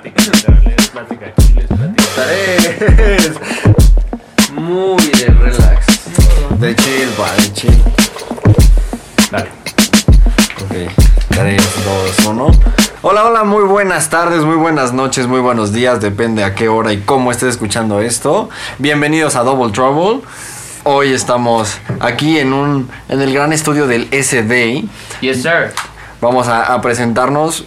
[0.00, 2.56] plática, literal, es plática de chiles, plática de...
[2.96, 3.32] Tres.
[4.52, 5.86] Muy de relax.
[6.60, 7.82] De chill, pa, de chill.
[9.30, 9.48] Dale.
[10.62, 10.92] Ok.
[11.30, 11.62] 3,
[12.16, 12.50] 2, 1.
[13.02, 16.92] Hola, hola, muy buenas tardes, muy buenas noches, muy buenos días, depende a qué hora
[16.92, 18.50] y cómo estés escuchando esto.
[18.78, 20.22] Bienvenidos a Double Trouble.
[20.82, 24.84] Hoy estamos aquí en un en el gran estudio del SD.
[25.20, 25.72] Yes, sir.
[26.20, 27.66] Vamos a, a presentarnos.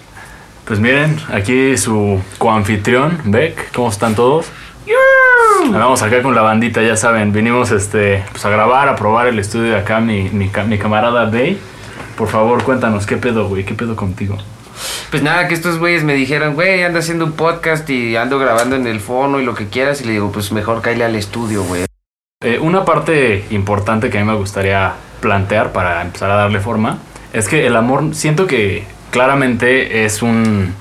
[0.65, 3.71] Pues miren, aquí su coanfitrión, Beck.
[3.73, 4.47] ¿Cómo están todos?
[5.71, 7.31] Vamos acá con la bandita, ya saben.
[7.33, 10.77] Vinimos este, pues a grabar, a probar el estudio de acá, mi, mi, ca- mi
[10.77, 11.59] camarada Day.
[12.17, 13.63] Por favor, cuéntanos, ¿qué pedo, güey?
[13.65, 14.37] ¿Qué pedo contigo?
[15.11, 18.75] Pues nada, que estos güeyes me dijeron, güey, ando haciendo un podcast y ando grabando
[18.75, 20.01] en el fono y lo que quieras.
[20.01, 21.85] Y le digo, pues mejor cállale al estudio, güey.
[22.43, 26.97] Eh, una parte importante que a mí me gustaría plantear para empezar a darle forma
[27.33, 30.73] es que el amor, siento que claramente es un,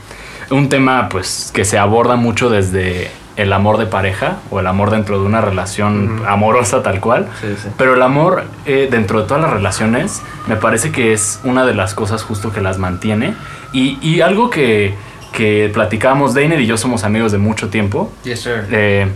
[0.50, 4.90] un tema pues que se aborda mucho desde el amor de pareja o el amor
[4.90, 7.26] dentro de una relación amorosa tal cual.
[7.40, 7.68] Sí, sí.
[7.78, 11.74] Pero el amor eh, dentro de todas las relaciones me parece que es una de
[11.74, 13.34] las cosas justo que las mantiene.
[13.72, 14.94] Y, y algo que,
[15.32, 18.66] que platicábamos, Dainer y yo somos amigos de mucho tiempo, Yes, sir.
[18.72, 19.06] eh,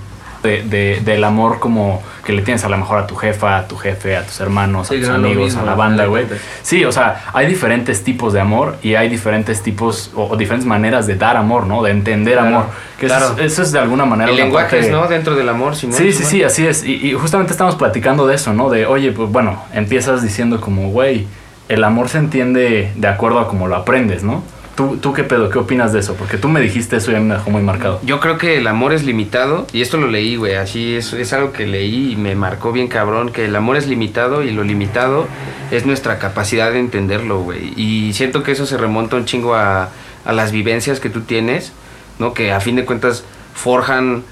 [0.45, 3.67] de, de- del amor como que le tienes a lo mejor a tu jefa, a
[3.67, 6.27] tu jefe, a tus hermanos, Sí, a tus amigos, mismo, a la banda, güey.
[6.63, 10.67] Sí, o sea, hay diferentes tipos de amor y hay diferentes tipos o, o diferentes
[10.67, 11.83] maneras de dar amor, ¿no?
[11.83, 12.67] De entender Claro, amor.
[12.99, 13.35] Que eso, claro.
[13.39, 15.07] es, eso es de alguna manera El una lenguaje, parte- ¿no?
[15.09, 15.97] Dentro del amor, Simón.
[15.99, 16.85] Sí, sí, sí, así es.
[16.85, 18.71] Y, y justamente estamos platicando de eso, ¿no?
[18.71, 21.27] De, oye, pues bueno, empiezas diciendo como, güey,
[21.69, 24.43] el amor se entiende de acuerdo a cómo lo aprendes, ¿no?
[24.75, 25.51] ¿Tú, ¿Tú qué pedo?
[25.51, 26.15] ¿Qué opinas de eso?
[26.15, 28.01] Porque tú me dijiste eso y a mí me dejó muy marcado.
[28.03, 31.33] Yo creo que el amor es limitado, y esto lo leí, güey, así es, es
[31.33, 34.65] algo que leí y me marcó bien cabrón, que el amor es limitado y lo
[34.65, 35.29] limitado
[35.71, 37.73] es nuestra capacidad de entenderlo, güey.
[37.77, 39.91] Y siento que eso se remonta un chingo a,
[40.25, 41.73] a las vivencias que tú tienes,
[42.19, 42.35] ¿no?
[42.35, 43.23] Que a fin de cuentas
[43.55, 44.25] forjan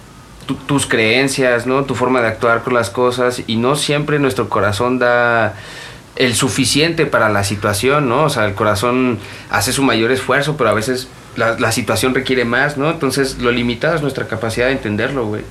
[0.47, 1.85] tu- tus creencias, ¿no?
[1.85, 5.55] Tu forma de actuar con las cosas y no siempre nuestro corazón da
[6.17, 8.25] el suficiente para la situación, ¿no?
[8.25, 9.19] O sea, el corazón
[9.51, 12.91] hace su mayor esfuerzo, pero a veces la, la situación requiere más, ¿no?
[12.91, 15.43] Entonces, lo limitado es nuestra capacidad de entenderlo, güey.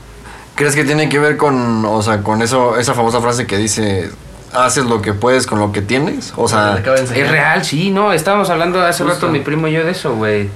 [0.56, 4.12] ¿Crees que tiene que ver con, o sea, con eso, esa famosa frase que dice,
[4.54, 6.34] haces lo que puedes con lo que tienes?
[6.36, 8.14] O sea, Es real, sí, ¿no?
[8.14, 9.16] Estábamos hablando hace Justo.
[9.16, 10.50] rato mi primo y yo de eso, güey.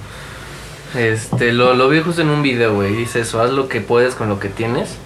[0.95, 2.93] Este, lo, lo vi justo en un video, güey.
[2.95, 4.97] Dice eso, haz lo que puedes con lo que tienes.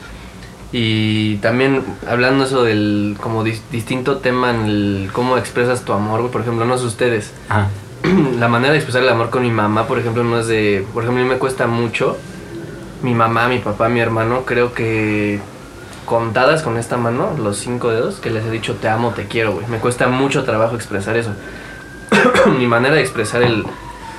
[0.71, 6.29] Y también hablando eso del como dis- distinto tema en el cómo expresas tu amor.
[6.29, 7.31] Por ejemplo, no sé ustedes.
[7.49, 7.67] Ajá.
[8.39, 10.85] La manera de expresar el amor con mi mamá, por ejemplo, no es de...
[10.93, 12.17] Por ejemplo, a mí me cuesta mucho.
[13.01, 15.39] Mi mamá, mi papá, mi hermano, creo que
[16.05, 19.53] contadas con esta mano, los cinco dedos, que les he dicho te amo, te quiero,
[19.53, 19.67] güey.
[19.67, 21.31] Me cuesta mucho trabajo expresar eso.
[22.59, 23.63] mi manera de expresar el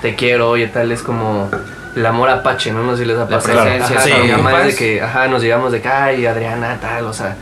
[0.02, 1.50] te quiero, oye, tal, es como
[1.96, 2.82] el amor apache, ¿no?
[2.82, 3.62] No sé si les ha La pasado.
[3.62, 4.66] presencia, Ajá, sí.
[4.68, 7.36] de que, ajá, nos llegamos de que, ay, Adriana, tal, o sea,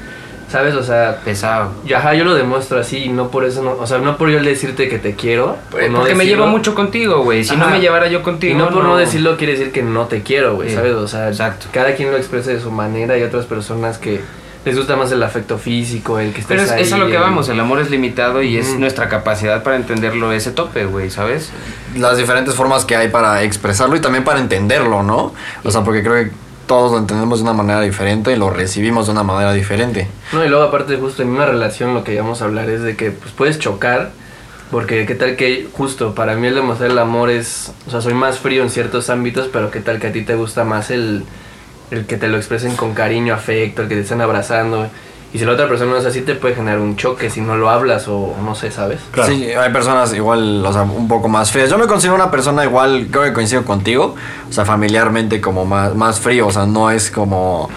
[0.50, 0.74] ¿sabes?
[0.74, 1.72] O sea, Pesado.
[1.84, 4.30] y ajá, yo lo demuestro así y no por eso, no, o sea, no por
[4.30, 5.56] yo el decirte que te quiero.
[5.90, 7.44] no Porque me llevo mucho contigo, güey.
[7.44, 8.54] Si no me llevara yo contigo.
[8.54, 8.96] Y no por no.
[8.96, 10.94] decirlo quiere decir que no te quiero, güey, Sí, ¿sabes?
[10.94, 11.66] O sea, exacto.
[11.72, 14.20] cada quien lo expresa de su manera y otras personas que
[14.64, 17.06] les gusta más el afecto físico, el que estés Pero es, ahí, es a lo
[17.06, 20.84] que el- vamos, el amor es limitado y es nuestra capacidad para entenderlo ese tope,
[20.84, 21.50] güey, ¿sabes?
[21.96, 25.32] las diferentes formas que hay para expresarlo y también para entenderlo, ¿no?
[25.64, 26.30] O sea, porque creo que
[26.66, 30.06] todos lo entendemos de una manera diferente y lo recibimos de una manera diferente.
[30.32, 32.94] No, y luego aparte justo en una relación lo que íbamos a hablar es de
[32.94, 34.10] que pues puedes chocar,
[34.70, 38.12] porque qué tal que justo para mí el demostrar el amor es, o sea, soy
[38.12, 41.24] más frío en ciertos ámbitos, pero qué tal que a ti te gusta más el,
[41.90, 44.88] el que te lo expresen con cariño, afecto, el que te estén abrazando.
[45.32, 47.56] Y si la otra persona no es así, te puede generar un choque si no
[47.56, 48.98] lo hablas o no sé, ¿sabes?
[49.10, 49.30] Claro.
[49.30, 51.68] Sí, hay personas igual, o sea, un poco más frías.
[51.68, 54.14] Yo me considero una persona igual, creo que coincido contigo,
[54.48, 57.68] o sea, familiarmente como más, más frío, o sea, no es como...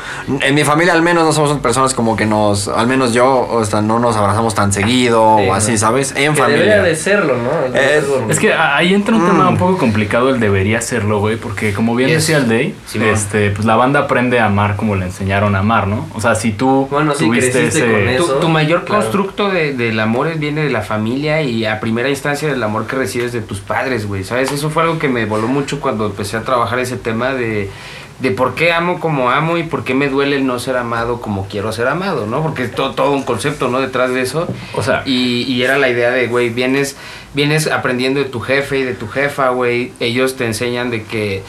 [0.41, 3.66] En mi familia al menos no somos personas como que nos, al menos yo, o
[3.66, 5.78] sea, no nos abrazamos tan seguido Sí, o así.
[5.78, 6.13] ¿sabes?
[6.16, 6.63] En que familia.
[6.63, 7.78] debería de serlo, ¿no?
[7.78, 8.06] Es-.
[8.29, 9.28] Es que ahí entra un Mm.
[9.28, 12.20] tema un poco complicado el debería serlo, güey, porque como bien Yes.
[12.28, 12.76] decía el Day,
[13.11, 16.08] este, pues la banda aprende a amar como le enseñaron a amar, ¿no?
[16.16, 19.02] O sea, si tú Bueno, sí, creciste con Tu, Eso, tu mayor claro.
[19.02, 22.96] constructo de- del amor viene de la familia y a primera instancia del amor que
[22.96, 24.52] recibes de tus padres, güey, ¿sabes?
[24.52, 27.70] Eso fue algo que me voló mucho cuando empecé a trabajar ese tema de,
[28.20, 31.22] de por qué amo como amo y por qué me duele el no ser amado
[31.22, 32.43] como quiero ser amado, ¿no?
[32.43, 33.79] Porque es todo, todo un concepto, ¿no?
[33.82, 34.47] Detrás de eso.
[34.76, 36.96] O sea, Y, y era la idea de, güey, vienes,
[37.34, 39.91] vienes aprendiendo de tu jefe y de tu jefa, güey.
[39.99, 41.41] Ellos te enseñan de que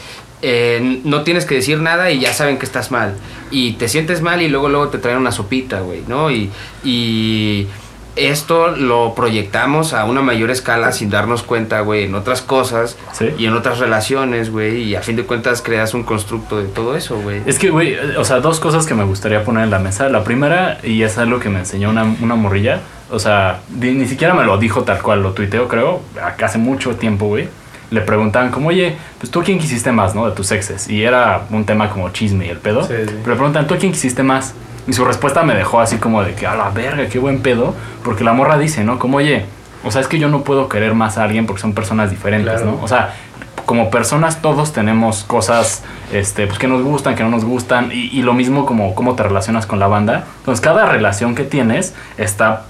[0.43, 3.15] eh, no tienes que decir nada y ya saben que estás mal.
[3.49, 6.29] Y te sientes mal y luego luego te traen una sopita, güey, ¿no?
[6.29, 6.51] Y,
[6.83, 7.67] y
[8.15, 13.29] esto lo proyectamos a una mayor escala sin darnos cuenta, güey, en otras cosas Sí.
[13.39, 16.95] y en otras relaciones, güey, y a fin de cuentas creas un constructo de todo
[16.95, 17.41] eso, güey.
[17.47, 20.09] Es que, güey, o sea, dos cosas que me gustaría poner en la mesa.
[20.09, 24.07] La primera, y es algo que me enseñó una, una morrilla, o sea, di- ni
[24.07, 26.01] siquiera me lo dijo tal cual, lo tuiteó, creo,
[26.43, 27.47] hace mucho tiempo, güey.
[27.93, 30.25] Le preguntaban como, oye, pues tú a quién quisiste más, ¿no?
[30.27, 30.89] De tus exes.
[30.89, 32.81] Y era un tema como chisme y el pedo.
[32.83, 33.03] Sí, sí.
[33.05, 34.53] Pero le preguntan, ¿tú a quién quisiste más?
[34.87, 37.75] Y su respuesta me dejó así como de que, a la verga, qué buen pedo.
[38.03, 38.97] Porque la morra dice, ¿no?
[38.99, 39.45] Como, oye,
[39.83, 42.61] o sea, es que yo no puedo querer más a alguien porque son personas diferentes,
[42.61, 42.77] Claro.
[42.77, 42.83] ¿no?
[42.83, 43.13] O sea,
[43.65, 47.91] como personas todos tenemos cosas este, pues, que nos gustan, que no nos gustan.
[47.91, 50.25] Y, y lo mismo como cómo te relacionas con la banda.
[50.39, 52.65] Entonces, cada relación que tienes está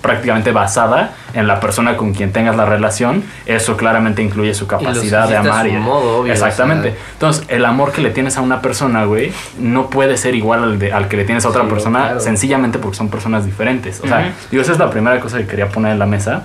[0.00, 3.22] prácticamente basada en la persona con quien tengas la relación.
[3.46, 5.66] Eso claramente incluye su capacidad de hiciste a amar.
[5.66, 6.88] y modo, obvio, Exactamente.
[6.88, 7.00] o sea.
[7.12, 10.78] Entonces, el amor que le tienes a una persona, güey, no puede ser igual al,
[10.78, 12.20] de- al que le tienes a otra Sí, persona, claro.
[12.20, 14.00] sencillamente porque son personas diferentes.
[14.00, 14.28] O sea, Ujú.
[14.50, 16.44] digo, esa es la primera cosa que quería poner en la mesa.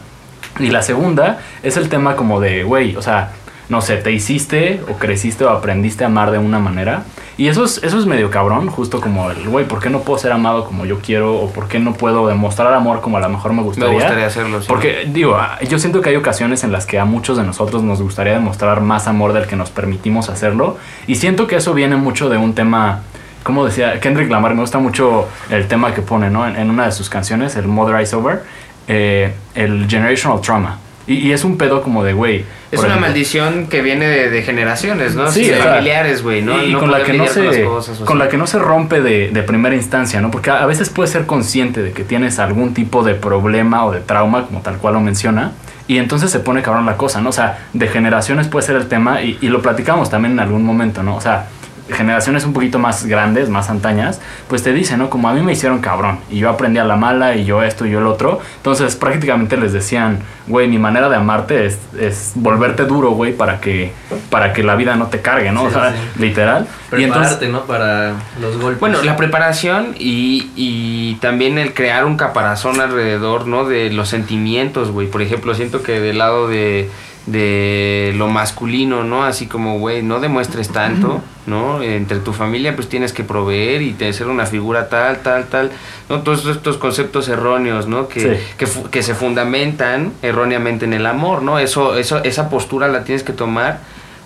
[0.60, 3.30] Y la segunda es el tema como de, güey, o sea,
[3.70, 7.04] no sé, te hiciste o creciste o aprendiste a amar de una manera.
[7.38, 10.18] Y eso es, eso es medio cabrón, justo como el, güey, ¿por qué no puedo
[10.20, 11.36] ser amado como yo quiero?
[11.36, 13.94] ¿O por qué no puedo demostrar amor como a lo mejor me Me gustaría?
[13.94, 14.62] gustaría hacerlo.
[14.62, 14.68] sí.
[14.70, 17.84] Porque, digo, ah, yo siento que hay ocasiones en las que a muchos de nosotros
[17.84, 20.78] nos gustaría demostrar más amor del que nos permitimos hacerlo.
[21.08, 23.02] Y siento que eso viene mucho de un tema,
[23.44, 26.48] como decía Kendrick Lamar, me gusta mucho el tema que pone, ¿no?
[26.48, 28.44] En, en una de sus canciones, el Mother Is Over,
[28.88, 30.80] eh, el Generational Trauma.
[31.08, 32.44] Y, y es un pedo como de, güey.
[32.72, 35.30] Es una ejemplo, maldición que viene de, de generaciones, ¿no?
[35.32, 36.64] Sí, de familiares, güey, ¿no?
[36.64, 38.60] Y No con la que no con se las cosas, con la que no se
[38.60, 40.32] rompe de, de primera instancia, ¿no?
[40.32, 43.92] Porque a a veces puedes ser consciente de que tienes algún tipo de problema o
[43.92, 45.52] de trauma, como tal cual lo menciona,
[45.88, 47.30] y entonces se pone cabrón la cosa, ¿no?
[47.30, 50.64] O sea, de generaciones puede ser el tema, y, y lo platicamos también en algún
[50.64, 51.16] momento, ¿no?
[51.16, 51.46] O sea,
[51.90, 55.10] generaciones un poquito más grandes, más antañas, pues te dicen, ¿no?
[55.10, 57.86] Como a mí me hicieron cabrón, y yo aprendí a la mala, y yo esto,
[57.86, 58.40] y yo el otro.
[58.58, 63.60] Entonces prácticamente les decían, güey, mi manera de amarte es, es volverte duro, güey, para
[63.60, 63.92] que,
[64.30, 65.62] para que la vida no te cargue, ¿no?
[65.62, 66.20] Sí, o sea, sí.
[66.20, 66.68] literal.
[66.92, 67.66] Y Prepararte, ¿no?
[67.66, 68.80] Para los golpes.
[68.80, 73.66] Bueno, la preparación y, y también el crear un caparazón alrededor, ¿no?
[73.66, 75.08] De los sentimientos, güey.
[75.08, 76.90] Por ejemplo, siento que del lado de,
[77.26, 79.24] de lo masculino, ¿no?
[79.24, 81.82] Así como, güey, no demuestres tanto, ¿no?
[81.82, 85.72] Entre tu familia, pues tienes que proveer y te ser una figura tal, tal, tal,
[86.08, 86.22] ¿no?
[86.22, 88.08] Todos estos conceptos erróneos, ¿no?
[88.08, 88.30] Que, Sí.
[88.58, 91.58] que, que se fundamentan erróneamente en el amor, ¿no?
[91.58, 93.80] Eso, eso, esa postura la tienes que tomar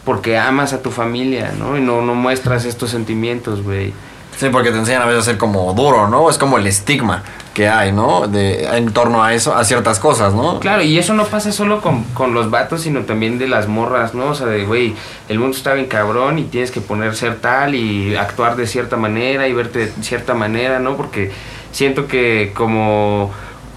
[0.03, 1.77] porque amas a tu familia, ¿no?
[1.77, 3.93] Y no, no muestras estos sentimientos, güey.
[4.39, 6.29] Sí, porque te enseñan a veces a ser como duro, ¿no?
[6.29, 8.25] Es como el estigma que hay, ¿no?
[8.25, 10.61] De, en torno a eso, a ciertas cosas, ¿no?
[10.61, 14.13] Claro, y eso no pasa solo con, con los vatos, sino también de las morras,
[14.13, 14.27] ¿no?
[14.27, 14.95] O sea, de, güey,
[15.27, 18.95] el mundo está bien cabrón y tienes que poner ser tal y actuar de cierta
[18.95, 20.95] manera y verte de cierta manera, ¿no?
[20.95, 21.33] Porque
[21.73, 23.31] siento que como,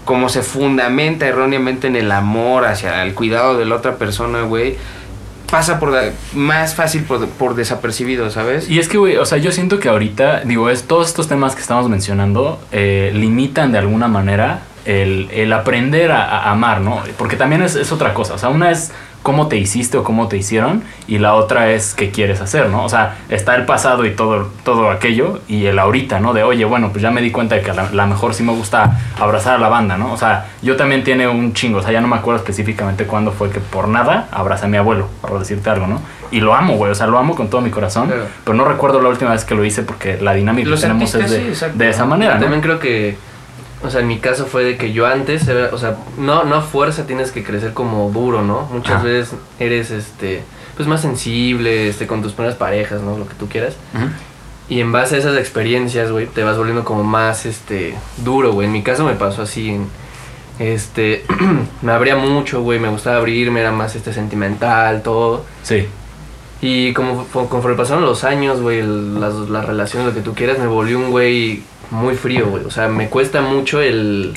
[0.05, 4.77] como se fundamenta erróneamente en el amor hacia el cuidado de la otra persona, güey,
[5.53, 5.93] pasa por
[6.33, 8.67] más fácil por, por desapercibido, ¿sabes?
[8.67, 11.53] Y es que, güey, o sea, yo siento que ahorita, digo, es todos estos temas
[11.53, 17.03] que estamos mencionando eh, limitan de alguna manera el, el aprender a, a amar, ¿no?
[17.19, 18.33] Porque también es, es otra cosa.
[18.33, 21.93] O sea, una es cómo te hiciste o cómo te hicieron y la otra es
[21.95, 22.83] qué quieres hacer, ¿no?
[22.83, 26.33] O sea, está el pasado y todo, todo aquello y el ahorita, ¿no?
[26.33, 28.43] De, oye, bueno, pues ya me di cuenta de que a la, la mejor sí
[28.43, 30.11] me gusta abrazar a la banda, ¿no?
[30.13, 33.31] O sea, yo también tiene un chingo, o sea, ya no me acuerdo específicamente cuándo
[33.31, 36.01] fue que por nada abracé a mi abuelo, por decirte algo, ¿no?
[36.31, 38.25] Y lo amo, güey, o sea, lo amo con todo mi corazón, Claro.
[38.43, 41.31] pero no recuerdo la última vez que lo hice porque la dinámica que tenemos es
[41.61, 42.41] de, de esa manera, ¿no?
[42.41, 43.17] También creo que,
[43.83, 46.55] o sea, en mi caso fue de que yo antes, era- o sea, no, no
[46.55, 48.67] a fuerza tienes que crecer como duro, ¿no?
[48.71, 50.43] Muchas veces eres, este,
[50.77, 53.17] pues más sensible, este, con tus primeras parejas, ¿no?
[53.17, 53.75] Lo que tú quieras.
[54.69, 58.67] Y en base a esas experiencias, güey, te vas volviendo como más, este, duro, güey.
[58.67, 59.87] En mi caso me pasó así, en,
[60.59, 61.25] este,
[61.81, 65.43] me abría mucho, güey, me gustaba abrirme, era más, este, sentimental, todo.
[65.63, 65.87] Sí.
[66.61, 70.67] Y como conforme pasaron los años, güey, las, las relaciones, lo que tú quieras, me
[70.67, 71.61] volví un güey
[71.91, 72.65] muy frío, güey.
[72.65, 74.33] O sea, me cuesta mucho el...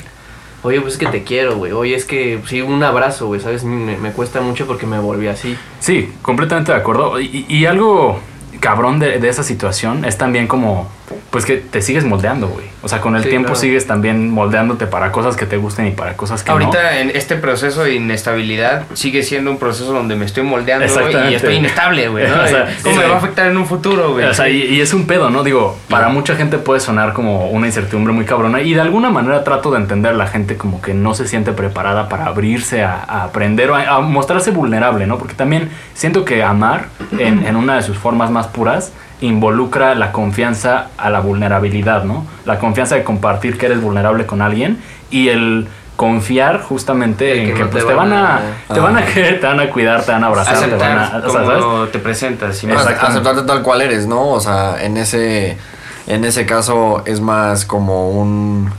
[0.63, 1.71] Oye, pues es que te quiero, güey.
[1.71, 3.63] Oye, es que sí, un abrazo, güey, ¿sabes?
[3.63, 5.55] Me, me cuesta mucho porque me volví así.
[5.79, 7.19] Sí, completamente de acuerdo.
[7.21, 8.19] Y, y algo
[8.59, 10.89] cabrón de, de esa situación es también como,
[11.37, 12.65] pues que te sigues moldeando, güey.
[12.81, 13.59] O sea, con el Sí, tiempo claro.
[13.59, 16.53] sigues también moldeándote para cosas que te gusten y para cosas que no.
[16.53, 20.85] Ahorita en este proceso de inestabilidad sigue siendo un proceso donde me estoy moldeando
[21.29, 22.27] y estoy inestable, güey.
[22.27, 22.35] ¿no?
[22.43, 23.01] O sea, ¿Cómo sí.
[23.01, 24.25] me va a afectar en un futuro, güey?
[24.25, 25.43] O sea, y, y es un pedo, ¿no?
[25.43, 29.43] Digo, para mucha gente puede sonar como una incertidumbre muy cabrona y de alguna manera
[29.43, 33.03] trato de entender a la gente como que no se siente preparada para abrirse a,
[33.07, 35.17] a aprender o a, a mostrarse vulnerable, ¿no?
[35.19, 36.85] Porque también siento que amar
[37.19, 42.25] en, en una de sus formas más puras involucra la confianza a la vulnerabilidad, ¿no?
[42.45, 44.77] La confianza de compartir que eres vulnerable con alguien
[45.09, 48.35] y el confiar justamente en que no pues, te van a,
[48.69, 50.99] a- te van a querer, te van a cuidar, te van a abrazar, te van
[50.99, 52.63] a, o sea, te presentas.
[52.63, 52.67] y
[53.07, 54.27] aceptarte tal cual eres, ¿no?
[54.29, 55.57] O sea, en ese,
[56.05, 58.71] en ese caso es más como un...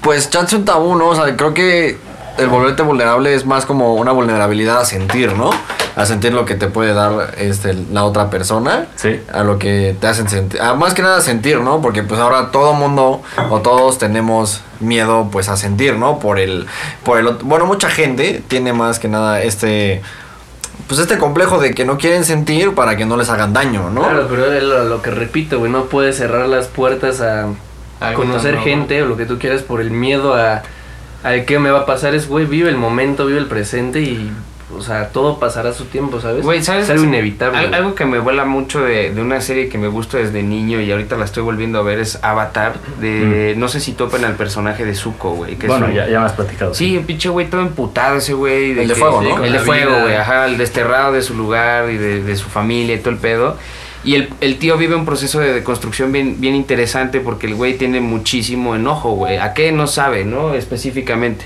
[0.00, 1.08] Pues chance un tabú, ¿no?
[1.08, 1.98] O sea, creo que
[2.38, 5.50] el volverte vulnerable es más como una vulnerabilidad a sentir, ¿no?
[5.94, 8.86] A sentir lo que te puede dar este, la otra persona.
[8.96, 9.20] Sí.
[9.32, 10.60] A lo que te hacen sentir.
[10.60, 11.80] a más que nada sentir, ¿no?
[11.80, 16.18] Porque pues ahora todo mundo o todos tenemos miedo pues a sentir, ¿no?
[16.18, 16.66] Por el...
[17.04, 20.02] Por el bueno, mucha gente tiene más que nada este
[20.86, 24.02] pues este complejo de que no quieren sentir para que no les hagan daño, ¿no?
[24.02, 27.48] Claro, pero es lo, lo que repito, güey, no puedes cerrar las puertas a,
[28.14, 30.62] conocer gente o lo que tú quieras por el miedo a,
[31.22, 32.14] a qué me va a pasar.
[32.14, 34.32] Es, güey, vive el momento, vive el presente y,
[34.76, 36.42] o sea, todo pasará su tiempo, ¿sabes?
[36.44, 36.84] Güey, ¿sabes?
[36.84, 37.58] Es algo inevitable.
[37.58, 40.80] Al- algo que me vuela mucho de, de una serie que me gusta desde niño
[40.80, 42.74] y ahorita la estoy volviendo a ver es Avatar.
[43.00, 45.56] De, No sé si topen al personaje de Zuko, güey.
[45.56, 46.74] que es Bueno, un- ya, ya me has platicado.
[46.74, 48.70] Sí, el pinche güey todo emputado ese güey.
[48.72, 49.44] El de que- fuego, ¿no?
[49.44, 52.94] El de fuego, güey, ajá, el desterrado de su lugar y de, de su familia
[52.94, 53.56] y todo el pedo.
[54.04, 57.78] Y el, el tío vive un proceso de deconstrucción bien, bien interesante porque el güey
[57.78, 59.36] tiene muchísimo enojo, güey.
[59.36, 59.70] ¿A qué?
[59.70, 60.54] No sabe, ¿no?
[60.54, 61.44] Específicamente.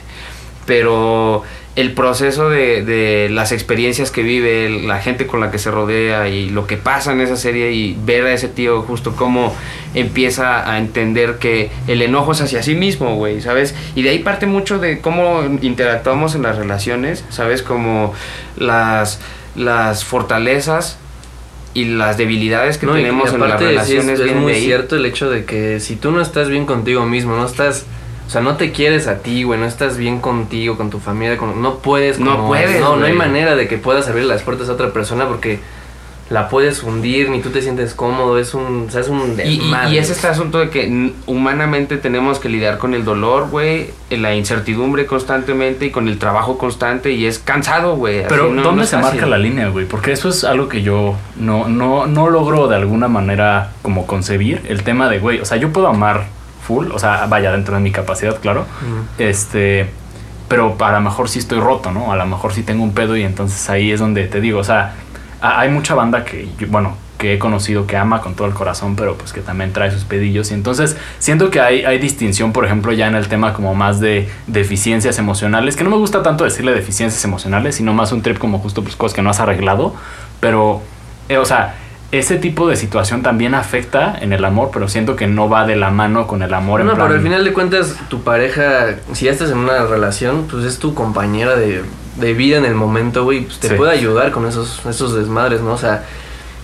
[0.64, 1.42] Pero
[1.76, 6.28] el proceso de, de las experiencias que vive, la gente con la que se rodea
[6.28, 9.54] y lo que pasa en esa serie y ver a ese tío justo cómo
[9.94, 13.74] empieza a entender que el enojo es hacia sí mismo, güey, ¿sabes?
[13.94, 17.62] Y de ahí parte mucho de cómo interactuamos en las relaciones, ¿sabes?
[17.62, 18.14] Como
[18.56, 19.20] las,
[19.54, 20.98] las fortalezas
[21.74, 24.58] y las debilidades que No, tenemos en las aparte sí es- relaciones es, muy de
[24.58, 24.64] ahí.
[24.64, 27.84] cierto el hecho de que si tú no estás bien contigo mismo, no estás,
[28.26, 31.36] o sea, no te quieres a ti, güey, no estás bien contigo, con tu familia,
[31.36, 34.42] con, no puedes, No como- puedes, no, no hay manera de que puedas abrir las
[34.42, 35.60] puertas a otra persona porque
[36.28, 39.60] la puedes hundir, ni tú te sientes cómodo, es un, o sea, es un Y,
[39.60, 43.90] y- y es este asunto de que humanamente tenemos que lidiar con el dolor, güey,
[44.10, 48.24] la incertidumbre constantemente y con el trabajo constante y es cansado, güey.
[48.28, 49.86] Pero no- ¿dónde no se marca la línea, güey?
[49.86, 54.62] Porque eso es algo que yo no, no, no logro de alguna manera como concebir.
[54.68, 56.24] El tema de, güey, o sea, yo puedo amar
[56.66, 58.64] full, o sea, vaya dentro de mi capacidad, claro.
[59.18, 59.88] Este,
[60.48, 62.12] pero a lo mejor sí estoy roto, ¿no?
[62.12, 64.64] A lo mejor sí tengo un pedo y entonces ahí es donde te digo, o
[64.64, 64.94] sea,
[65.40, 68.94] hay mucha banda que, yo- bueno, que he conocido que ama con todo el corazón,
[68.94, 70.50] pero pues que también trae sus pedillos.
[70.50, 74.00] Y entonces siento que hay, hay distinción, por ejemplo, ya en el tema como más
[74.00, 78.36] de deficiencias emocionales, que no me gusta tanto decirle deficiencias emocionales, sino más un trip
[78.38, 79.94] como justo pues cosas que no has arreglado.
[80.40, 80.82] Pero,
[81.30, 81.74] eh, o sea,
[82.12, 85.74] ese tipo de situación también afecta en el amor, pero siento que no va de
[85.76, 88.96] la mano con el amor en No, plan- pero al final de cuentas, tu pareja,
[89.12, 91.82] si ya estás en una relación, pues es tu compañera de,
[92.16, 93.74] de vida en el momento, güey, pues te Sí.
[93.74, 95.72] puede ayudar con esos, esos desmadres, ¿no?
[95.72, 96.04] O sea,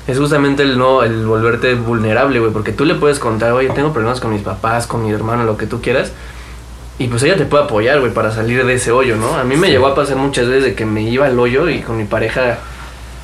[0.07, 3.93] es justamente el no, el volverte vulnerable, güey, porque tú le puedes contar, oye, tengo
[3.93, 6.13] problemas con mis papás, con mi hermano, lo que tú quieras.
[6.99, 9.35] Y pues ella te puede apoyar, güey, para salir de ese hoyo, ¿no?
[9.37, 11.81] A mí me llegó a pasar muchas veces de que me iba al hoyo y
[11.81, 12.59] con mi pareja,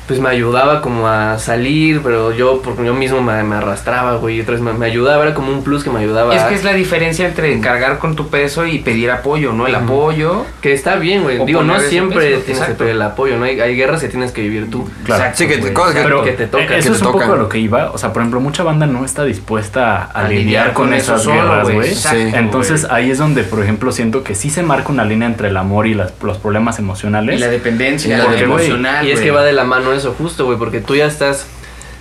[0.09, 4.37] pues me ayudaba como a salir, pero yo, porque yo mismo me, me arrastraba, güey,
[4.37, 6.35] y otras me, me ayudaba, era como un plus que me ayudaba.
[6.35, 9.67] Es que es la diferencia entre cargar con tu peso y pedir apoyo, ¿no?
[9.67, 10.45] El apoyo.
[10.61, 11.45] Que está bien, güey.
[11.45, 12.73] Digo, no siempre peso, tienes exacto.
[12.73, 13.45] que pedir el apoyo, ¿no?
[13.45, 14.89] Hay, hay guerras que tienes que vivir tú.
[15.05, 15.21] Claro.
[15.21, 15.73] Exacto, Sí, que te- güey.
[15.73, 17.31] cosas que- Pero que te toca, que eso te es un poco tocan.
[17.31, 17.91] a lo que iba.
[17.91, 20.93] O sea, por ejemplo, mucha banda no está dispuesta a, A lidiar lidiar con, con
[20.95, 21.93] eso esas solo, guerras, güey.
[21.93, 22.07] Sí.
[22.33, 23.03] Entonces güey.
[23.03, 25.85] ahí es donde, por ejemplo, siento que sí se marca una línea entre el amor
[25.85, 27.39] y las- los problemas Y emocionales.
[27.39, 29.05] la dependencia, Y la Porque, emocional.
[29.07, 31.45] y es que va de la mano eso, justo, güey, porque tú ya estás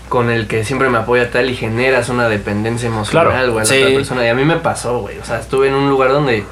[0.08, 3.68] con el que siempre me apoya tal y generas una dependencia emocional, Claro, güey, a
[3.68, 3.82] la sí.
[3.82, 4.24] otra persona.
[4.24, 5.18] Y a mí me pasó, güey.
[5.18, 6.44] O sea, estuve en un lugar donde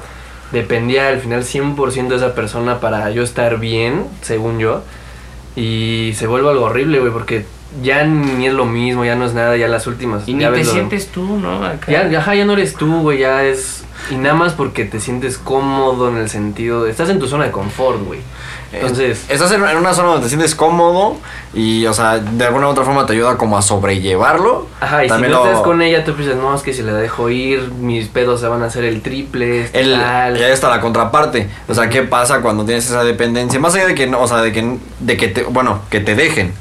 [0.51, 4.83] dependía al final 100% de esa persona para yo estar bien, según yo.
[5.55, 7.45] Y se vuelve algo horrible, güey, porque
[7.83, 10.27] ya ni es lo mismo, ya no es nada, ya las últimas.
[10.27, 11.63] Y ni te sientes tú, ¿no?
[11.65, 11.91] Acá.
[11.91, 13.83] Ya, ajá, ya no eres tú, güey, ya es...
[14.11, 16.83] Y nada más porque te sientes cómodo en el sentido...
[16.83, 18.19] de- Estás en tu zona de confort, güey.
[18.71, 19.25] Entonces...
[19.27, 21.17] Estás en, en una zona donde te sientes cómodo
[21.53, 24.67] y, o sea, de alguna u otra forma te ayuda como a sobrellevarlo.
[24.79, 26.83] Ajá, y También si no lo- estás con ella, tú piensas, no, es que si
[26.83, 30.37] la dejo ir, mis pedos se van a hacer el triple, este El, tal".
[30.39, 31.49] y ahí está la contraparte.
[31.67, 33.59] O sea, ¿qué pasa cuando tienes esa dependencia?
[33.59, 36.15] Más allá de que no, o sea, de que, de que te, bueno, que te
[36.15, 36.53] dejen,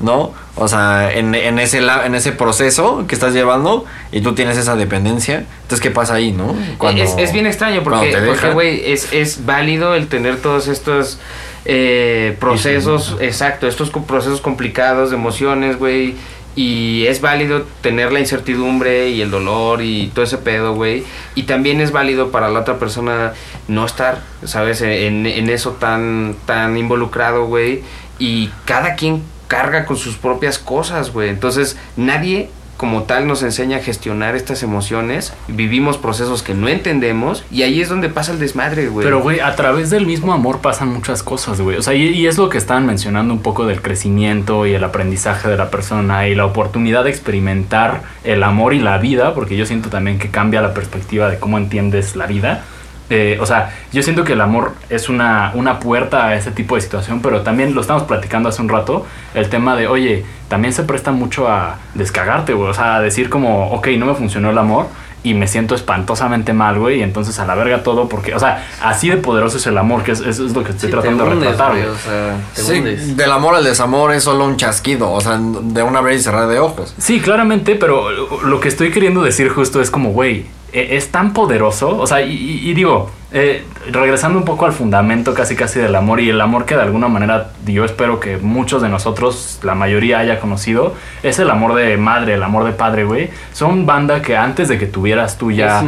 [0.00, 0.32] ¿no?
[0.56, 4.76] O sea, en, en ese en ese proceso que estás llevando y tú tienes esa
[4.76, 6.54] dependencia, entonces ¿qué pasa ahí, no?
[6.90, 11.18] es, es bien extraño cuando porque, güey, es, es válido el tener todos estos
[11.64, 16.14] eh, procesos, exacto, estos procesos complicados de emociones, güey.
[16.56, 21.02] Y es válido tener la incertidumbre y el dolor y todo ese pedo, güey.
[21.34, 23.32] Y también es válido para la otra persona
[23.66, 24.80] no estar, ¿sabes?
[24.80, 27.82] En, en eso tan, tan involucrado, güey.
[28.20, 31.28] Y cada quien carga con sus propias cosas, güey.
[31.28, 37.44] Entonces nadie como tal nos enseña a gestionar estas emociones, vivimos procesos que no entendemos
[37.50, 39.04] y ahí es donde pasa el desmadre, güey.
[39.04, 41.76] Pero, güey, a través del mismo amor pasan muchas cosas, güey.
[41.76, 45.48] O sea, y, es lo que estaban mencionando un poco del crecimiento y el aprendizaje
[45.48, 49.66] de la persona y la oportunidad de experimentar el amor y la vida, porque yo
[49.66, 52.64] siento también que cambia la perspectiva de cómo entiendes la vida.
[53.10, 56.74] Eh, o sea, yo siento que el amor es una, una puerta a ese tipo
[56.74, 60.72] de situación, pero también lo estamos platicando hace un rato, el tema de, oye, también
[60.72, 62.70] se presta mucho a descagarte, güey.
[62.70, 64.86] O sea, a decir como, ok, no me funcionó el amor
[65.22, 68.66] y me siento espantosamente mal, güey, y entonces a la verga todo, porque, o sea,
[68.82, 71.24] así de poderoso es el amor, que es- eso es lo que estoy Sí, tratando
[71.24, 71.84] te de retratar, güey.
[71.86, 73.16] O sea, Sí, hundes.
[73.16, 76.46] del amor al desamor es solo un chasquido, o sea, de una vez y cerrar
[76.48, 76.94] de ojos.
[76.98, 81.98] Sí, claramente, pero lo que estoy queriendo decir justo es como, güey, es tan poderoso,
[81.98, 86.30] o sea, y, digo, eh, regresando un poco al fundamento casi casi del amor y
[86.30, 90.40] el amor que de alguna manera yo espero que muchos de nosotros, la mayoría haya
[90.40, 93.30] conocido, es el amor de madre, el amor de padre, güey.
[93.52, 95.84] Son banda que antes de que tuvieras tú ya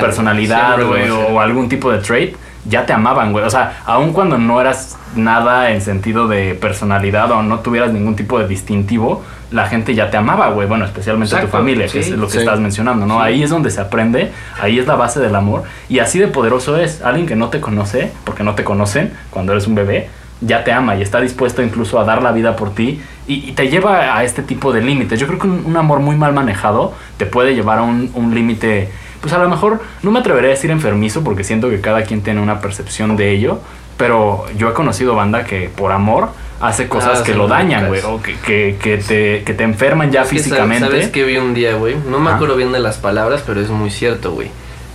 [0.00, 3.44] personalidad, güey, o algún tipo de trait, ya te amaban, güey.
[3.44, 8.16] O sea, aun cuando no eras nada en sentido de personalidad o no tuvieras ningún
[8.16, 9.22] tipo de distintivo,
[9.54, 10.66] la gente ya te amaba, güey.
[10.66, 12.38] Bueno, especialmente tu Exacto, familia, que sí, es lo que sí.
[12.38, 13.20] estás mencionando, ¿no?
[13.20, 15.62] Ahí es donde se aprende, ahí es la base del amor.
[15.88, 17.02] Y así de poderoso es.
[17.02, 20.08] Alguien que no te conoce, porque no te conocen cuando eres un bebé,
[20.40, 23.52] ya te ama y está dispuesto incluso a dar la vida por ti y, y
[23.52, 25.20] te lleva a este tipo de límites.
[25.20, 28.34] Yo creo que un, un amor muy mal manejado te puede llevar a un, un
[28.34, 32.02] límite, pues a lo mejor no me atreveré a decir enfermizo porque siento que cada
[32.02, 33.60] quien tiene una percepción de ello,
[33.96, 36.30] pero yo he conocido banda que por amor
[36.66, 39.64] hace cosas Ah, que sí, lo dañan, güey, o que, que, que te, que te
[39.64, 40.86] enferman ya Es que, físicamente.
[40.86, 41.96] ¿Sabes qué vi un día, güey?
[42.08, 44.50] No me acuerdo bien de las palabras, pero es muy cierto, güey.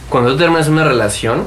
[0.10, 1.46] Cuando tú terminas una relación,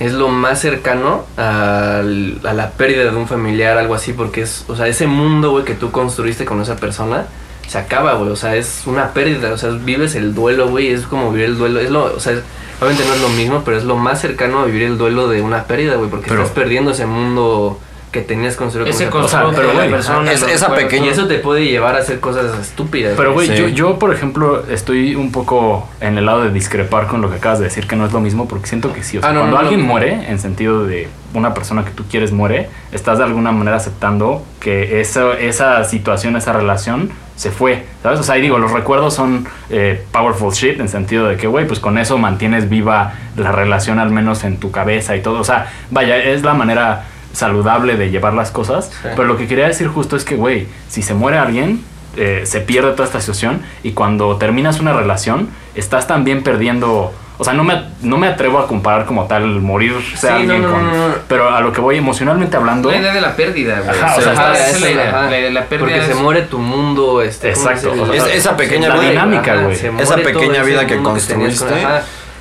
[0.00, 4.64] es lo más cercano al- a la pérdida de un familiar, algo así, porque es,
[4.68, 7.26] o sea, ese mundo, güey, que tú construiste con esa persona,
[7.66, 8.30] se acaba, güey.
[8.30, 11.58] O sea, es una pérdida, o sea, vives el duelo, güey, es como vivir el
[11.58, 11.80] duelo.
[11.80, 12.42] Es lo, o sea, es-
[12.80, 15.42] obviamente no es lo mismo, pero es lo más cercano a vivir el duelo de
[15.42, 17.80] una pérdida, güey, porque Pero- estás perdiendo ese mundo
[18.12, 19.42] que tenías construido Ese con esa persona.
[19.44, 23.14] constructo pero, güey, es- esa pequeña- Y eso te puede llevar a hacer cosas estúpidas.
[23.16, 23.56] Pero, güey, Sí.
[23.56, 27.36] yo, yo, por ejemplo, estoy un poco en el lado de discrepar con lo que
[27.36, 29.18] acabas de decir, que no es lo mismo, porque siento que sí.
[29.18, 29.92] O sea, Ah, no, cuando no, no, alguien no.
[29.92, 34.42] muere, en sentido de una persona que tú quieres muere, estás de alguna manera aceptando
[34.60, 38.18] que esa, esa situación, esa relación se fue, ¿sabes?
[38.18, 41.66] O sea, y digo, los recuerdos son eh, powerful shit, en sentido de que, güey,
[41.66, 45.38] pues con eso mantienes viva la relación al menos en tu cabeza y todo.
[45.40, 48.86] O sea, vaya, es la manera saludable de llevar las cosas.
[49.02, 49.08] Sí.
[49.14, 51.82] Pero lo que quería decir justo es que, güey, si se muere alguien,
[52.16, 57.12] eh, se pierde toda esta situación y cuando terminas una relación, estás también perdiendo...
[57.40, 60.68] O sea, no me, no me atrevo a comparar como tal morirse Sí, alguien no,
[60.70, 60.86] no, con...
[60.90, 61.14] no, no.
[61.28, 62.90] Pero a lo que voy emocionalmente hablando...
[62.90, 63.90] La idea de la pérdida, güey.
[63.96, 65.08] Ajá, o sea, ajá, estás- esa es la idea.
[65.10, 68.00] Ajá, La idea de la pérdida Porque se muere tu mundo, este, ¿cómo Exacto, se
[68.00, 68.18] o dice?
[68.24, 69.76] sea, Es- esa pequeña la vida- dinámica, güey.
[70.00, 71.74] Esa pequeña vida que construiste,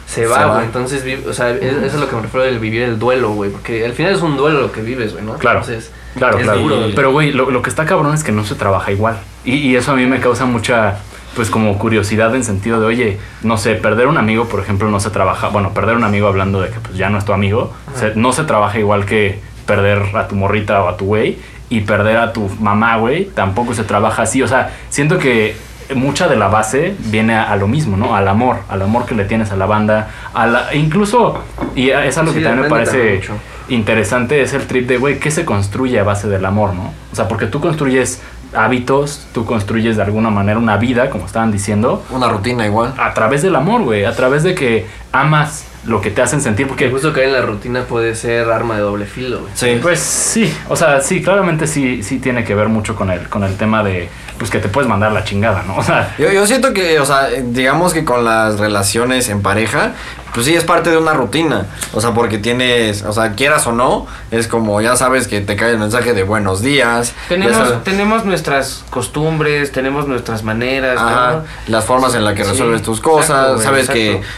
[0.07, 0.65] se va, güey.
[0.65, 3.51] Entonces, o sea, es- eso es lo que me refiero del vivir el duelo, güey.
[3.51, 5.33] Porque al final es un duelo lo que vives, güey, ¿no?
[5.33, 5.59] Claro.
[5.59, 6.59] Entonces, Claro, es claro.
[6.61, 6.77] duro.
[6.95, 9.19] Pero, güey, lo, lo que está cabrón es que no se trabaja igual.
[9.45, 10.97] Y, y eso a mí me causa mucha,
[11.35, 14.99] pues, como curiosidad en sentido de, oye, no sé, perder un amigo, por ejemplo, no
[14.99, 15.49] se trabaja.
[15.49, 18.31] Bueno, perder un amigo hablando de que, pues, ya no es tu amigo, se- no
[18.33, 21.37] se trabaja igual que perder a tu morrita o a tu güey.
[21.69, 24.41] Y perder a tu mamá, güey, tampoco se trabaja así.
[24.41, 25.53] O sea, siento que
[25.95, 28.15] mucha de la base viene a, a lo mismo, ¿no?
[28.15, 31.39] Al amor, al amor que le tienes a la banda, a la, incluso,
[31.75, 35.19] y es algo Sí, que también me parece también interesante es el trip de, güey,
[35.19, 36.93] ¿qué se construye a base del amor, no?
[37.11, 38.21] O sea, porque tú construyes
[38.53, 42.93] hábitos, tú construyes de alguna manera una vida, como estaban diciendo, Una rutina igual.
[42.97, 46.67] a través del amor, güey, a través de que amas lo que te hacen sentir,
[46.67, 49.51] Porque justo caer en la rutina puede ser arma de doble filo, güey.
[49.55, 49.79] Sí.
[49.81, 53.43] Pues sí, o sea, sí, claramente sí, sí tiene que ver mucho con el, con
[53.43, 55.77] el tema de, pues que te puedes mandar la chingada, ¿no?
[55.77, 59.93] O sea, Yo, yo siento que, o sea, digamos que con las relaciones en pareja,
[60.37, 61.65] pues sí es parte de una rutina.
[61.95, 65.55] O sea, porque tienes, o sea, quieras o no, es como ya sabes que te
[65.55, 67.15] cae el mensaje de buenos días.
[67.27, 71.43] Tenemos, nuestras costumbres, tenemos nuestras maneras, Ajá, ¿no?
[71.73, 73.93] las formas en las que Sí, resuelves tus cosas, exacto, güey, sabes exacto.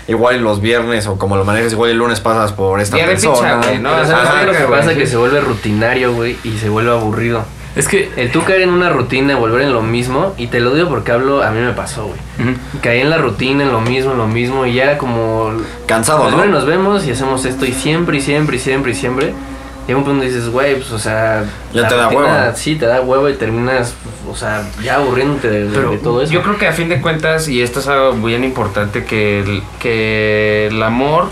[0.05, 3.07] que igual los viernes o como lo manejas, igual el lunes pasas por esta Día
[3.07, 3.79] de pizza, persona.
[3.79, 3.89] ¿no?
[3.91, 4.89] ¿sabes Ajá, es lo que pasa?
[4.91, 4.95] sí.
[4.95, 7.43] Que se vuelve rutinario, güey, y se vuelve aburrido.
[7.75, 8.09] Es que...
[8.17, 11.11] El tú caer en una rutina, volver en lo mismo, y te lo digo porque
[11.11, 12.19] hablo, a mí me pasó, güey.
[12.51, 12.57] ujú.
[12.81, 15.51] Caí en la rutina, en lo mismo, en lo mismo, y ya como...
[15.85, 16.37] Cansado, Pues ¿no?
[16.37, 19.33] bueno, nos vemos y hacemos esto, y siempre, y siempre, y siempre, y siempre.
[19.87, 21.43] Llega un punto donde dices, güey, pues, o sea...
[21.73, 22.55] Ya te da rutina, hueva.
[22.55, 23.95] Sí, te da huevo y terminas,
[24.29, 26.31] o sea, ya aburriéndote de, de- Pero de todo eso.
[26.31, 29.63] Yo creo que a fin de cuentas, y esto es algo bien importante, que el,
[29.79, 31.29] que el amor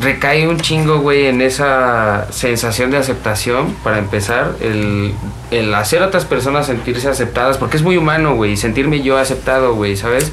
[0.00, 5.14] recae un chingo, güey, en esa sensación de aceptación, para empezar, el,
[5.50, 9.74] el hacer a otras personas sentirse aceptadas, porque es muy humano, güey, sentirme yo aceptado,
[9.74, 10.32] güey, ¿sabes?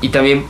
[0.00, 0.44] Y también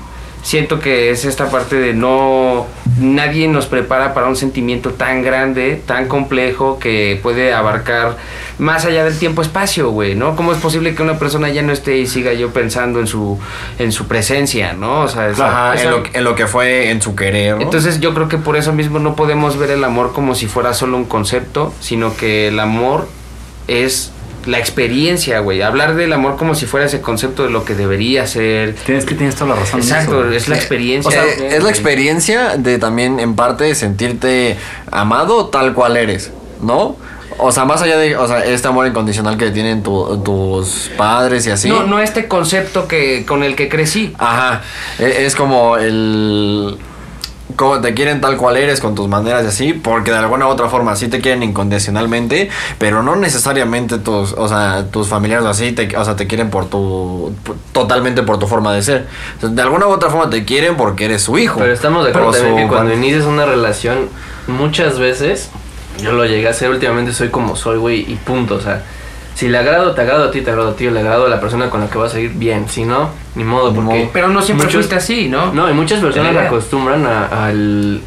[0.44, 2.66] siento que es esta parte de no
[3.00, 8.16] nadie nos prepara para un sentimiento tan grande, tan complejo que puede abarcar
[8.58, 10.36] más allá del tiempo espacio, güey, ¿no?
[10.36, 13.36] ¿Cómo es posible que una persona ya no esté y siga yo pensando en su
[13.80, 15.00] en su presencia, ¿no?
[15.00, 17.56] O sea, es- Ajá, es en, lo, en lo que fue en su querer.
[17.56, 17.62] ¿no?
[17.62, 20.72] entonces yo creo que por eso mismo no podemos ver el amor como si fuera
[20.74, 23.08] solo un concepto, sino que el amor
[23.66, 24.12] es
[24.46, 25.62] la experiencia, güey.
[25.62, 28.74] Hablar del amor como si fuera ese concepto de lo que debería ser.
[28.74, 29.80] Tienes que tienes toda la razón.
[29.80, 30.32] Exacto, eso.
[30.32, 31.08] es la experiencia.
[31.08, 34.56] O sea, es la experiencia de también, en parte, sentirte
[34.90, 36.30] amado tal cual eres,
[36.60, 36.96] ¿no?
[37.36, 41.44] O sea, más allá de, o sea, este amor incondicional que tienen tu- tus padres
[41.46, 41.68] y así.
[41.68, 44.14] No, no este concepto que con el que crecí.
[44.18, 44.62] Ajá,
[45.00, 46.76] e- es como el...
[47.56, 50.48] Como te quieren tal cual eres con tus maneras y así, porque de alguna u
[50.48, 55.72] otra forma sí te quieren incondicionalmente, pero no necesariamente tus, o sea, tus familiares así,
[55.72, 59.06] te, o sea, te quieren por tu, por- totalmente por tu forma de ser.
[59.36, 61.60] O sea, de alguna u otra forma te quieren porque eres su hijo.
[61.60, 64.08] Pero estamos de acuerdo también que cuando inicias una relación,
[64.46, 65.50] muchas veces,
[66.02, 68.54] yo lo llegué a hacer últimamente, soy como soy, güey, y punto.
[68.56, 68.82] O sea,
[69.34, 71.40] si le agrado, te agrado a ti, te agrado a ti, le agrado a la
[71.40, 72.68] persona con la que vas a ir, bien.
[72.68, 73.98] Si no, ni modo, Ni porque.
[74.00, 74.10] modo.
[74.12, 75.52] Pero no siempre muchos- fuiste así, ¿no?
[75.52, 78.00] No, y muchas personas acostumbran a- al.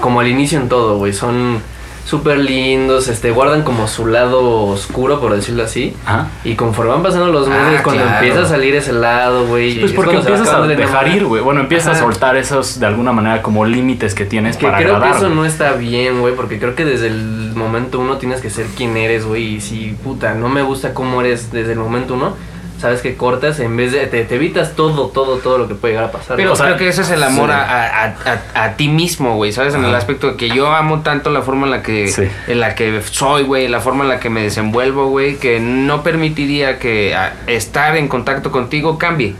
[0.00, 1.12] como al inicio en todo, güey.
[1.12, 1.60] Son
[2.08, 5.94] súper lindos, este, guardan como su lado oscuro, por decirlo así.
[6.06, 6.28] Ajá.
[6.42, 8.18] Y conforme van pasando los meses, Ah, cuando claro.
[8.18, 9.78] empieza a salir ese lado, güey.
[9.78, 11.42] Pues es porque empiezas a de dejar ir, güey.
[11.42, 14.94] Bueno, empiezas a soltar esos, de alguna manera, como límites que tienes Que para creo
[14.96, 15.18] agradar.
[15.20, 18.48] que eso no está bien, güey, porque creo que desde el momento uno tienes que
[18.48, 19.56] ser quien eres, güey.
[19.56, 22.34] Y si, puta, no me gusta cómo eres desde el momento uno,
[22.78, 24.06] sabes que cortas en vez de.
[24.06, 26.36] Te, te evitas todo, todo, todo lo que puede llegar a pasar.
[26.36, 26.52] Pero.
[26.52, 27.54] O sea, creo que ese es el amor sí.
[27.56, 28.14] a, a-
[28.54, 29.74] a- a ti mismo, güey, ¿sabes?
[29.74, 32.24] En el aspecto de que yo amo tanto la forma en la que, Sí.
[32.46, 36.02] en la que soy, güey, la forma en la que me desenvuelvo, güey, que no
[36.02, 39.34] permitiría que estar en contacto contigo cambie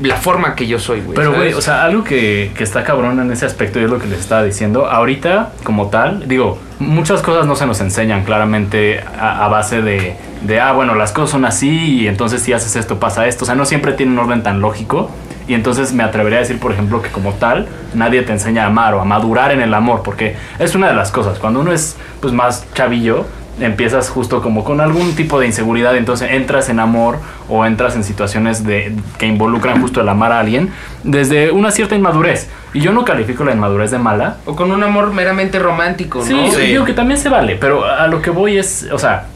[0.00, 1.14] la forma que yo soy, güey.
[1.16, 3.98] Pero, güey, o sea, algo que, que está cabrón en ese aspecto y es lo
[3.98, 4.86] que les estaba diciendo.
[4.86, 10.16] Ahorita, como tal, digo, muchas cosas no se nos enseñan claramente a, a base de,
[10.42, 13.44] de, ah, bueno, las cosas son así y entonces si haces esto pasa esto.
[13.44, 15.10] O sea, no siempre tiene un orden tan lógico.
[15.48, 18.66] Y entonces me atrevería a decir, por ejemplo, que como tal, nadie te enseña a
[18.66, 21.38] amar o a madurar en el amor, porque es una de las cosas.
[21.38, 23.26] Cuando uno es pues más chavillo,
[23.60, 28.04] empiezas justo como con algún tipo de inseguridad, entonces entras en amor o entras en
[28.04, 30.70] situaciones de, que involucran justo el amar a alguien
[31.04, 32.48] desde una cierta inmadurez.
[32.74, 34.36] Y yo no califico la inmadurez de mala.
[34.44, 38.06] O con un amor meramente romántico, Sí, yo digo que también se vale, pero a
[38.06, 39.26] lo que voy es, o sea,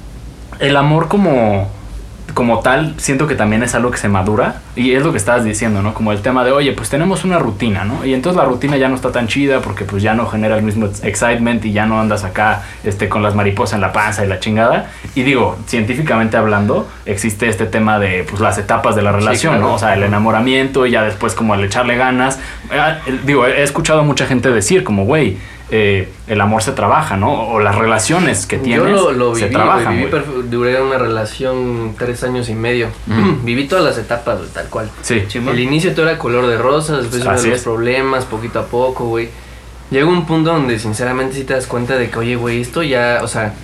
[0.58, 1.68] el amor como
[2.34, 5.44] como tal, siento que también es algo que se madura y es lo que estabas
[5.44, 5.94] diciendo, ¿no?
[5.94, 8.04] Como el tema de, oye, pues tenemos una rutina, ¿no?
[8.04, 10.62] Y entonces la rutina ya no está tan chida porque pues ya no genera el
[10.62, 14.28] mismo excitement y ya no andas acá este, con las mariposas en la panza y
[14.28, 14.90] la chingada.
[15.14, 19.68] Y digo, científicamente hablando, existe este tema de pues las etapas de la relación, claro.
[19.68, 19.74] ¿no?
[19.74, 22.38] O sea, el enamoramiento y ya después como el echarle ganas.
[22.70, 25.36] Ah, Digo, he escuchado a mucha gente decir como, güey,
[25.72, 27.48] eh, el amor se trabaja, ¿no?
[27.48, 30.10] O las relaciones que tienes Yo lo, lo se viví, trabajan, viví
[30.50, 32.88] duré una relación tres años y medio.
[33.44, 34.90] viví todas las etapas, güey, tal cual.
[35.02, 35.22] Sí.
[35.34, 37.62] El inicio todo era color de rosas, después Así los es.
[37.62, 39.28] problemas, poquito a poco, güey.
[39.90, 43.20] Llega un punto donde sinceramente sí te das cuenta de que, oye, güey, esto ya,
[43.22, 43.54] o sea,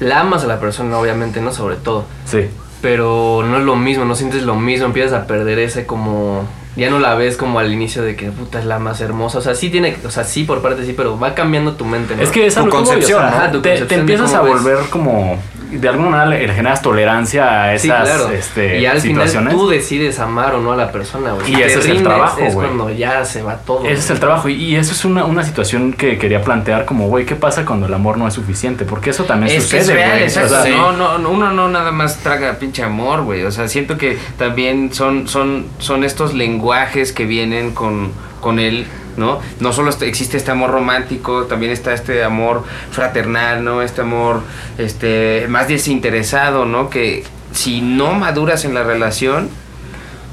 [0.00, 1.52] la amas a la persona, obviamente, ¿no?
[1.52, 2.06] Sobre todo.
[2.24, 2.46] Sí.
[2.80, 6.46] Pero no es lo mismo, no sientes lo mismo, empiezas a perder ese como...
[6.78, 9.38] Ya no la ves como al inicio de que puta es la más hermosa.
[9.38, 12.14] O sea, sí tiene, o sea, sí por parte sí, pero va cambiando tu mente,
[12.16, 12.22] ¿no?
[12.22, 13.28] Es que es Tu concepción, ¿no?
[13.28, 14.52] Ajá, tu te, concepción te empiezas a ves.
[14.52, 15.38] volver como
[15.70, 18.30] de alguna manera le, generas tolerancia a Sí, esas claro.
[18.30, 19.52] este, y al situaciones.
[19.52, 21.50] final tú decides amar o no a la persona, güey.
[21.52, 22.66] Y Si ese es el trabajo, Es güey.
[22.66, 23.84] cuando ya se va todo.
[23.84, 27.08] Ese es el trabajo y, y eso es una, una situación que quería plantear como,
[27.08, 28.84] güey, ¿qué pasa cuando el amor no es suficiente?
[28.84, 30.22] Porque eso también Es sucede, es real, güey.
[30.24, 30.54] exacto.
[30.58, 33.44] O sea, no, no, no, uno no nada más traga pinche amor, güey.
[33.44, 38.86] O sea, siento que también son, son, son estos lenguajes que vienen con, con él,
[39.18, 39.40] ¿no?
[39.60, 43.82] No solo este- existe este amor romántico, también está este amor fraternal, ¿no?
[43.82, 44.42] Este amor,
[44.78, 46.88] este, más desinteresado, ¿no?
[46.88, 49.50] Que si no maduras en la relación,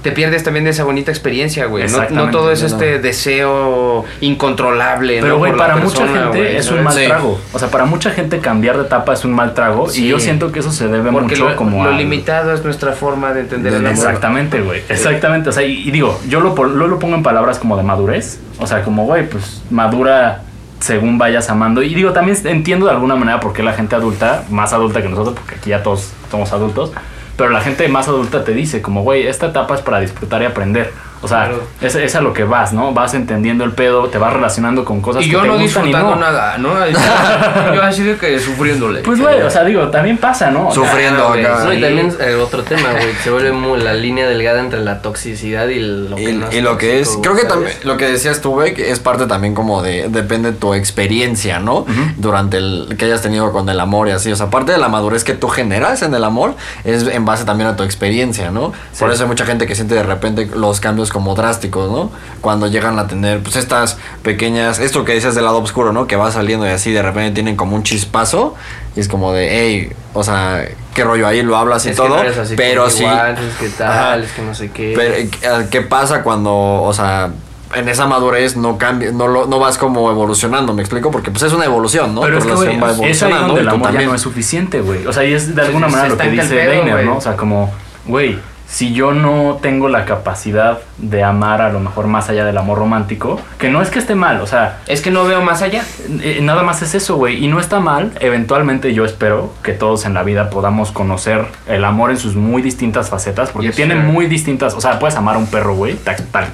[0.06, 1.88] te pierdes también de esa bonita experiencia, güey.
[2.12, 5.38] No, todo es este deseo incontrolable, Pero, ¿no?
[5.40, 7.40] güey, para mucha gente güey, es un mal trago.
[7.54, 9.90] O sea, para mucha gente cambiar de etapa es un mal trago.
[9.90, 10.06] Sí.
[10.06, 12.64] Y yo siento que eso se debe Porque mucho lo, como lo al- limitado es
[12.64, 13.92] nuestra forma de entender el amor.
[13.94, 14.84] Exactamente, güey.
[14.88, 15.50] Exactamente.
[15.50, 18.40] O sea, y, y digo, yo lo, lo, lo pongo en palabras como de madurez.
[18.60, 20.42] O sea, como, güey, pues madura
[20.82, 21.82] según vayas amando.
[21.82, 25.10] Y digo, también entiendo de alguna manera por qué la gente adulta, más adulta que
[25.10, 26.92] nosotros, porque aquí ya todos somos adultos,
[27.38, 30.46] pero la gente más adulta te dice, como, güey, esta etapa es para disfrutar y
[30.46, 30.92] aprender.
[31.26, 31.64] O sea, Claro.
[31.82, 32.94] es, es a lo que vas, ¿no?
[32.94, 35.88] Vas entendiendo el pedo, te vas relacionando con cosas Y que yo te no gustan
[35.88, 36.16] y no.
[36.16, 36.74] nada, ¿no?
[37.76, 39.02] yo así de que sufriéndole.
[39.02, 40.68] Pues, güey, o sea, digo, también pasa, ¿no?
[40.68, 41.44] O sea, Sufriendo güey.
[41.44, 43.14] No, y también eh, otro tema, güey.
[43.24, 46.62] Se vuelve muy la línea delgada entre la toxicidad y lo que Y, no y
[46.62, 49.82] lo que es, creo que también, lo que decías tú, güey, es parte también como
[49.82, 51.86] de, depende de tu experiencia, ¿no?
[52.18, 54.90] Durante el, que hayas tenido con el amor y así, o sea, parte de la
[54.90, 58.74] madurez que tú generas en el amor es en base también a tu experiencia, ¿no?
[59.00, 62.12] Por eso hay mucha gente que siente de repente los cambios como drásticos, ¿no?
[62.42, 66.08] Cuando llegan a tener, pues estas pequeñas, esto que decías del lado oscuro, ¿no?
[66.08, 68.54] Que va saliendo y así de repente tienen como un chispazo
[68.98, 72.02] y es como de, hey, o sea, qué rollo ahí lo hablas y Es que
[72.04, 73.04] todo, no eres así pero sí.
[73.04, 74.18] igual, es que tal, Ajá.
[74.18, 74.94] es que no sé qué.
[74.96, 77.30] Pero, eh, ¿qué pasa cuando, o sea,
[77.74, 81.12] en esa madurez no cambia, no, lo, no vas como evolucionando, ¿me explico?
[81.12, 82.22] Porque pues es una evolución, ¿no?
[82.22, 84.10] Pero Tu es que, relación güey, va es ahí evolucionando donde el amor ya también.
[84.10, 85.08] no es suficiente, güey.
[85.08, 87.06] O sea, y es de alguna Se- manera lo que dice güey.
[87.06, 87.18] ¿no?
[87.18, 87.74] O sea, como,
[88.06, 92.58] güey, si yo no tengo la capacidad de amar a lo mejor más allá del
[92.58, 95.62] amor romántico, que no es que esté mal, o sea, Es que no veo más
[95.62, 95.84] allá.
[96.22, 97.44] eh, nada más es eso, güey.
[97.44, 98.12] Y no está mal.
[98.20, 102.62] Eventualmente yo espero que todos en la vida podamos conocer el amor en sus muy
[102.62, 103.52] distintas facetas.
[103.52, 104.04] Porque Yes, tiene sir.
[104.04, 104.74] muy distintas.
[104.74, 105.96] O sea, puedes amar a un perro, güey,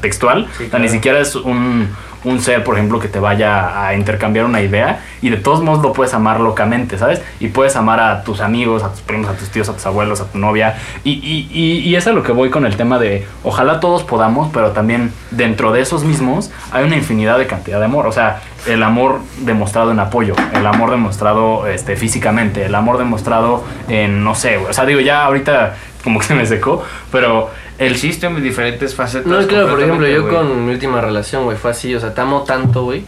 [0.01, 0.47] textual.
[0.57, 1.89] Sí, O sea, ni siquiera es un,
[2.23, 5.01] un ser, por ejemplo, que te vaya a intercambiar una idea.
[5.21, 7.21] Y de todos modos lo puedes amar locamente, ¿sabes?
[7.39, 10.21] Y puedes amar a tus amigos, a tus primos, a tus tíos, a tus abuelos,
[10.21, 10.75] a tu novia.
[11.03, 14.03] Y, y, y, y es a lo que voy con el tema de ojalá todos
[14.03, 18.07] podamos, pero también dentro de esos mismos hay una infinidad de cantidad de amor.
[18.07, 23.63] O sea, el amor demostrado en apoyo, el amor demostrado este, físicamente, el amor demostrado
[23.87, 27.49] en, no sé, o sea, digo, ya ahorita como que se me secó, pero
[27.81, 29.25] el Existen diferentes facetas.
[29.25, 32.21] No, claro, por ejemplo, yo con mi última relación, güey, fue así, o sea, te
[32.21, 33.03] amo tanto, güey,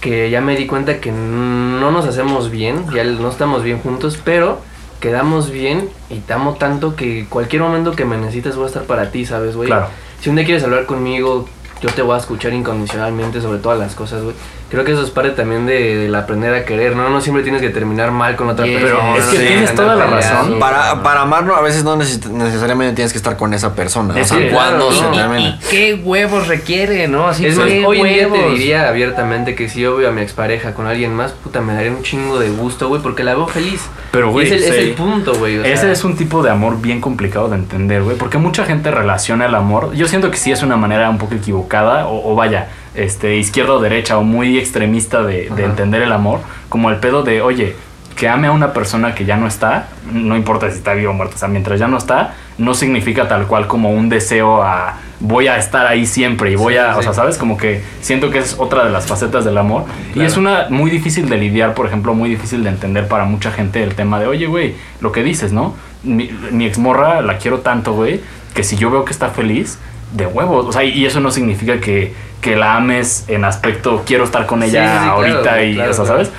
[0.00, 4.18] que ya me di cuenta que no nos hacemos bien, ya no estamos bien juntos,
[4.24, 4.60] pero
[4.98, 8.82] quedamos bien y te amo tanto que cualquier momento que me necesites voy a estar
[8.84, 9.68] para ti, ¿sabes, güey?
[9.68, 9.86] Claro.
[10.20, 11.48] Si un día quieres hablar conmigo,
[11.80, 14.34] yo te voy a escuchar incondicionalmente sobre todas las cosas, güey.
[14.68, 17.08] Creo que eso es parte también de, del aprender a querer, ¿no?
[17.08, 19.02] No siempre tienes que terminar mal con otra Yeah, persona.
[19.12, 20.58] Pero es que sí, tienes toda la razón.
[20.58, 24.18] Para, para amarlo a veces no necesi- necesariamente tienes que estar con esa persona.
[24.18, 25.56] Es o sea, cuando claro, termine.
[25.70, 27.28] ¿Qué huevos requiere, no?
[27.28, 30.12] Así Es más, ¿qué hoy en día te diría abiertamente que si yo veo a
[30.12, 33.34] mi expareja con alguien más, puta, me daría un chingo de gusto, güey, porque la
[33.36, 33.82] veo feliz.
[34.10, 34.80] Pero, Y güey, es el, es sí.
[34.88, 35.58] el punto, güey.
[35.60, 38.90] Ese sea, es un tipo de amor bien complicado de entender, güey, porque mucha gente
[38.90, 39.92] relaciona el amor.
[39.94, 42.66] Yo siento que sí es una manera un poco equivocada, o, o vaya,
[42.96, 47.42] este, izquierda o derecha, o muy extremista de, entender el amor, como el pedo de,
[47.42, 47.74] oye,
[48.16, 51.14] que ame a una persona que ya no está, no importa si está vivo o
[51.14, 54.98] muerto, o sea, mientras ya no está, no significa tal cual como un deseo a
[55.20, 57.14] voy a estar ahí siempre y voy Sí, a, sí, o sea.
[57.14, 57.38] ¿sabes?
[57.38, 59.84] Como que siento que es otra de las facetas del amor.
[60.10, 60.28] Y Claro.
[60.28, 63.82] es una muy difícil de lidiar, por ejemplo, muy difícil de entender para mucha gente
[63.82, 65.74] el tema de, oye, güey, lo que dices, ¿no?
[66.02, 68.20] Mi, mi exmorra la quiero tanto, güey,
[68.54, 69.78] que si yo veo que está feliz,
[70.12, 70.66] de huevos.
[70.66, 72.14] O sea, y eso no significa que,
[72.46, 76.04] que la ames en aspecto, quiero estar con ella sí, ahorita y, claro, o sea,
[76.04, 76.24] claro.
[76.24, 76.30] ¿sabes?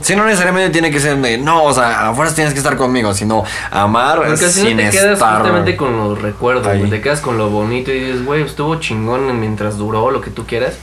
[0.00, 2.76] Sí, no necesariamente tiene que ser de, no, o sea, a fuerzas tienes que estar
[2.76, 5.36] conmigo, sino amar Porque sin final te quedas estar.
[5.36, 6.90] justamente con los recuerdos, güey.
[6.90, 10.46] Te quedas con lo bonito y dices, güey, estuvo chingón mientras duró lo que tú
[10.46, 10.74] quieras.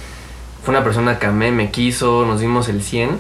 [0.64, 3.20] Fue una persona que amé, me quiso, nos dimos el 100.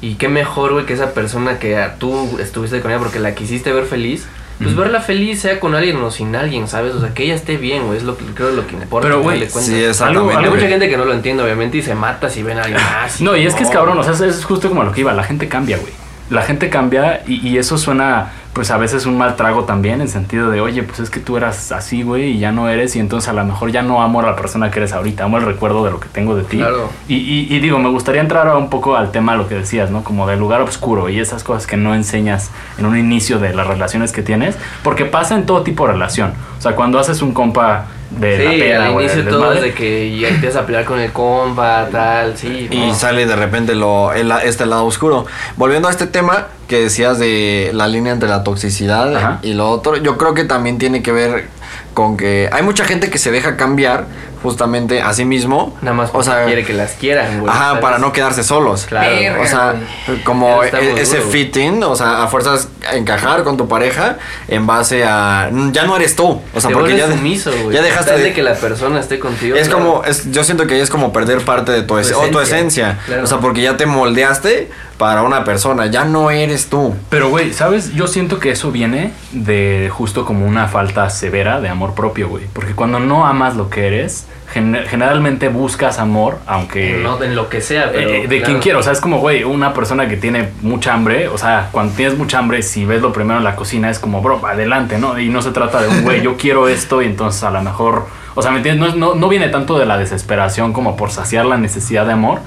[0.00, 3.72] Y qué mejor, güey, que esa persona que tú estuviste con ella porque la quisiste
[3.72, 4.28] ver feliz.
[4.62, 6.92] Pues verla feliz, sea con alguien o sin alguien, ¿sabes?
[6.94, 9.06] O sea, que ella esté bien, güey, es lo que creo lo que importa.
[9.06, 9.38] Pero, güey.
[9.48, 10.34] Sí, exactamente.
[10.34, 12.62] Algo- Hay mucha gente que no lo entiende, obviamente, y se mata si ven a
[12.62, 13.20] alguien más.
[13.20, 15.00] y No, y es que es cabrón, o sea, es, es justo como lo que
[15.02, 15.92] iba, la gente cambia, güey.
[16.30, 20.08] La gente cambia y, y eso suena, pues a veces un mal trago también, en
[20.08, 22.98] sentido de, oye, pues es que tú eras así, güey, y ya no eres, y
[22.98, 25.44] entonces a lo mejor ya no amo a la persona que eres ahorita, amo el
[25.44, 26.56] recuerdo de lo que tengo de ti.
[26.56, 26.90] Claro.
[27.06, 29.92] Y, y- y digo, me gustaría entrar un poco al tema de lo que decías,
[29.92, 30.02] ¿no?
[30.02, 33.68] Como del lugar oscuro y esas cosas que no enseñas en un inicio de las
[33.68, 36.32] relaciones que tienes, porque pasa en todo tipo de relación.
[36.58, 39.60] O sea, cuando haces un compa de la Sí, peda, al inicio del todo es
[39.62, 42.66] de que ya empiezas a pelear con el compa, tal, sí.
[42.70, 42.94] Y no.
[42.94, 45.26] sale de repente lo, el- este lado oscuro.
[45.56, 49.38] Volviendo a este tema que decías de la línea entre la toxicidad Ajá.
[49.42, 51.46] y lo otro, yo creo que también tiene que ver
[51.94, 54.06] con que hay mucha gente que se deja cambiar
[54.42, 55.76] justamente a sí mismo.
[55.82, 57.50] Nada más o porque sea, quiere que las quieran, güey.
[57.52, 57.82] Ajá, ¿sabes?
[57.82, 58.86] para no quedarse solos.
[58.86, 59.08] Claro.
[59.10, 59.74] Verga, O sea,
[60.06, 60.22] güey.
[60.24, 60.68] como e-
[61.00, 61.44] ese duro, güey.
[61.44, 64.16] fitting, o sea, a fuerzas encajar con tu pareja
[64.48, 67.74] en base a ya no eres tú, o sea, Te porque ya sumiso, güey.
[67.74, 69.56] ya dejaste de, de que la persona esté contigo.
[69.56, 69.84] es claro.
[69.84, 72.40] como es, yo siento que es como perder parte de tu, Tu ese- o tu
[72.40, 72.58] esencia,
[72.90, 73.24] esencia, claro.
[73.24, 76.94] o sea, porque ya te moldeaste para una persona, ya no eres tú.
[77.08, 77.92] Pero, güey, ¿sabes?
[77.94, 82.46] Yo siento que eso viene de justo como una falta severa de amor propio, güey.
[82.52, 87.00] Porque cuando no amas lo que eres, gen- generalmente buscas amor, aunque...
[87.02, 88.08] No, en lo que sea, pero.
[88.08, 88.44] eh, de claro.
[88.44, 91.68] quien quiera, o sea, es como, güey, una persona que tiene mucha hambre, o sea,
[91.72, 94.98] cuando tienes mucha hambre, si ves lo primero en la cocina, es como, bro, adelante,
[94.98, 95.18] ¿no?
[95.18, 98.06] Y no se trata de un, güey, yo quiero esto, y entonces a lo mejor,
[98.34, 98.94] O sea, ¿me entiendes?
[98.94, 102.38] No, no, no viene tanto de la desesperación como por saciar la necesidad de amor.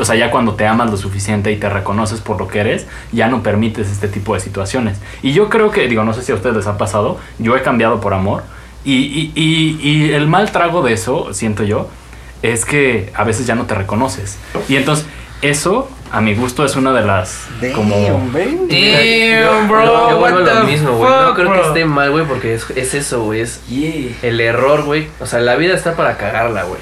[0.00, 2.88] O sea, ya cuando te amas lo suficiente y te reconoces por lo que eres,
[3.12, 4.98] ya no permites este tipo de situaciones.
[5.22, 7.62] Y yo creo que, digo, no sé si a ustedes les ha pasado, yo he
[7.62, 8.42] cambiado por amor.
[8.86, 11.90] Y, y, y, y el mal trago de eso, siento yo,
[12.42, 14.38] es que a veces ya no te reconoces.
[14.68, 15.06] Y entonces,
[15.42, 17.96] eso, a mi gusto, es una de las como...
[17.96, 19.84] Damn, bro.
[19.84, 21.10] Yo, yo vuelvo a lo mismo, güey.
[21.10, 23.40] No creo que esté mal, güey, porque es, es eso, güey.
[23.40, 23.60] Es
[24.22, 25.08] el error, güey.
[25.20, 26.80] O sea, la vida está para cagarla, güey.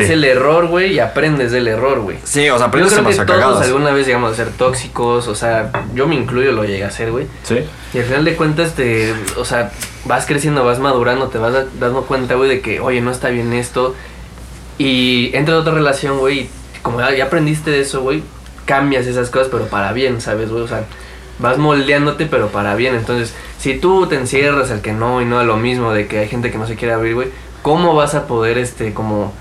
[0.00, 2.16] Es el error, güey, y aprendes del error, güey.
[2.24, 3.66] Sí, o sea, Yo aprendes creo más que todos cagadas.
[3.66, 7.10] alguna vez llegamos a ser tóxicos, o sea, yo me incluyo, lo llegué a hacer,
[7.10, 7.26] güey.
[7.42, 7.58] Sí.
[7.94, 9.70] Y al final de cuentas te, o sea,
[10.06, 13.28] vas creciendo, vas madurando, te vas da- dando cuenta, güey, de que, oye, no está
[13.28, 13.94] bien esto.
[14.78, 16.50] Y entras a otra relación, güey, y
[16.82, 18.22] como ya, ya aprendiste de eso, güey,
[18.64, 20.62] cambias esas cosas, pero para bien, ¿sabes, güey?
[20.62, 20.84] O sea,
[21.38, 22.94] vas moldeándote, pero para bien.
[22.94, 26.18] Entonces, si tú te encierras al que no y no a lo mismo, de que
[26.20, 27.28] hay gente que no se quiere abrir, güey,
[27.62, 29.32] ¿cómo vas a poder, este, como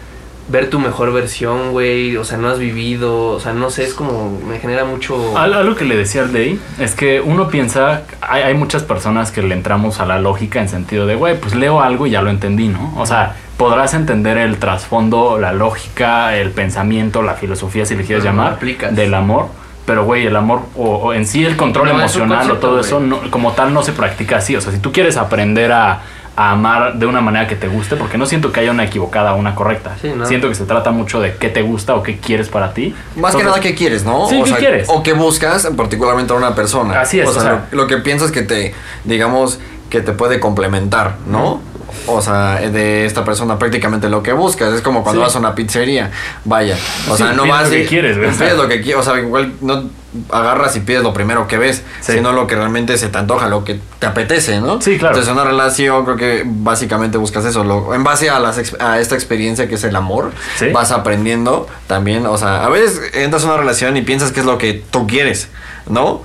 [0.50, 2.18] ver tu mejor versión, güey?
[2.18, 5.38] O sea, no has vivido, o sea, no sé, es como, me genera mucho...
[5.38, 9.32] Al- Algo que le decía al Day es que uno piensa, hay, hay muchas personas
[9.32, 12.22] que le entramos a la lógica en sentido de, güey, pues leo algo y ya
[12.22, 12.94] lo entendí, ¿no?
[12.98, 18.24] O sea, podrás entender el trasfondo, la lógica, el pensamiento, la filosofía, si le quieres
[18.26, 18.96] no llamar, aplicas.
[18.96, 19.48] del amor.
[19.86, 23.00] Pero, güey, el amor o, o en sí el control No, emocional o todo eso,
[23.00, 24.56] no- como tal, no se practica así.
[24.56, 26.02] O sea, si tú quieres aprender a,
[26.42, 29.34] a amar de una manera que te guste, porque no siento que haya una equivocada
[29.34, 29.96] o una correcta.
[30.02, 30.26] Sí, ¿no?
[30.26, 32.96] Siento que se trata mucho de qué te gusta o qué quieres para ti.
[33.16, 34.28] Más que nada, ¿qué quieres, no?
[34.28, 34.88] Sí, o ¿qué sea, quieres?
[34.90, 37.00] O qué buscas, particularmente a una persona.
[37.02, 38.74] Así es, O sea, o sea- lo, lo que piensas que te,
[39.04, 41.62] digamos, que te puede complementar, ¿no?
[42.08, 44.74] O sea, de esta persona prácticamente lo que buscas.
[44.74, 45.26] Es como cuando Sí.
[45.26, 46.12] vas a una pizzería.
[46.46, 46.76] Vaya.
[47.10, 48.32] O Sí, sea, no vas lo que y- quieres, güey.
[48.32, 49.02] Pides lo que quieres.
[49.02, 49.84] O sea, igual no
[50.30, 52.14] agarras y pides lo primero que ves, Sí.
[52.14, 54.82] sino lo que realmente se te antoja, lo que te apetece, ¿no?
[54.82, 55.16] Sí, claro.
[55.16, 57.64] Entonces, una relación, creo que básicamente buscas eso.
[57.64, 60.32] Lo, en base a, las, a esta experiencia que es el amor,
[60.74, 62.26] vas aprendiendo también.
[62.26, 65.08] O sea, a veces entras a una relación y piensas que es lo que tú
[65.08, 65.48] quieres,
[65.88, 66.24] ¿no?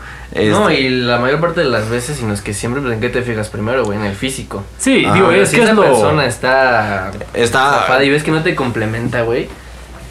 [0.50, 3.00] No, Este, y la mayor parte de las veces, sino es que siempre pues, en
[3.00, 4.64] qué te fijas primero, güey, en el físico.
[4.78, 5.82] Sí, Ah, digo, es si que es esa lo...
[5.82, 9.48] persona está Está- zafada y ves que no te complementa, güey.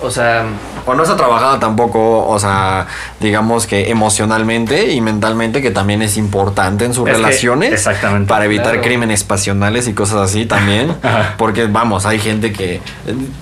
[0.01, 0.45] O sea,
[0.85, 2.85] O no está trabajada tampoco, o sea,
[3.19, 7.71] digamos que emocionalmente y mentalmente, que también es importante en sus Es que- relaciones.
[7.73, 8.27] exactamente.
[8.29, 8.81] Para evitar Claro.
[8.81, 10.95] crímenes pasionales y cosas así también.
[11.37, 12.81] Porque, vamos, hay gente que eh,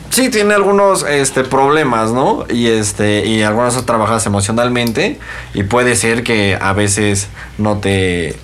[0.10, 2.46] sí tiene algunos este, problemas, ¿no?
[2.50, 5.20] Y, este, y algunas son trabajadas emocionalmente.
[5.54, 8.38] Y puede ser que a veces no te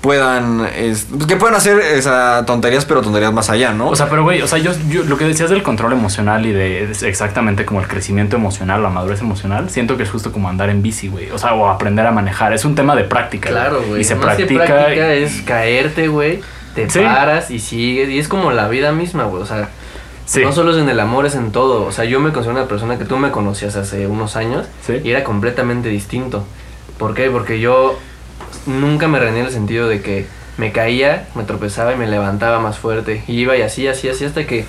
[0.00, 4.22] puedan es- que puedan hacer esa tonterías pero tonterías más allá no O sea, pero
[4.22, 7.80] güey, o sea, yo, yo- lo que decías del control emocional y de exactamente como
[7.80, 11.30] el crecimiento emocional, la madurez emocional, siento que es justo como andar en bici, güey.
[11.30, 12.52] O sea, o aprender a manejar.
[12.54, 13.50] Es un tema de práctica.
[13.50, 14.00] claro, güey.
[14.00, 14.64] Y se Más que practica.
[14.64, 16.40] práctica es caerte, güey.
[16.74, 17.00] Te Sí.
[17.00, 18.08] paras y sigues.
[18.08, 19.42] Y es como la vida misma, güey.
[19.42, 19.68] O sea,
[20.24, 20.40] Sí.
[20.42, 21.84] no solo es en el amor, es en todo.
[21.84, 25.00] O sea, yo me considero una persona que tú me conocías hace unos años Sí.
[25.04, 26.44] y era completamente distinto.
[26.98, 27.28] ¿Por qué?
[27.30, 27.98] Porque yo
[28.66, 32.60] nunca me reñí en el sentido de que me caía, me tropezaba y me levantaba
[32.60, 33.24] más fuerte.
[33.26, 34.66] Y iba y así, así, así hasta que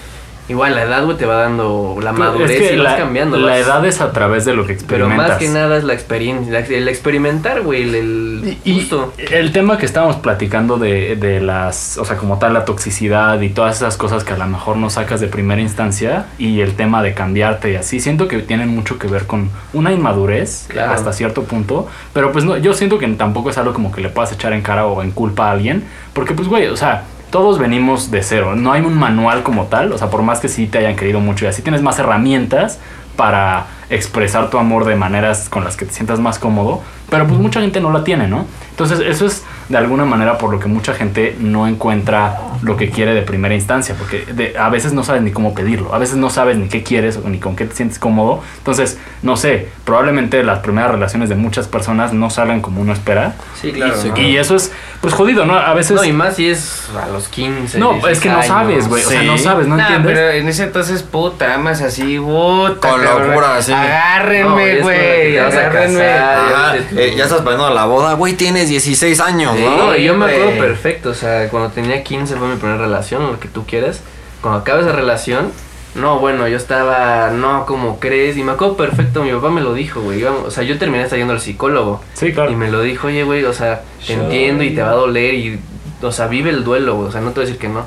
[0.49, 2.97] igual la edad, güey, te va dando la Pero madurez es que y vas la,
[2.97, 3.37] cambiando.
[3.37, 5.29] la vas- edad es a través de lo que Pero experimentas.
[5.29, 9.13] más que nada es la experiencia, el experimentar, güey, el, el Y, y justo.
[9.17, 13.49] el tema que estábamos platicando de, de las, o sea, como tal, la toxicidad y
[13.49, 17.01] todas esas cosas que a lo mejor no sacas de primera instancia y el tema
[17.03, 20.91] de cambiarte y así, siento que tienen mucho que ver con una inmadurez Claro.
[20.93, 24.09] hasta cierto punto, pero pues no, yo siento que tampoco es algo como que le
[24.09, 27.57] puedas echar en cara o en culpa a alguien, porque pues güey, o sea, todos
[27.57, 30.67] venimos de cero, no hay un manual como tal, o sea, por más que sí
[30.67, 32.79] te hayan querido mucho y así tienes más herramientas
[33.15, 37.39] para expresar tu amor de maneras con las que te sientas más cómodo, pero pues
[37.39, 38.45] mucha gente no la tiene, ¿no?
[38.69, 42.89] Entonces eso es de alguna manera por lo que mucha gente no encuentra lo que
[42.89, 46.17] quiere de primera instancia, porque de- a veces no sabes ni cómo pedirlo, a veces
[46.17, 49.69] no sabes ni qué quieres o ni con qué te sientes cómodo, entonces, no sé,
[49.85, 53.33] probablemente las primeras relaciones de muchas personas no salgan como uno espera.
[53.59, 53.95] Sí, claro.
[54.05, 54.17] Y, ¿no?
[54.17, 55.53] y eso es, pues jodido, ¿no?
[55.55, 55.95] A veces...
[55.95, 57.79] No, y más si es a los 15.
[57.79, 58.47] No, 16 es que no años.
[58.47, 59.03] sabes, güey.
[59.03, 60.13] O sea, no sabes, no Nah, entiendes.
[60.13, 62.89] pero en ese entonces, puta, amas así, puta.
[62.89, 63.71] Con locura, así.
[63.71, 65.37] No, Agárrenme, güey.
[65.37, 65.99] a Agárrenme.
[65.99, 66.37] casar.
[66.53, 69.60] Ajá, eh, ya estás planeando la boda, güey, tienes 16 años, Sí.
[69.61, 69.95] ¿No?
[69.95, 73.47] Yo me acuerdo perfecto, o sea, cuando tenía 15 fue mi primera relación, lo que
[73.47, 74.01] tú quieras.
[74.41, 75.51] Cuando acaba esa relación,
[75.93, 78.37] no, bueno, yo estaba, no, como crees?
[78.37, 80.23] Y me acuerdo perfecto, mi papá me lo dijo, güey.
[80.23, 82.01] O sea, yo terminé hasta yendo al psicólogo.
[82.13, 82.51] Sí, claro.
[82.51, 85.33] Y me lo dijo, oye, güey, o sea, te entiendo y te va a doler
[85.33, 85.59] y,
[86.01, 87.09] o sea, vive el duelo, güey.
[87.09, 87.85] O sea, no te voy a decir que no.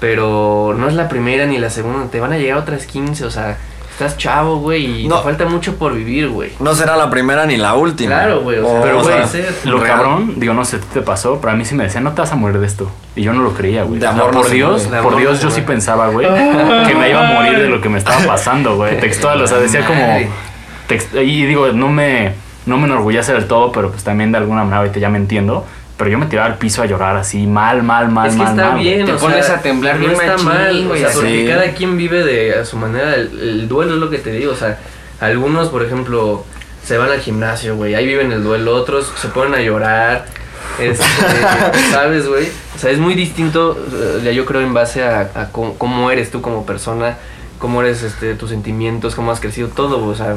[0.00, 3.30] Pero no es la primera ni la segunda, te van a llegar otras 15, o
[3.30, 3.56] sea,
[3.94, 5.18] estás chavo, güey, y No.
[5.18, 6.50] te falta mucho por vivir, güey.
[6.60, 8.10] No será la primera ni la última.
[8.16, 9.96] Claro, güey, o sea, Pero, o güey, sea, lo real.
[9.96, 11.38] cabrón, digo, no sé, ¿te pasó?
[11.40, 12.90] Pero a mí sí me decían, no te vas a morir de esto.
[13.16, 14.00] Y yo no lo creía, güey.
[14.00, 16.26] De O sea, no por Dios, por amor Dios, yo sí pensaba, güey,
[16.86, 18.98] que me iba a morir de lo que me estaba pasando, güey.
[19.00, 20.18] Textual, o sea, decía como...
[20.88, 22.32] Text- y digo, no me,
[22.66, 25.64] no me enorgullece del todo, pero pues también de alguna manera ahorita ya me entiendo.
[25.96, 28.50] Pero yo me tiraba al piso a llorar así, mal, mal, mal, es que mal,
[28.50, 28.84] está mal, güey.
[28.84, 31.10] bien, Te o pones sea, a temblar no bien está machín, mal, o güey, sea,
[31.12, 34.32] porque cada quien vive de a su manera, el, el duelo es lo que te
[34.32, 34.78] digo, o sea,
[35.20, 36.44] algunos, por ejemplo,
[36.84, 40.24] se van al gimnasio, güey, ahí viven el duelo, otros se ponen a llorar,
[40.80, 41.04] este,
[41.92, 42.48] ¿sabes, güey?
[42.74, 43.78] O sea, es muy distinto,
[44.24, 47.18] eh, yo creo, en base a, a cómo, cómo eres tú como persona,
[47.60, 50.36] cómo eres, este, tus sentimientos, cómo has crecido, todo, güey, o sea,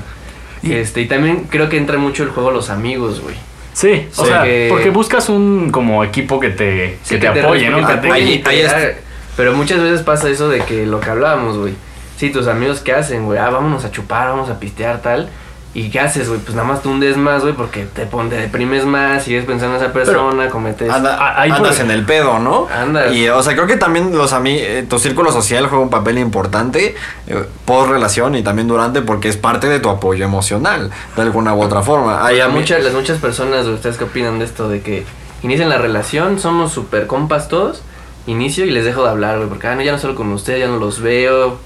[0.62, 3.36] Y- este, y también creo que entra mucho el juego los amigos, güey.
[3.78, 4.32] Sí, o Sí.
[4.32, 7.78] sea, Que- porque buscas un como equipo que te, Sí, que te apoye, ¿no?
[7.78, 8.94] que te apoye ahí- te ahí es- haga-
[9.36, 11.76] Pero muchas veces pasa eso de que lo que hablábamos, güey.
[12.18, 13.38] Sí, tus amigos, ¿qué hacen, güey?
[13.38, 15.30] Ah, vámonos a chupar, vamos a pistear, tal.
[15.80, 16.40] ¿Y qué haces, güey?
[16.40, 19.76] Pues nada más te hundes más, güey, porque te, pon- te deprimes más, sigues pensando
[19.78, 20.90] en esa persona, cometes...
[20.92, 22.68] Anda- ahí andas por- en el pedo, ¿no?
[22.76, 23.14] Andas.
[23.14, 26.18] Y, o sea, creo que también los ami eh, tu círculo social juega un papel
[26.18, 26.96] importante
[27.28, 31.54] eh, post relación y también durante porque es parte de tu apoyo emocional, de alguna
[31.54, 32.26] u otra forma.
[32.26, 34.70] Hay muchas, las muchas personas, ¿ustedes qué opinan de esto?
[34.70, 35.06] De que
[35.44, 37.84] inician la relación, somos super compas todos,
[38.26, 40.62] inicio y les dejo de hablar, güey, porque ah, no, ya no salgo con ustedes,
[40.62, 41.60] ya no los veo.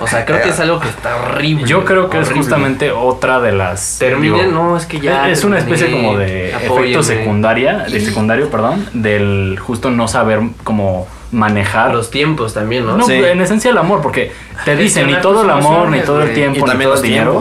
[0.00, 1.66] O sea, creo que es algo que está horrible.
[1.66, 3.98] Yo creo que es justamente otra de las...
[3.98, 5.28] Terminen, digo, no, es que ya.
[5.30, 7.02] es una especie como de efecto apóyenme.
[7.02, 11.92] secundaria, de secundario, perdón, del justo no saber cómo manejar.
[11.92, 12.96] Los tiempos también, ¿no?
[12.96, 13.12] no, Sí.
[13.14, 14.32] en esencia el amor, porque
[14.64, 17.04] te dicen ni todo el amor, ni todo el tiempo, Y ni también todo los
[17.04, 17.40] el dinero.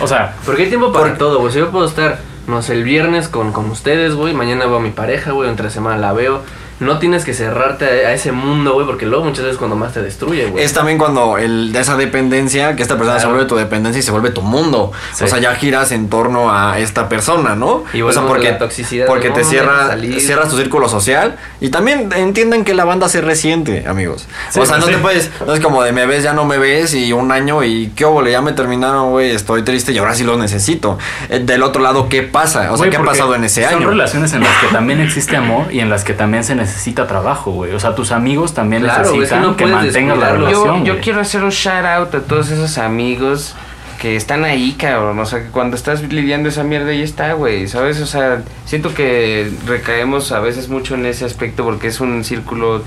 [0.00, 1.52] O sea, Porque hay tiempo para Por- todo, güey.
[1.52, 4.32] Si yo puedo estar, no sé, el viernes con, con ustedes, güey.
[4.34, 5.50] Mañana veo a mi pareja, güey.
[5.50, 6.42] Entre semana la veo.
[6.80, 8.86] No tienes que cerrarte a, a ese mundo, güey.
[8.86, 10.64] Porque luego muchas veces cuando más te destruye, güey.
[10.64, 14.02] Es también cuando el, de esa dependencia, que esta persona se vuelve tu dependencia y
[14.02, 14.92] se vuelve tu mundo.
[15.14, 15.24] Sí.
[15.24, 17.84] O sea, ya giras en torno a esta persona, ¿no?
[17.92, 21.36] Y o sea, porque, la toxicidad porque te no, no cierra, cierras tu círculo social.
[21.60, 24.26] Y también entienden que la banda se resiente, amigos.
[24.50, 24.92] Sí, o sea, no sí.
[24.92, 27.62] te puedes, no es como de me ves, ya no me ves y un año
[27.62, 30.98] y qué óvole, ya me terminaron, güey, estoy triste y ahora sí los necesito.
[31.28, 32.72] Eh, Del otro lado, ¿qué pasa?
[32.72, 33.88] O sea, ¿qué ha pasado en ese Son año?
[33.88, 36.63] relaciones en las que también existe amor y en las que también se necesita
[37.06, 37.72] trabajo, güey.
[37.72, 40.32] O sea, tus amigos también Claro, güey, es que necesitan no que, puedes mantengas la
[40.32, 40.84] relación.
[40.84, 43.54] Yo, yo quiero hacer un shout out a todos esos amigos
[44.00, 45.18] que están ahí, cabrón.
[45.18, 47.68] O sea, que cuando estás lidiando esa mierda ahí está, güey.
[47.68, 48.00] ¿Sabes?
[48.00, 52.82] O sea, siento que recaemos a veces mucho en ese aspecto porque es un círculo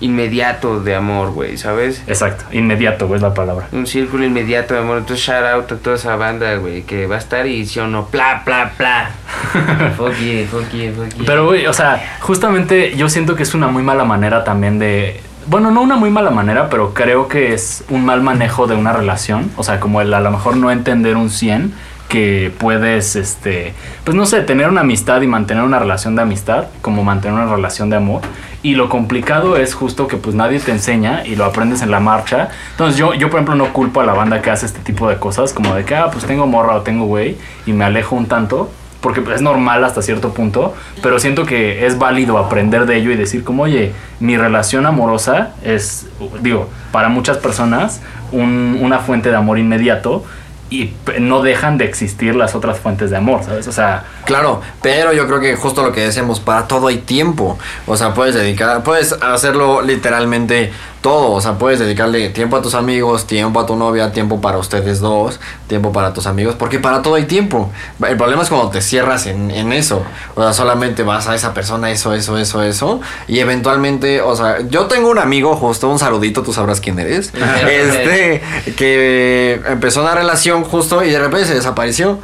[0.00, 1.56] inmediato de amor, güey.
[1.56, 2.02] ¿Sabes?
[2.06, 3.68] Exacto, inmediato, güey, es la palabra.
[3.72, 4.98] Un círculo inmediato de amor.
[4.98, 7.86] Entonces, shout out a toda esa banda, güey, que va a estar y sí o
[7.86, 9.10] no, pla, pla, pla.
[9.96, 11.24] fuck yeah, fuck yeah, fuck yeah.
[11.26, 15.20] Pero, güey, o sea, justamente yo siento que es una muy mala manera también de...
[15.48, 18.92] Bueno, no una muy mala manera, pero creo que es un mal manejo de una
[18.92, 19.52] relación.
[19.56, 21.72] O sea, como el a lo mejor no entender un 100
[22.08, 23.74] que puedes, este,
[24.04, 27.52] pues no sé, tener una amistad y mantener una relación de amistad, como mantener una
[27.52, 28.22] relación de amor.
[28.66, 32.00] Y lo complicado es justo que pues nadie te enseña y lo aprendes en la
[32.00, 32.48] marcha.
[32.72, 35.18] Entonces yo, yo por ejemplo no culpo a la banda que hace este tipo de
[35.18, 38.26] cosas, como de que, ah, pues tengo morra o tengo güey y me alejo un
[38.26, 38.68] tanto
[39.00, 43.16] porque es normal hasta cierto punto, pero siento que es válido aprender de ello y
[43.16, 46.08] decir como, oye, mi relación amorosa es,
[46.40, 48.00] digo, para muchas personas
[48.32, 50.24] un- una fuente de amor inmediato
[50.68, 53.68] y no dejan de existir las otras fuentes de amor, ¿sabes?
[53.68, 57.58] O sea, Claro, pero yo creo que justo lo que decíamos, para todo hay tiempo.
[57.86, 60.72] O sea, puedes dedicar, puedes hacerlo literalmente
[61.06, 61.30] todo.
[61.30, 64.98] O sea, puedes dedicarle tiempo a tus amigos, tiempo a tu novia, tiempo para ustedes
[64.98, 65.38] dos,
[65.68, 67.70] tiempo para tus amigos, porque para todo hay tiempo.
[68.04, 70.02] El problema es cuando te cierras en, en eso.
[70.34, 73.00] O sea, solamente vas a esa persona, eso, eso, eso, eso.
[73.28, 77.32] Y eventualmente, o sea, yo tengo un amigo, justo un saludito, tú sabrás quién eres.
[77.70, 78.42] este,
[78.76, 82.18] que empezó una relación justo y de repente se desapareció.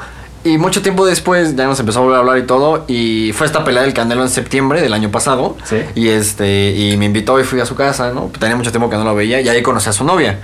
[0.44, 2.84] Y mucho tiempo después ya nos empezó a volver a hablar y todo.
[2.88, 5.56] Y fue esta pelea del Canelo en septiembre del año pasado.
[5.64, 5.76] Sí.
[5.94, 8.30] Y este, y me invitó y fui a su casa, ¿no?
[8.40, 10.40] Tenía mucho tiempo que no lo veía y ahí conocí a su novia.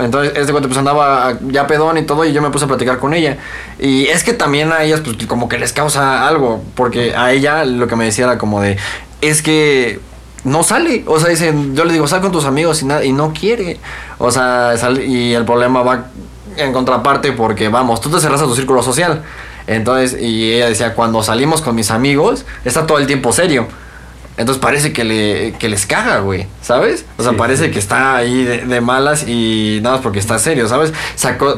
[0.00, 2.98] Entonces, este cuento pues andaba ya pedón y todo y yo me puse a platicar
[2.98, 3.38] con ella.
[3.78, 6.64] Y es que también a ellas pues como que les causa algo.
[6.74, 8.78] Porque a ella lo que me decía era como de,
[9.20, 10.00] es que
[10.42, 11.04] no sale.
[11.06, 13.78] O sea, dicen, yo le digo, sal con tus amigos y, nada y no quiere.
[14.18, 16.06] O sea, sal- y el problema va
[16.64, 19.22] en contraparte porque, vamos, tú te cerras a tu círculo social.
[19.66, 23.68] Entonces, y ella decía, cuando salimos con mis amigos, está todo el tiempo serio.
[24.40, 27.04] Entonces parece que, le, que les caga, güey, ¿sabes?
[27.18, 27.70] O sea, Sí, parece sí.
[27.70, 30.92] que está ahí de, de malas y nada más porque está serio, ¿sabes?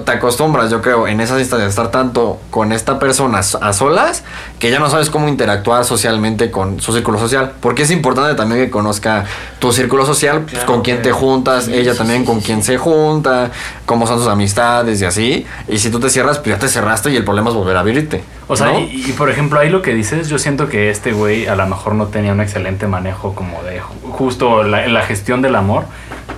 [0.05, 4.25] Te acostumbras, yo creo, en esas instancias estar tanto con esta persona a solas
[4.59, 7.53] que ya no sabes cómo interactuar socialmente con su círculo social.
[7.61, 9.25] Porque es importante también que conozca
[9.61, 13.53] tu círculo social, pues, con quién te juntas, Sí, ella también con quién se junta,
[13.87, 15.47] cómo son tus amistades y así.
[15.69, 17.81] Y si tú te cierras, pues ya te cerraste y el problema es volver a
[17.81, 18.25] abrirte.
[18.49, 18.81] O sea, ¿no?
[18.81, 21.67] y, y por ejemplo, ahí lo que dices, yo siento que este güey a lo
[21.67, 25.85] mejor no tenía un excelente manejo como de ju- justo la, gestión del amor.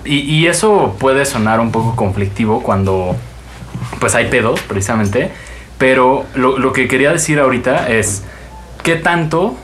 [0.05, 3.17] Y, eso puede sonar un poco conflictivo cuando
[4.01, 5.31] pues hay pedos, precisamente.
[5.79, 8.25] Pero lo, lo que quería decir ahorita es,
[8.83, 9.55] ¿qué tanto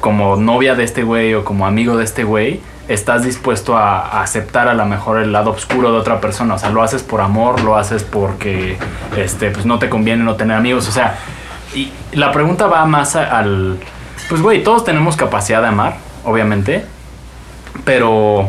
[0.00, 4.68] como novia de este güey o como amigo de este güey estás dispuesto a, aceptar
[4.68, 6.54] a lo mejor el lado oscuro de otra persona?
[6.54, 8.78] O sea, lo haces por amor, lo haces porque
[9.16, 10.88] este, pues no te conviene no tener amigos.
[10.88, 11.18] O sea,
[11.74, 13.78] y la pregunta va más al...
[14.28, 16.84] Pues güey, todos tenemos capacidad de amar, obviamente,
[17.84, 18.48] pero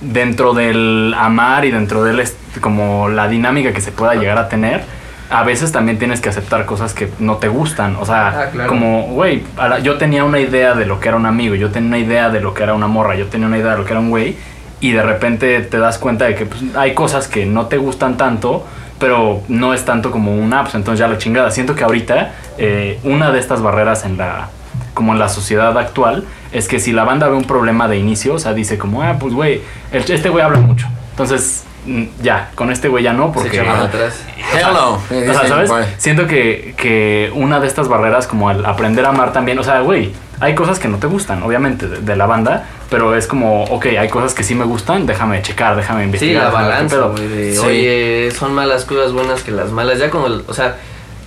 [0.00, 2.22] dentro del amar y dentro del
[2.60, 4.84] como la dinámica que se pueda llegar a tener,
[5.28, 7.96] a veces también tienes que aceptar cosas que no te gustan.
[7.96, 8.68] O sea, Ah, claro.
[8.68, 9.42] como, güey,
[9.82, 12.40] yo tenía una idea de lo que era un amigo, yo tenía una idea de
[12.40, 14.36] lo que era una morra, yo tenía una idea de lo que era un güey,
[14.80, 18.16] y de repente te das cuenta de que pues, hay cosas que no te gustan
[18.16, 18.64] tanto,
[19.00, 21.50] pero no es tanto como una, pues entonces ya la chingada.
[21.50, 24.48] Siento que ahorita eh, una de estas barreras en la
[24.96, 28.32] como en la sociedad actual es que si la banda ve un problema de inicio,
[28.34, 29.60] o sea, dice como, ah, pues güey,
[29.92, 30.86] este güey habla mucho.
[31.10, 33.62] Entonces, mm, ya, con este güey ya no, Se porque...
[33.62, 34.22] para atrás.
[34.54, 34.94] Hello.
[34.94, 35.70] O sea, ¿sabes?
[35.98, 39.80] Siento que, que una de estas barreras, como el aprender a amar también, o sea,
[39.80, 43.64] güey, hay cosas que no te gustan, obviamente, de, de la banda, pero es como,
[43.64, 46.44] ok, hay cosas que sí me gustan, déjame checar, déjame Sí, investigar.
[46.44, 47.66] la ver qué balanza, güey, de, Sí.
[47.66, 49.98] oye, son malas cosas buenas que las malas.
[49.98, 50.76] Ya cuando, o sea,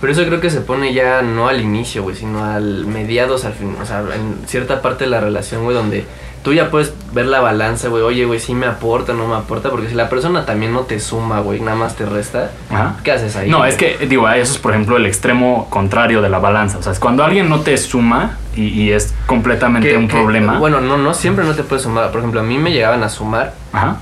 [0.00, 3.52] pero eso creo que se pone ya no al inicio, güey, sino al mediados, al
[3.52, 6.06] fin, o sea, en cierta parte de la relación, güey, donde
[6.42, 9.68] tú ya puedes ver la balanza, güey, oye, güey, sí me aporta, no me aporta,
[9.68, 12.96] porque si la persona también no te suma, güey, nada más te resta, Ajá.
[13.04, 13.50] ¿qué haces ahí?
[13.50, 13.70] No, güey?
[13.70, 16.78] es que, digo, eso es, por ejemplo, el extremo contrario de la balanza.
[16.78, 20.14] O sea, es cuando alguien no te suma y, y es completamente Que- un que-
[20.16, 20.58] problema.
[20.58, 22.10] Bueno, no, no siempre no te puedes sumar.
[22.10, 23.98] Por ejemplo, a mí me llegaban a sumar, Ajá.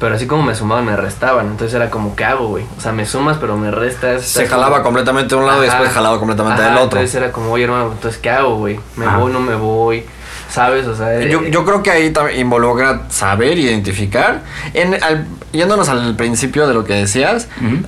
[0.00, 1.46] Pero así como me sumaban, me restaban.
[1.48, 2.64] Entonces era como, ¿qué hago, güey?
[2.76, 4.22] O sea, me sumas, pero me restas.
[4.24, 6.98] Se jalaba como- completamente de un lado y después jalaba completamente Ajá, del otro.
[7.00, 8.78] Entonces era como, oye, hermano, entonces, ¿qué hago, güey?
[8.96, 9.18] ¿Me Ajá.
[9.18, 10.04] voy, no me voy?
[10.50, 10.86] ¿Sabes?
[10.86, 14.42] O sea, Yo, eh, yo creo que ahí tam- involucra saber, identificar.
[14.72, 17.82] En, al- yéndonos al principio de lo que decías, Ujú.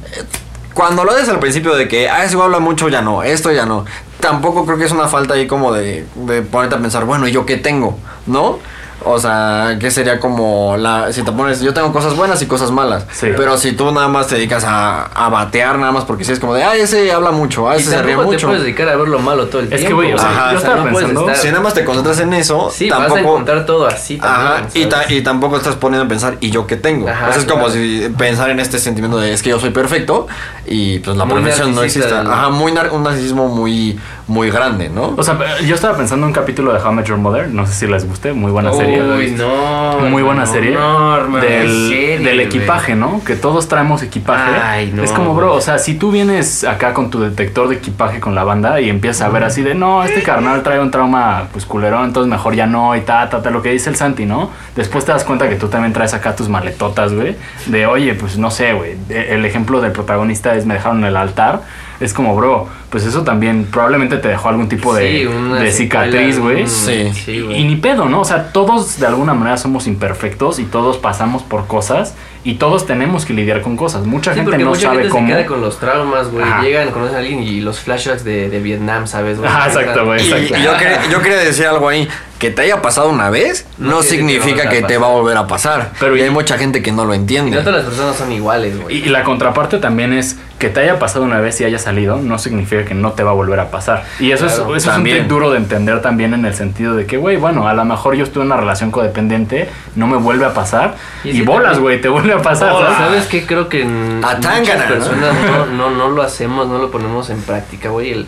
[0.75, 3.67] cuando lo dices al principio de que, ah, eso habla mucho, ya no, esto ya
[3.67, 3.85] no.
[4.21, 7.33] Tampoco creo que es una falta ahí como de, de ponerte a pensar, bueno, ¿y
[7.33, 7.99] yo qué tengo?
[8.27, 8.59] ¿No?
[9.05, 11.13] O sea, que sería como la.
[11.13, 11.61] Si te pones.
[11.61, 13.07] Yo tengo cosas buenas y cosas malas.
[13.13, 13.29] Sí.
[13.37, 16.41] Pero si tú nada más te dedicas a, a batear, nada más porque si es
[16.41, 16.63] como de.
[16.65, 17.69] Ay, ese habla mucho.
[17.71, 18.47] Ay, ese se ríe tampoco te mucho.
[18.49, 19.97] puedes dedicar a ver lo malo todo el Es que, tiempo.
[19.97, 20.53] güey, o sea, Ajá.
[20.53, 21.31] yo O sea, estaba no puedes pensando...
[21.31, 23.21] estar- Si nada más te concentras en eso, Sí, vas a tampoco.
[23.21, 24.47] encontrar todo así también.
[24.53, 25.11] Ajá, y, ta- ¿sabes?
[25.13, 27.09] y tampoco estás poniendo a pensar, ¿y yo qué tengo?
[27.09, 29.71] Ajá, o sea, es como si pensar en este sentimiento de es que yo soy
[29.71, 30.27] perfecto
[30.67, 32.13] y pues la Muy perfección no existe.
[32.13, 33.99] del- Ajá, muy nar- un narcisismo muy,
[34.29, 35.15] muy grande, ¿no?
[35.17, 37.67] O sea, yo estaba pensando en un capítulo de How I Met Your Mother, no
[37.67, 38.90] sé si les guste, muy buena serie.
[38.99, 40.01] Uy, no.
[40.11, 40.73] Muy buena serie.
[40.75, 43.23] No, del, equipaje, ¿no?
[43.25, 44.53] Que todos traemos equipaje.
[44.63, 47.77] Ay, no, es como, bro, o sea, si tú vienes acá con tu detector de
[47.77, 50.91] equipaje con la banda y empiezas a ver así de, no, este carnal trae un
[50.91, 53.97] trauma, pues culerón, entonces mejor ya no, y ta, ta, ta, lo que dice el
[53.97, 54.51] Santi, ¿no?
[54.77, 57.37] Después te das cuenta que tú también traes acá tus maletotas, güey.
[57.67, 58.97] De, oye, pues no sé, güey.
[59.09, 61.63] de- El ejemplo del protagonista es me dejaron en el altar.
[62.01, 65.29] Es como, bro, pues eso también probablemente te dejó algún tipo de,
[65.71, 66.67] Sí, cicatriz, güey.
[66.67, 67.13] Sí.
[67.13, 67.61] Sí, güey.
[67.61, 68.21] Y ni pedo, ¿no?
[68.23, 72.87] O sea, todos de alguna manera somos imperfectos y todos pasamos por cosas y todos
[72.87, 74.07] tenemos que lidiar con cosas.
[74.07, 75.27] Mucha Sí, gente no mucha sabe gente cómo.
[75.29, 76.45] se queda con los traumas, güey.
[76.63, 79.39] Llegan, conocen a alguien y los flashbacks de, de Vietnam, ¿sabes?
[79.39, 79.51] güey?
[79.51, 80.57] Ajá, exacto, güey, Y, exacto.
[80.59, 82.09] y yo, quería, yo quería decir algo ahí.
[82.39, 85.47] Que te haya pasado una vez no, significa que te te va a volver a
[85.47, 85.93] pasar.
[86.01, 87.55] Pero y y- hay mucha gente que no lo Y entiende.
[87.55, 88.97] no todas las personas son iguales, Y, güey.
[88.97, 92.39] y la contraparte también es que te haya pasado una vez y haya salido, no
[92.39, 94.05] significa que no te va a volver a pasar.
[94.21, 97.07] Y eso Claro, es, eso es un duro de entender también en el sentido de
[97.07, 100.45] que, güey, bueno, a lo mejor yo estuve en una relación codependiente, no me vuelve
[100.45, 100.95] a pasar.
[101.25, 102.73] Y bolas, güey, te vuelve a pasar.
[102.73, 102.97] ¿sabes?
[102.99, 103.45] ¿Sabes qué?
[103.47, 107.43] Creo que en A muchas personas no, no, no lo hacemos, no lo ponemos en
[107.43, 108.13] práctica, güey.
[108.13, 108.27] El,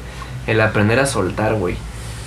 [0.48, 1.76] el aprender a soltar, güey.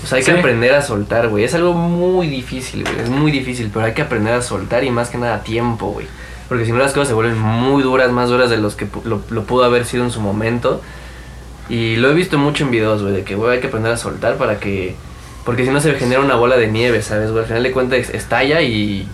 [0.03, 0.31] O sea, hay Sí.
[0.31, 1.43] que aprender a soltar, güey.
[1.45, 2.99] Es algo muy difícil, güey.
[2.99, 5.87] Es muy difícil, pero hay que aprender a soltar y más que nada a tiempo,
[5.87, 6.05] güey.
[6.47, 9.21] Porque si no las cosas se vuelven muy duras, más duras de los que lo,
[9.29, 10.81] lo pudo haber sido en su momento.
[11.69, 13.97] Y lo he visto mucho en videos, güey, de que, güey, hay que aprender a
[13.97, 14.95] soltar para que...
[15.43, 17.31] Porque si no se genera una bola de nieve, ¿sabes?
[17.31, 19.07] Al final de cuentas estalla y...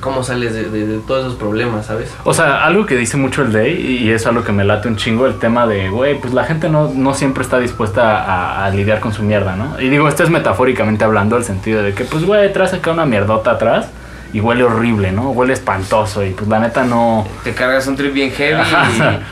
[0.00, 2.14] ¿Cómo sales de, de- todos esos problemas, ¿sabes?
[2.22, 4.94] O sea, algo que dice mucho el Day, y es algo que me late un
[4.96, 8.70] chingo, el tema de, güey, pues la gente no, no siempre está dispuesta a, a
[8.70, 9.80] lidiar con su mierda, ¿no?
[9.80, 13.06] Y digo, esto es metafóricamente hablando, el sentido de que, pues, güey, traes acá una
[13.06, 13.88] mierdota atrás
[14.32, 15.30] y huele horrible, ¿no?
[15.30, 17.26] Huele espantoso y pues la neta no...
[17.44, 18.60] Te cargas un trip bien heavy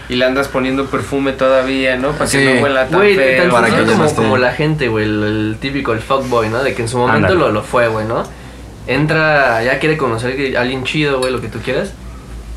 [0.08, 2.12] y, y le andas poniendo perfume todavía, ¿no?
[2.12, 2.38] Para Sí.
[2.38, 3.42] que no huela tan Güey, feo.
[3.42, 6.62] tan para que como, como la gente, güey, el, el típico, el fuckboy, ¿no?
[6.62, 8.22] De que en su momento lo, lo fue, güey, ¿no?
[8.86, 11.92] Entra, ya quiere conocer que- a alguien chido, güey, lo que tú quieras.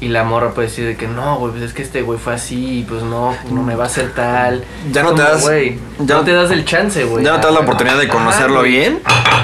[0.01, 2.33] Y la morra puede decir de que no, güey, pues es que este güey fue
[2.33, 4.63] así, pues no, no me va a hacer tal.
[4.93, 7.25] Ya no te das- güey, ya no te das el chance, güey.
[7.25, 8.99] Ya no te das la oportunidad de conocerlo bien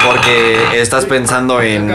[0.08, 1.90] porque estás pensando en.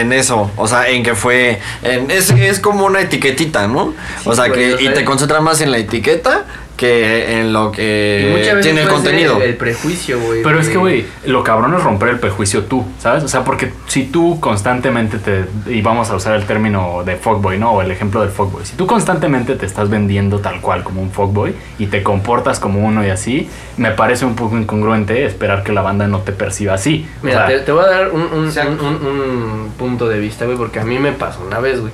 [0.00, 3.94] En eso, o sea, en que fue, en, es, es como una etiquetita, ¿no?
[4.24, 6.44] o sea, güey, que y te concentras más en la etiqueta
[6.76, 9.36] que en lo que tiene el contenido.
[9.36, 10.42] El, el prejuicio, güey.
[10.42, 13.24] Pero es que, güey, lo cabrón es romper el prejuicio tú, ¿sabes?
[13.24, 15.44] O sea, porque si tú constantemente te.
[15.72, 17.72] Y vamos a usar el término de fuckboy, ¿no?
[17.72, 18.64] O el ejemplo del fuckboy.
[18.66, 22.86] Si tú constantemente te estás vendiendo tal cual como un fuckboy y te comportas como
[22.86, 23.48] uno y así,
[23.78, 27.08] me parece un poco incongruente esperar que la banda no te perciba así.
[27.22, 30.18] O Mira, sea, te, te voy a dar un, un, un- un- un punto de
[30.20, 31.92] vista, güey, porque a mí me pasó una vez, güey.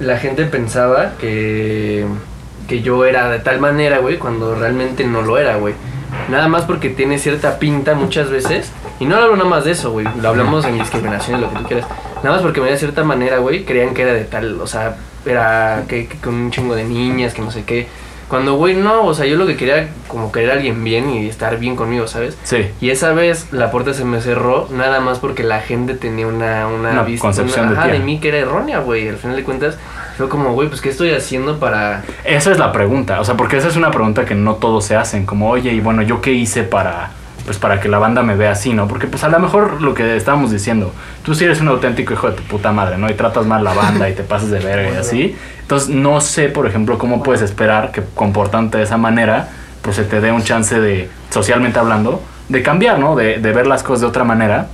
[0.00, 2.04] La gente pensaba que,
[2.66, 5.74] que yo era de tal manera, güey, cuando realmente no lo era, güey.
[6.28, 8.72] Nada más porque tiene cierta pinta muchas veces.
[9.00, 10.06] Y no hablo nada más de eso, güey.
[10.20, 11.86] Lo hablamos en discriminación lo que tú quieras.
[12.22, 14.96] Nada más porque me de cierta manera, güey, creían que era de tal, o sea,
[15.26, 17.88] era que, que con un chingo de niñas, que no sé qué.
[18.34, 21.28] Cuando, güey, no, o sea, yo lo que quería como querer a alguien bien y
[21.28, 22.36] estar bien conmigo, ¿sabes?
[22.42, 22.66] Sí.
[22.80, 26.66] Y esa vez la puerta se me cerró nada más porque la gente tenía una,
[26.66, 29.08] una, Una vista- concepción una- de ajá, de mí que era errónea, güey.
[29.08, 29.78] Al final de cuentas,
[30.18, 32.02] fue como, güey, pues ¿qué estoy haciendo para...?
[32.24, 34.96] Esa es la pregunta, o sea, porque esa es una pregunta que no todos se
[34.96, 37.10] hacen, como, oye, y bueno, ¿yo qué hice para,
[37.44, 38.88] pues, para que la banda me vea así, no?
[38.88, 40.92] Porque, pues, a lo mejor lo que estábamos diciendo,
[41.22, 43.08] tú sí eres un auténtico hijo de tu puta madre, ¿no?
[43.10, 45.36] Y tratas mal la banda y te pasas de verga y así.
[45.60, 49.48] Entonces, no sé, por ejemplo, cómo puedes esperar que comportándote de esa manera,
[49.82, 53.16] pues, se te dé un chance de, socialmente hablando, de cambiar, ¿no?
[53.16, 54.68] De, de ver las cosas de otra manera.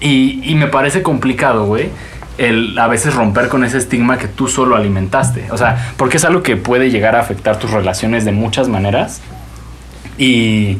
[0.00, 1.90] Y, y me parece complicado, güey,
[2.38, 5.50] el a veces romper con ese estigma que tú solo alimentaste.
[5.50, 9.20] O sea, porque es algo que puede llegar a afectar tus relaciones de muchas maneras.
[10.18, 10.78] Y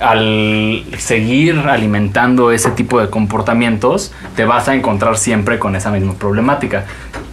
[0.00, 6.14] al seguir alimentando ese tipo de comportamientos, te vas a encontrar siempre con esa misma
[6.14, 6.84] problemática.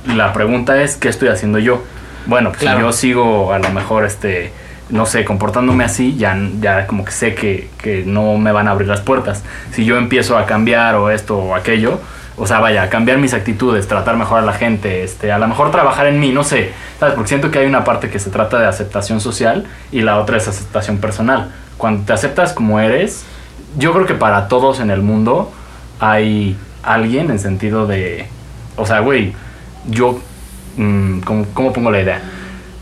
[0.07, 1.83] La pregunta es, ¿qué estoy haciendo yo?
[2.25, 2.77] Bueno, pues Claro.
[2.77, 4.51] si yo sigo a lo mejor este
[4.89, 8.71] no sé, comportándome así, ya, ya como que sé que, que no me van a
[8.71, 9.43] abrir las puertas.
[9.71, 11.99] Si yo empiezo a cambiar o esto o aquello,
[12.38, 15.71] o sea, vaya, cambiar mis actitudes, tratar mejor a la gente, este, a lo mejor
[15.71, 17.15] trabajar en mí, no sé, ¿sabes?
[17.15, 20.38] Porque siento que hay una parte que se trata de aceptación social y la otra
[20.38, 21.51] es aceptación personal.
[21.78, 23.26] Cuando te aceptas como eres,
[23.78, 25.51] yo creo que para todos en el mundo
[25.99, 28.28] hay alguien en sentido de,
[28.76, 29.34] o sea, güey,
[29.89, 30.19] yo,
[30.78, 32.21] mm, ¿cómo, ¿cómo pongo la idea?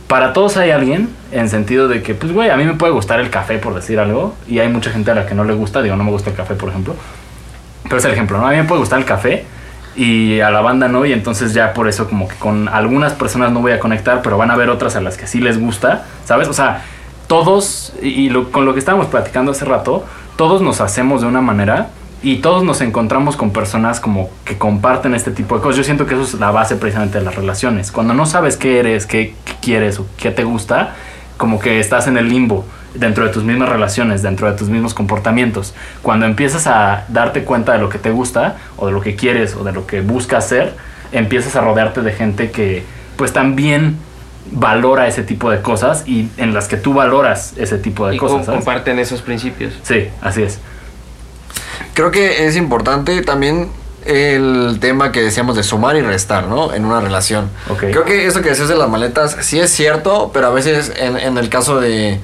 [0.08, 3.20] Para todos hay alguien en sentido de que, pues, güey, a mí me puede gustar
[3.20, 5.82] el café, por decir algo, y hay mucha gente a la que no le gusta,
[5.82, 6.96] digo, no me gusta el café, por ejemplo,
[7.84, 8.48] pero es el ejemplo, ¿no?
[8.48, 9.46] A mí me puede gustar el café
[9.96, 13.52] y a la banda no, y entonces ya por eso como que con algunas personas
[13.52, 16.06] no voy a conectar, pero van a haber otras a las que sí les gusta,
[16.26, 16.48] ¿sabes?
[16.48, 16.84] O sea,
[17.28, 20.06] todos, y con lo que estábamos platicando hace rato,
[20.36, 21.90] todos nos hacemos de una manera
[22.24, 25.78] y todos nos encontramos con personas como que comparten este tipo de cosas.
[25.78, 27.92] Yo siento que eso es la base precisamente de las relaciones.
[27.92, 30.96] Cuando no sabes qué eres, qué, quieres o qué te gusta,
[31.38, 34.94] como que estás en el limbo dentro de tus mismas relaciones, dentro de tus mismos
[34.94, 35.74] comportamientos.
[36.02, 39.56] Cuando empiezas a darte cuenta de lo que te gusta o de lo que quieres
[39.56, 40.76] o de lo que buscas hacer,
[41.12, 42.84] empiezas a rodearte de gente que
[43.18, 43.98] pues también
[44.54, 48.18] valora ese tipo de cosas y en las que tú valoras ese tipo de y
[48.18, 48.46] cosas.
[48.46, 49.74] comparten esos principios.
[49.84, 50.60] Sí, así es.
[51.94, 53.70] Creo que es importante también
[54.06, 56.74] el tema que decíamos de sumar y restar, ¿no?
[56.74, 57.50] En una relación.
[57.70, 57.80] Ok.
[57.80, 61.18] Creo que eso que decías de las maletas sí es cierto, pero a veces en,
[61.18, 62.20] en el caso de,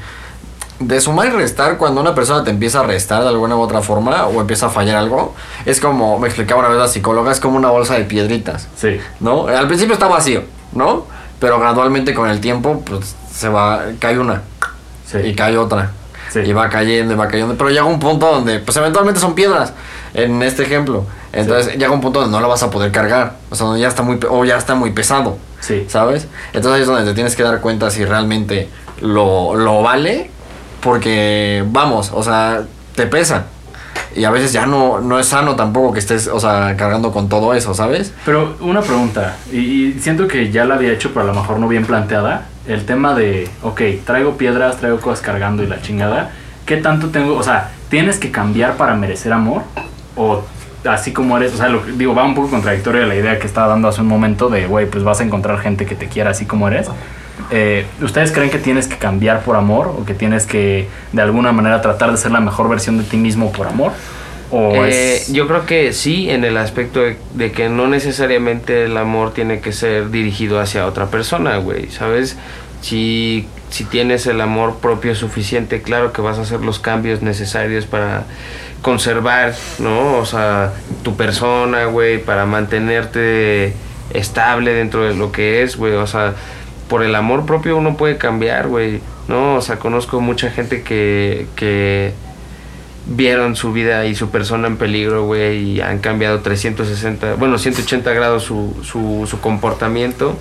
[0.80, 3.82] de sumar y restar, cuando una persona te empieza a restar de alguna u otra
[3.82, 7.40] forma o empieza a fallar algo, es como, me explicaba una vez la psicóloga, es
[7.40, 9.00] como una bolsa de piedritas, Sí.
[9.20, 9.48] ¿no?
[9.48, 11.06] Al principio está vacío, ¿no?
[11.40, 14.42] Pero gradualmente con el tiempo, pues se va, cae una
[15.06, 15.18] Sí.
[15.20, 15.92] y cae otra.
[16.32, 16.40] Sí.
[16.42, 17.56] Y va cayendo y va cayendo.
[17.58, 19.74] Pero llega un punto donde, pues eventualmente son piedras.
[20.14, 21.06] En este ejemplo.
[21.32, 23.38] Entonces llega un punto donde no lo vas a poder cargar.
[23.50, 25.38] O sea, donde ya está muy, o ya está muy pesado.
[25.60, 25.86] Sí.
[25.90, 26.28] ¿Sabes?
[26.54, 28.70] Entonces ahí es donde te tienes que dar cuenta si realmente
[29.02, 30.30] lo, lo vale.
[30.82, 32.64] Porque, vamos, o sea,
[32.96, 33.46] te pesa.
[34.16, 37.30] Y a veces ya no, no es sano tampoco que estés, o sea, cargando con
[37.30, 38.14] todo eso, ¿sabes?
[38.26, 41.68] Pero una pregunta, y, siento que ya la había hecho, pero a lo mejor no
[41.68, 42.48] bien planteada.
[42.68, 46.32] El tema de, ok, traigo piedras, traigo cosas cargando y la chingada.
[46.66, 47.36] ¿Qué tanto tengo?
[47.36, 49.64] O sea, ¿tienes que cambiar para merecer amor?
[50.16, 50.44] O
[50.86, 53.48] así como eres, o sea, lo digo, va un poco contradictorio a la idea que
[53.48, 56.32] estaba dando hace un momento de, güey, pues vas a encontrar gente que te quiera
[56.32, 56.90] así como eres.
[57.52, 59.88] Eh, ¿Ustedes creen que tienes que cambiar por amor?
[59.88, 63.18] ¿O que tienes que de alguna manera tratar de ser la mejor versión de ti
[63.18, 63.92] mismo por amor?
[64.52, 65.32] ¿O Eh, es...
[65.32, 69.60] Yo creo que sí, en el aspecto de, de que no necesariamente el amor tiene
[69.60, 72.38] que ser dirigido hacia otra persona, güey, ¿sabes?
[72.82, 77.86] Si, si tienes el amor propio suficiente, claro que vas a hacer los cambios necesarios
[77.86, 78.24] para
[78.82, 80.18] conservar, ¿no?
[80.18, 80.72] O sea,
[81.04, 83.74] tu persona, güey, para mantenerte
[84.14, 85.94] estable dentro de lo que es, güey.
[85.94, 86.34] O sea,
[86.90, 89.00] por el amor propio uno puede cambiar, güey.
[89.30, 92.12] No, o sea, conozco mucha gente que, que
[93.06, 98.12] vieron su vida y su persona en peligro, güey, y han cambiado 360, bueno, 180
[98.14, 100.38] grados su, su, su comportamiento.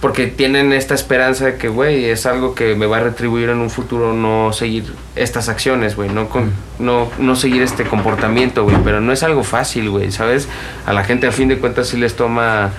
[0.00, 3.58] Porque tienen esta esperanza de que, güey, es algo que me va a retribuir en
[3.58, 4.84] un futuro no seguir
[5.16, 8.76] estas acciones, güey, no, con- no, no seguir este comportamiento, güey.
[8.84, 10.48] Pero no es algo fácil, güey, ¿sabes?
[10.84, 12.72] A la gente a fin de cuentas sí les toma...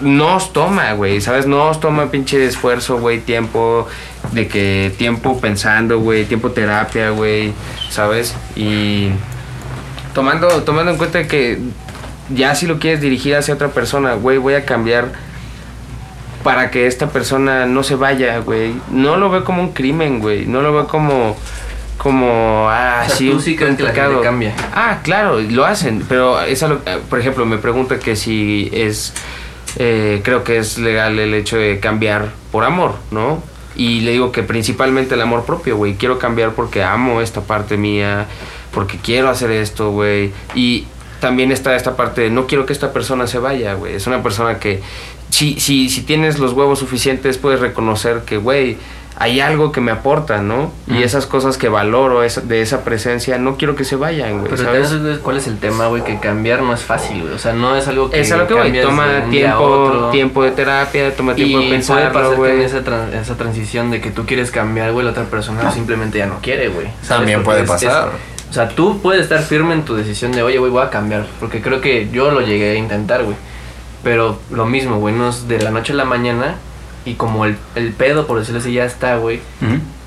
[0.00, 1.46] No os toma, güey, ¿sabes?
[1.46, 3.86] No os toma pinche esfuerzo, güey, tiempo,
[4.32, 7.52] de que tiempo pensando, güey, tiempo terapia, güey,
[7.88, 8.34] ¿sabes?
[8.56, 9.10] Y
[10.14, 11.58] tomando, tomando en cuenta que
[12.28, 15.12] ya si lo quieres dirigir hacia otra persona, güey, voy a cambiar
[16.42, 18.74] para que esta persona no se vaya, güey.
[18.90, 20.46] No lo veo como un crimen, güey.
[20.46, 21.36] No lo veo como
[21.98, 24.54] como ah, O sea, sí, tú un sí crees que la gente cambia.
[24.74, 29.12] Ah, claro, lo hacen, pero es algo, eh, por ejemplo, me pregunta que si es
[29.76, 33.42] eh, creo que es legal el hecho de cambiar por amor, ¿no?
[33.76, 35.94] Y le digo que principalmente el amor propio, güey.
[35.94, 38.26] Quiero cambiar porque amo esta parte mía,
[38.72, 40.32] porque quiero hacer esto, güey.
[40.54, 40.86] Y
[41.20, 43.94] también está esta parte de no quiero que esta persona se vaya, güey.
[43.94, 44.82] Es una persona que,
[45.30, 48.76] si, si, si tienes los huevos suficientes, puedes reconocer que, güey,
[49.16, 50.72] hay algo que me aporta, ¿no?
[50.86, 54.44] Y esas cosas que valoro de esa presencia, no quiero que se vayan, güey.
[54.50, 54.88] Pero ¿sabes?
[54.88, 56.02] ¿sabes cuál es el tema, güey?
[56.04, 57.34] Que cambiar no es fácil, güey.
[57.34, 60.52] O sea, no es algo que Es a lo que de toma tiempo, tiempo de
[60.52, 62.62] terapia, toma tiempo y de pasar que en güey.
[62.62, 66.26] esa, tran- esa transición de que tú quieres cambiar, güey, la otra persona simplemente ya
[66.26, 66.86] no quiere, güey.
[67.06, 68.08] También Porque puede es- es- pasar.
[68.48, 71.26] o sea, tú puedes estar firme en tu decisión de, oye, güey, voy a cambiar.
[71.40, 73.36] Porque creo que yo lo llegué a intentar, güey.
[74.02, 76.54] Pero lo mismo, güey, no es de la noche a la mañana.
[77.04, 79.40] Y como el, el pedo, por decirlo así, ya está, güey.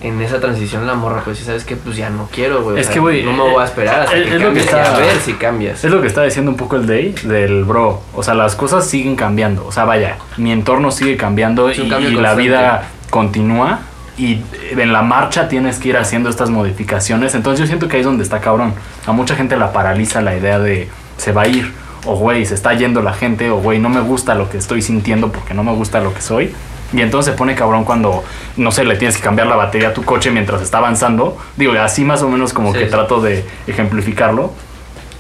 [0.02, 1.76] En esa transición la morra, pues sí, ¿sabes qué?
[1.78, 2.76] Pues ya no quiero, güey.
[2.76, 4.54] o Es sea, que, güey, No me voy a esperar hasta es- que es lo
[4.54, 5.84] que está- a ver si cambias.
[5.84, 8.02] Es lo que está diciendo un poco el Day del bro.
[8.14, 9.66] O sea, las cosas siguen cambiando.
[9.66, 13.80] O sea, vaya, mi entorno sigue cambiando y, y la vida continúa.
[14.18, 14.42] Y
[14.72, 17.34] en la marcha tienes que ir haciendo estas modificaciones.
[17.34, 18.74] Entonces yo siento que ahí es donde está cabrón.
[19.08, 21.72] A mucha gente la paraliza la idea de se va a ir.
[22.06, 23.50] O güey, se está yendo la gente.
[23.50, 26.22] O güey, no me gusta lo que estoy sintiendo porque no me gusta lo que
[26.22, 26.54] soy.
[26.94, 28.24] Y entonces se pone cabrón cuando,
[28.58, 31.38] no sé, le tienes que cambiar la batería a tu coche mientras está avanzando.
[31.58, 32.92] Digo, así más o menos como Sí, que sí.
[32.92, 34.52] trato de ejemplificarlo.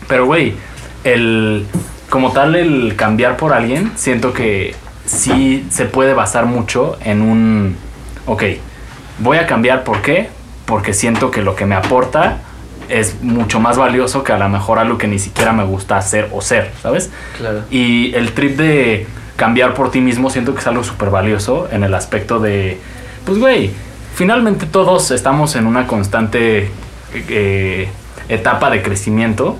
[0.07, 0.53] Pero, güey,
[1.03, 1.65] el.
[2.09, 7.75] Como tal, el cambiar por alguien, siento que sí se puede basar mucho en un.
[8.27, 8.43] Ok,
[9.19, 10.29] voy a cambiar, ¿por qué?
[10.65, 12.37] Porque siento que lo que me aporta
[12.87, 16.29] es mucho más valioso que a lo mejor algo que ni siquiera me gusta hacer
[16.31, 17.09] o ser, ¿sabes?
[17.37, 17.61] Claro.
[17.71, 21.83] Y el trip de cambiar por ti mismo siento que es algo súper valioso en
[21.83, 22.79] el aspecto de,
[23.25, 23.71] pues güey,
[24.15, 26.69] finalmente todos estamos en una constante
[27.13, 27.89] eh,
[28.29, 29.57] etapa de crecimiento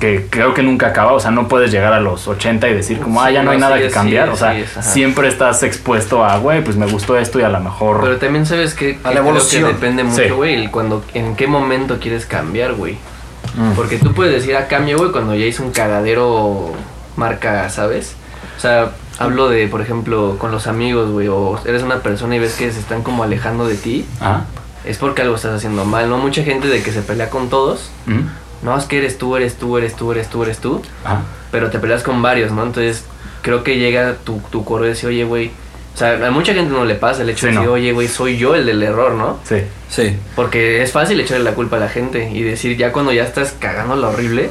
[0.00, 2.98] que creo que nunca acaba, o sea, no puedes llegar a los 80 y decir
[2.98, 4.70] como, ah, ya no, hay no, nada sí, que sí, cambiar, o sea, sí, es,
[4.76, 4.82] ajá.
[4.82, 8.00] siempre estás expuesto a, güey, pues me gustó esto y a lo mejor...
[8.00, 9.64] Pero también sabes que, A la creo evolución.
[9.64, 12.96] que depende mucho, güey, el cuando en qué momento quieres cambiar, güey.
[13.54, 13.72] Mm.
[13.72, 16.72] Porque tú puedes decir a cambio, güey, cuando ya hizo un cagadero
[17.16, 18.16] marca, ¿sabes?
[18.56, 18.92] O sea,
[19.24, 22.70] hablo de, por ejemplo, con los amigos, güey, o eres una persona y ves que
[22.72, 24.44] se están como alejando de ti, Ajá,
[24.84, 26.18] es porque algo estás haciendo mal, ¿no?
[26.18, 28.20] Mucha gente de que se pelea con todos, ujú,
[28.62, 31.70] no, es que eres tú, eres tú, eres tú, eres tú, eres tú, ajá, pero
[31.70, 32.62] te peleas con varios, ¿no?
[32.62, 33.04] Entonces,
[33.42, 35.50] creo que llega tu, tu coro y decir, oye, güey,
[35.94, 37.72] o sea, a mucha gente no le pasa el hecho Sí, de decir, no.
[37.74, 39.38] oye, güey, soy yo el del error, ¿no?
[39.44, 39.56] sí.
[39.90, 40.16] Sí.
[40.34, 43.54] Porque es fácil echarle la culpa a la gente y decir, ya cuando ya estás
[43.58, 44.48] cagando lo horrible,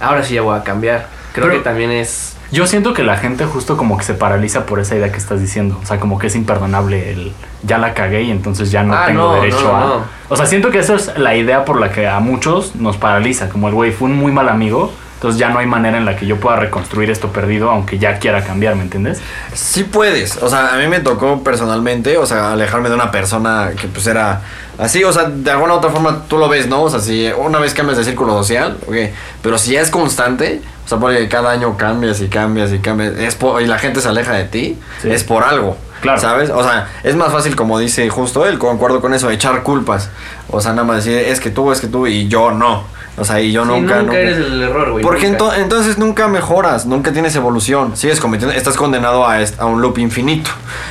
[0.00, 1.08] ahora sí ya voy a cambiar.
[1.34, 2.36] Creo Pero- que también es...
[2.52, 5.40] Yo siento que la gente justo como que se paraliza por esa idea que estás
[5.40, 5.78] diciendo.
[5.82, 7.32] O sea, como que es imperdonable el
[7.62, 9.80] ya la cagué y entonces ya no Ah, tengo no, derecho no, a.
[9.80, 10.04] no.
[10.28, 13.48] O sea, siento que esa es la idea por la que a muchos nos paraliza.
[13.48, 14.92] Como el güey fue un muy mal amigo.
[15.14, 18.18] Entonces ya no hay manera en la que yo pueda reconstruir esto perdido, aunque ya
[18.18, 19.20] quiera cambiar, ¿me entiendes?
[19.54, 23.70] Sí puedes, o sea, a mí me tocó personalmente, o sea, alejarme de una persona
[23.80, 24.40] que pues era
[24.78, 26.82] así, o sea, de alguna u otra forma tú lo ves, ¿no?
[26.82, 28.96] O sea, si una vez cambias de círculo social, ok,
[29.42, 30.60] pero si ya es constante,
[30.92, 34.08] sea, porque cada año cambias y cambias y cambias, es por- y la gente se
[34.08, 35.10] aleja de ti, Sí.
[35.10, 35.76] es por algo.
[36.00, 36.20] Claro.
[36.20, 36.50] ¿Sabes?
[36.50, 40.10] O sea, es más fácil, como dice justo él, concuerdo con eso, echar culpas.
[40.48, 42.84] O sea, nada más decir, es que tú, es que tú, y yo no.
[43.18, 44.18] O sea, y yo Sí, nunca, nunca, nunca.
[44.20, 45.02] eres el error, güey.
[45.04, 45.44] Porque nunca.
[45.44, 49.82] ento- entonces nunca mejoras, nunca tienes evolución, sigues cometiendo, estás condenado a, est- a un
[49.82, 50.50] loop infinito,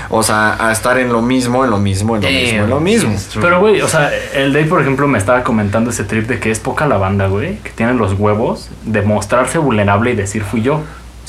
[0.10, 2.80] o sea, a estar en lo mismo, en lo mismo, en lo mismo, en lo
[2.80, 3.16] mismo.
[3.42, 6.52] Pero, güey, o sea, el Day, por ejemplo, me estaba comentando ese trip de que
[6.52, 10.62] es poca la banda, güey, que tiene los huevos de mostrarse vulnerable y decir fui
[10.62, 10.82] yo.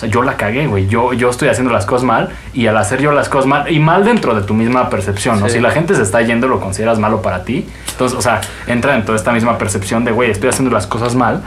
[0.02, 0.86] Sea, yo la cagué, güey.
[0.88, 3.78] Yo, yo estoy haciendo las cosas mal y al hacer yo las cosas mal, y
[3.78, 5.46] mal dentro de tu misma percepción, ¿no?
[5.46, 5.54] Sí.
[5.54, 7.66] Si la gente se está yendo, lo consideras malo para ti.
[7.92, 11.14] Entonces, o sea, entra en toda esta misma percepción de, güey, estoy haciendo las cosas
[11.14, 11.42] mal.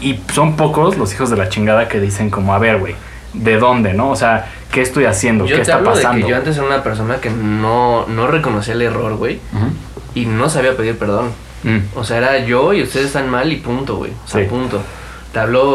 [0.00, 2.94] Y son pocos los hijos de la chingada que dicen como, a ver, güey,
[3.32, 4.10] ¿de dónde, no?
[4.10, 5.44] O sea, ¿qué estoy haciendo?
[5.46, 6.18] Yo ¿Qué te está hablo pasando?
[6.18, 9.40] de que yo antes era una persona que no, no reconocía el error, güey.
[10.14, 11.30] Y no sabía pedir perdón.
[11.62, 14.12] Mm, O sea, era yo y ustedes están mal y punto, güey.
[14.24, 14.46] O sea, Sí.
[14.48, 14.80] punto.
[15.36, 15.68] Te hablo,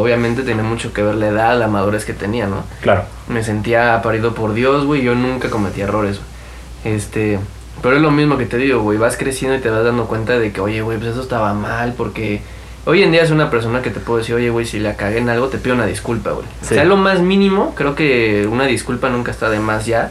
[0.00, 2.64] obviamente tiene mucho que ver la edad, la madurez que tenía, ¿no?
[2.80, 3.04] claro.
[3.28, 5.02] Me sentía parido por Dios, güey.
[5.04, 6.96] Yo nunca cometí errores, güey.
[6.96, 7.38] Este.
[7.80, 8.98] Pero es lo mismo que te digo, güey.
[8.98, 11.94] Vas creciendo y te vas dando cuenta de que, oye, güey, pues eso estaba mal.
[11.96, 12.42] Porque
[12.86, 15.18] hoy en día es una persona que te puedo decir, oye, güey, si la cagué
[15.18, 16.46] en algo, te pido una disculpa, güey.
[16.62, 16.74] Sí.
[16.74, 20.10] Sea lo más mínimo, creo que una disculpa nunca está de más ya.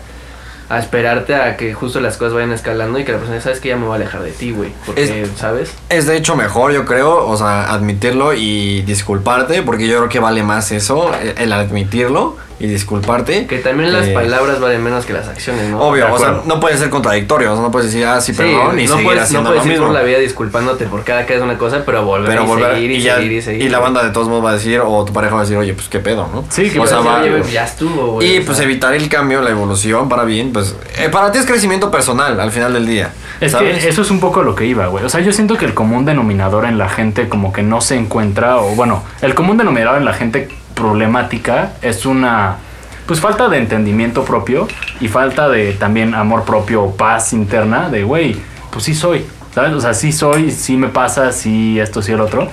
[0.73, 3.69] A esperarte a que justo las cosas vayan escalando y que la persona, sabes que
[3.69, 4.71] ya me voy a alejar de ti, güey.
[4.85, 5.73] Porque, ¿sabes?
[5.89, 10.19] Es de hecho mejor, yo creo, o sea, admitirlo y disculparte, porque yo creo que
[10.19, 13.45] vale más eso, el- el admitirlo y disculparte.
[13.45, 15.81] Que también las Eh, palabras valen menos que las acciones, ¿no?
[15.81, 18.37] Obvio, o sea, no puede ser contradictorio, o sea, no puedes decir, ah, sí, Sí,
[18.41, 19.87] perdón, y no seguir puedes, haciendo no puedes lo ir mismo.
[19.87, 22.73] por la vida disculpándote por cada que es una cosa, pero volver Pero y volver
[22.75, 23.61] seguir y, ya- seguir y seguir.
[23.63, 25.57] y la banda de todos modos va a decir, o tu pareja va a decir,
[25.57, 26.45] oye, pues qué pedo, ¿no?
[26.49, 28.35] Sí, que o sea, va, Oye, ya estuvo, güey.
[28.37, 31.39] y o pues sea, evitar el cambio, la evolución para bien, pues eh, para ti
[31.39, 33.11] es crecimiento personal al final del día.
[33.41, 33.83] Es ¿sabes?
[33.83, 35.03] que eso es un poco lo que iba, güey.
[35.03, 37.95] O sea, yo siento que el común denominador en la gente como que no se
[37.97, 42.57] encuentra, o bueno, el común denominador en la gente problemática es una,
[43.05, 44.67] pues falta de entendimiento propio
[44.99, 48.35] y falta de también amor propio, paz interna, de, güey,
[48.71, 49.73] pues sí soy, ¿sabes?
[49.73, 52.49] O sea, sí soy, sí me pasa, sí esto, sí el otro.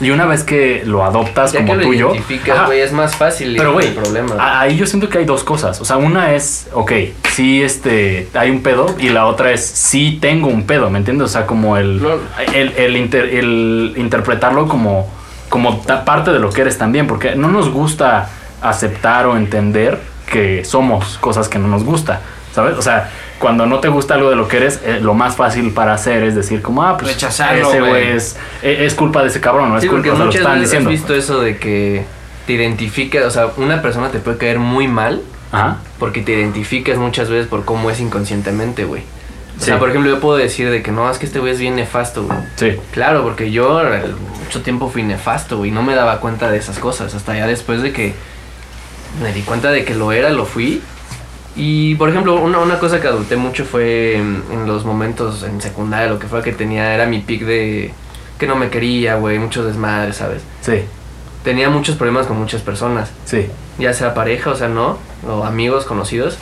[0.00, 2.12] Y una vez que lo adoptas ya como que lo tuyo,
[2.52, 4.58] ajá, güey, es más fácil pero, güey, el problema.
[4.60, 5.80] ahí yo siento que hay dos cosas.
[5.80, 6.90] O sea, una es, ok,
[7.32, 8.92] sí, este, hay un pedo.
[8.98, 11.26] Y la otra es, sí tengo un pedo, ¿me entiendes?
[11.26, 12.20] O sea, como el, Claro.
[12.52, 15.08] el, el inter- el interpretarlo como,
[15.54, 17.06] como parte de lo que eres también.
[17.06, 18.28] Porque no nos gusta
[18.60, 22.20] aceptar o entender que somos cosas que no nos gusta,
[22.52, 22.76] ¿sabes?
[22.76, 25.70] O sea, cuando no te gusta algo de lo que eres, eh, lo más fácil
[25.70, 28.08] para hacer es decir como, ah, pues Rechazarlo, ese güey.
[28.16, 30.90] es, e- es culpa de ese cabrón, no es culpa, o sea, lo están diciendo.
[30.90, 32.04] has visto eso de que
[32.48, 36.98] te identificas, o sea, una persona te puede caer muy mal Ajá, porque te identificas
[36.98, 39.02] muchas veces por cómo es inconscientemente, güey.
[39.56, 39.66] O Sí.
[39.66, 41.76] sea, por ejemplo, yo puedo decir de que no, es que este güey es bien
[41.76, 42.38] nefasto, güey.
[42.56, 42.72] sí.
[42.92, 44.02] Claro, porque yo eh,
[44.44, 47.80] mucho tiempo fui nefasto, güey, no me daba cuenta de esas cosas, hasta ya después
[47.82, 48.14] de que
[49.22, 50.82] me di cuenta de que lo era, lo fui.
[51.56, 55.60] Y, por ejemplo, una, una cosa que adopté mucho fue en, en los momentos en
[55.60, 57.92] secundaria, lo que fue que tenía, era mi pic de
[58.38, 60.42] que no me quería, güey, mucho desmadre, ¿sabes?
[60.62, 60.80] Sí,
[61.44, 63.46] Tenía muchos problemas con muchas personas, sí.
[63.78, 64.96] ya sea pareja, o sea, no,
[65.28, 66.38] o amigos, conocidos.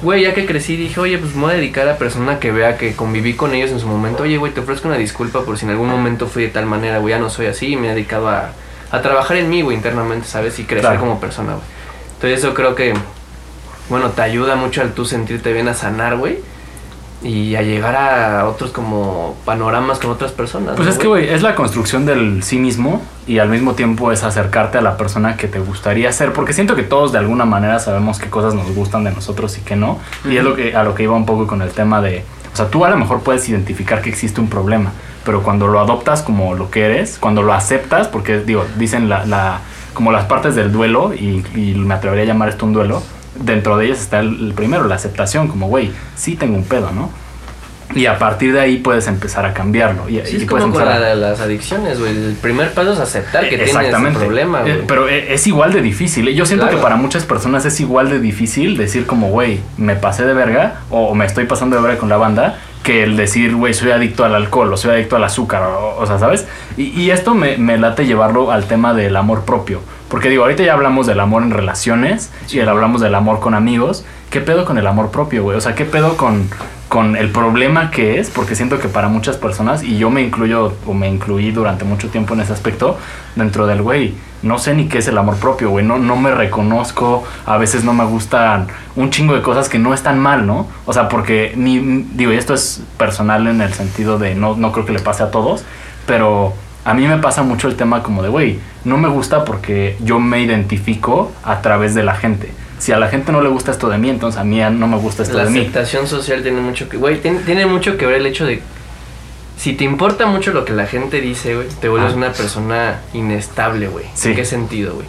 [0.00, 2.78] Güey, ya que crecí dije, oye, pues me voy a dedicar a persona que vea
[2.78, 4.22] que conviví con ellos en su momento.
[4.22, 6.98] Oye, güey, te ofrezco una disculpa por si en algún momento fui de tal manera,
[6.98, 8.52] güey, ya no soy así y me he dedicado a,
[8.92, 10.56] a trabajar en mí, güey, internamente, ¿sabes?
[10.60, 11.00] Y crecer Claro.
[11.00, 11.64] como persona, güey.
[12.14, 12.94] Entonces eso creo que,
[13.88, 16.38] bueno, te ayuda mucho al tú sentirte bien a sanar, güey.
[17.24, 20.76] Y a llegar a otros como panoramas con otras personas.
[20.76, 24.12] Pues ¿no, es que, güey, es la construcción del sí mismo y al mismo tiempo
[24.12, 27.44] es acercarte a la persona que te gustaría ser, porque siento que todos de alguna
[27.44, 29.98] manera sabemos qué cosas nos gustan de nosotros y qué no,
[30.28, 32.56] y es lo que a lo que iba un poco con el tema de, o
[32.56, 34.92] sea, tú a lo mejor puedes identificar que existe un problema,
[35.24, 39.24] pero cuando lo adoptas como lo que eres, cuando lo aceptas, porque digo, dicen la,
[39.24, 39.60] la
[39.94, 43.02] como las partes del duelo y, y me atrevería a llamar esto un duelo,
[43.36, 46.90] dentro de ellas está el, el primero, la aceptación, como, güey, sí tengo un pedo,
[46.92, 47.10] ¿no?
[47.94, 50.08] Y a partir de ahí puedes empezar a cambiarlo.
[50.08, 52.10] Y, Sí, y es puedes como con empezar la a- las adicciones, güey.
[52.10, 54.72] El primer paso es aceptar que tienes un problema, güey.
[54.72, 56.28] Eh, Pero eh, es igual de difícil.
[56.34, 56.78] Yo siento Claro.
[56.78, 60.80] que para muchas personas es igual de difícil decir como, güey, me pasé de verga
[60.90, 63.92] o, o me estoy pasando de verga con la banda que el decir, güey, soy
[63.92, 66.46] adicto al alcohol o soy adicto al azúcar, o, o sea, ¿sabes?
[66.76, 69.80] Y, y esto me, me late llevarlo al tema del amor propio.
[70.14, 73.52] Porque digo, ahorita ya hablamos del amor en relaciones y el hablamos del amor con
[73.52, 74.04] amigos.
[74.30, 75.56] ¿Qué pedo con el amor propio, güey?
[75.56, 76.48] O sea, ¿qué pedo con,
[76.88, 78.30] con el problema que es?
[78.30, 82.10] Porque siento que para muchas personas, y yo me incluyo o me incluí durante mucho
[82.10, 82.96] tiempo en ese aspecto,
[83.34, 86.30] dentro del, güey, no sé ni qué es el amor propio, güey, no, no me
[86.30, 90.68] reconozco, a veces no me gustan un chingo de cosas que no están mal, ¿no?
[90.86, 94.70] O sea, porque ni, digo, y esto es personal en el sentido de, no, no
[94.70, 95.64] creo que le pase a todos,
[96.06, 96.54] pero
[96.84, 100.20] a mí me pasa mucho el tema como de, güey, no me gusta porque yo
[100.20, 102.50] me identifico a través de la gente.
[102.78, 104.96] Si a la gente no le gusta esto de mí, entonces a mí no me
[104.98, 105.60] gusta esto la de mí.
[105.60, 106.96] aceptación social tiene mucho que...
[106.98, 108.60] Güey, tiene, tiene mucho que ver el hecho de...
[109.56, 112.16] Si te importa mucho lo que la gente dice, güey, te vuelves Ah.
[112.16, 114.04] una persona inestable, güey.
[114.14, 114.30] Sí.
[114.30, 115.06] ¿En qué sentido, güey?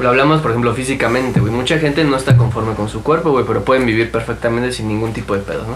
[0.00, 1.52] Lo hablamos, por ejemplo, físicamente, güey.
[1.52, 5.12] Mucha gente no está conforme con su cuerpo, güey, pero pueden vivir perfectamente sin ningún
[5.12, 5.74] tipo de pedos, ¿no?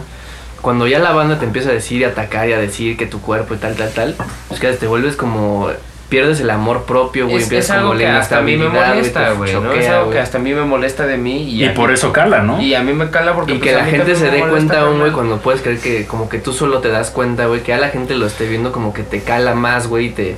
[0.60, 3.20] Cuando ya la banda te empieza a decir y atacar y a decir que tu
[3.20, 4.16] cuerpo y tal, tal, tal,
[4.48, 5.68] pues que te vuelves como...
[6.08, 7.36] Pierdes el amor propio, güey.
[7.36, 9.72] Es, empiezas es algo como que hasta a mí me molesta, güey, ¿no?
[9.72, 11.48] Es algo que hasta a mí me molesta de mí.
[11.48, 12.60] Y, por eso cala, ¿no?
[12.60, 13.52] Y a mí me cala porque...
[13.52, 16.28] Y pues, que la gente se dé cuenta, aún, güey, cuando puedes creer que como
[16.28, 18.92] que tú solo te das cuenta, güey, que a la gente lo esté viendo como
[18.92, 20.34] que te cala más, güey, y te,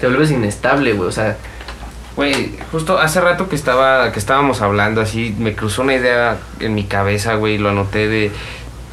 [0.00, 1.08] te vuelves inestable, güey.
[1.08, 1.36] O sea,
[2.16, 6.74] Güey, justo hace rato que estaba que estábamos hablando así, me cruzó una idea en
[6.74, 8.30] mi cabeza, güey, lo anoté de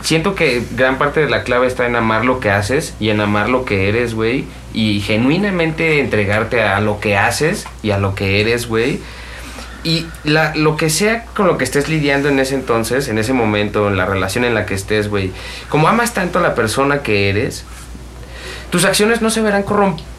[0.04, 3.22] siento que gran parte de la clave está en amar lo que haces y en
[3.22, 8.14] amar lo que eres, güey, y genuinamente entregarte a lo que haces y a lo
[8.14, 9.00] que eres, güey.
[9.86, 13.34] Y la, lo que sea con lo que estés lidiando en ese entonces, en ese
[13.34, 15.32] momento, en la relación en la que estés, güey,
[15.68, 17.66] como amas tanto a la persona que eres,
[18.70, 19.64] tus acciones no se verán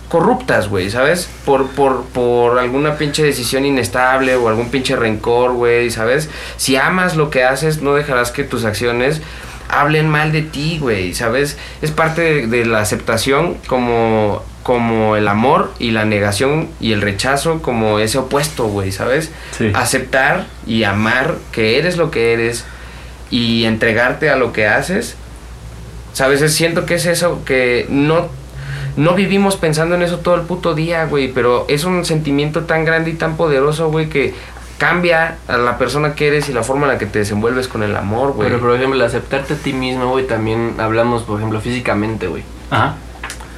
[0.09, 1.29] corruptas, güey, ¿sabes?
[1.45, 6.29] Por, por, por alguna pinche decisión inestable o algún pinche rencor, güey, ¿sabes?
[6.57, 9.23] Si amas lo que haces, no dejarás que tus acciones
[9.81, 11.57] hablen mal de ti, güey, ¿sabes?
[11.83, 17.03] Es parte de, de la aceptación como, como el amor y la negación y el
[17.03, 19.31] rechazo como ese opuesto, güey, ¿sabes?
[19.57, 19.71] Sí.
[19.75, 22.65] Aceptar y amar que eres lo que eres
[23.31, 25.17] y entregarte a lo que haces,
[26.13, 26.43] ¿sabes?
[26.43, 28.29] Es- Siento que es eso, que no,
[28.97, 32.85] no vivimos pensando en eso todo el puto día, güey, pero es un sentimiento tan
[32.85, 34.35] grande y tan poderoso, güey, que
[34.79, 37.83] cambia a la persona que eres y la forma en la que te desenvuelves con
[37.83, 38.49] el amor, güey.
[38.49, 42.43] Pero, por ejemplo, el aceptarte a ti mismo, güey, también hablamos, por ejemplo, físicamente, güey.
[42.71, 42.97] Ajá.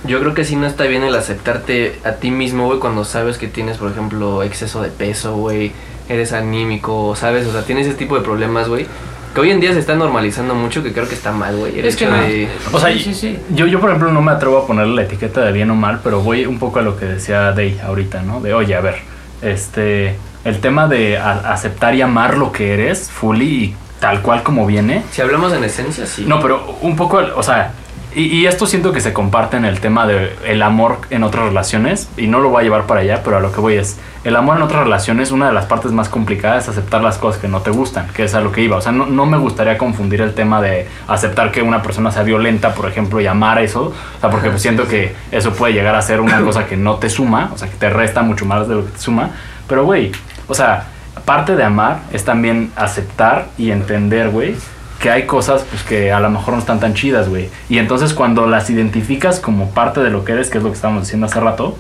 [0.05, 3.39] Yo creo que sí no está bien el aceptarte a ti mismo, güey, cuando sabes
[3.39, 5.73] que tienes, por ejemplo, exceso de peso, güey,
[6.09, 7.47] eres anímico, ¿sabes?
[7.47, 8.87] O sea, tienes ese tipo de problemas, güey,
[9.35, 11.81] que hoy en día se está normalizando mucho, que creo que está mal, güey.
[11.81, 12.17] Es que no.
[12.17, 12.49] de...
[12.73, 13.39] O sea, Sí, sí, sí.
[13.51, 16.01] Yo, yo, por ejemplo, no me atrevo a ponerle la etiqueta de bien o mal,
[16.05, 18.41] pero voy un poco a lo que decía Day ahorita, ¿no?
[18.41, 18.97] De, oye, a ver,
[19.43, 20.17] este,
[20.47, 25.03] el tema de aceptar y amar lo que eres, fully y tal cual como viene.
[25.11, 26.25] Si hablamos en esencia, sí.
[26.27, 27.73] No, pero un poco, o sea,
[28.15, 31.47] y, y esto siento que se comparte en el tema de el amor en otras
[31.47, 33.99] relaciones, y no lo voy a llevar para allá, pero a lo que voy es,
[34.23, 37.41] el amor en otras relaciones, una de las partes más complicadas es aceptar las cosas
[37.41, 38.77] que no te gustan, que es a lo que iba.
[38.77, 42.23] O sea, no, no me gustaría confundir el tema de aceptar que una persona sea
[42.23, 45.97] violenta, por ejemplo, y amar eso, o sea, porque pues siento que eso puede llegar
[45.97, 48.69] a ser una cosa que no te suma, o sea, que te resta mucho más
[48.69, 49.31] de lo que te suma,
[49.69, 50.13] pero güey,
[50.49, 50.87] o sea,
[51.25, 54.57] parte de amar es también aceptar y entender, güey,
[55.01, 57.51] que hay cosas pues que a lo mejor no están tan chidas, güey.
[57.69, 60.77] Y entonces cuando las identificas como parte de lo que eres, que es lo que
[60.77, 61.77] estábamos diciendo hace rato,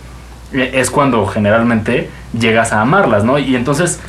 [0.52, 3.38] eh, es cuando generalmente llegas a amarlas, ¿no?
[3.38, 4.00] Y entonces,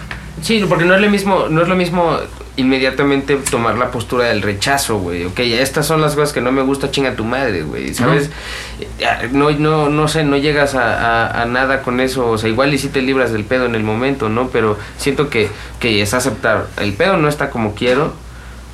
[0.41, 2.17] Sí, porque no es lo mismo, no es lo mismo
[2.57, 5.25] inmediatamente tomar la postura del rechazo, güey.
[5.25, 7.93] Ok, estas son las cosas que no me gusta, chinga tu madre, güey.
[7.93, 8.29] ¿Sabes?
[8.99, 12.29] Eh, No, no, no sé, no llegas a, a- a nada con eso.
[12.29, 14.47] O sea, igual y si te libras del pedo en el momento, ¿no?
[14.49, 16.67] Pero siento que, que es aceptar.
[16.77, 18.13] El pedo no está como quiero,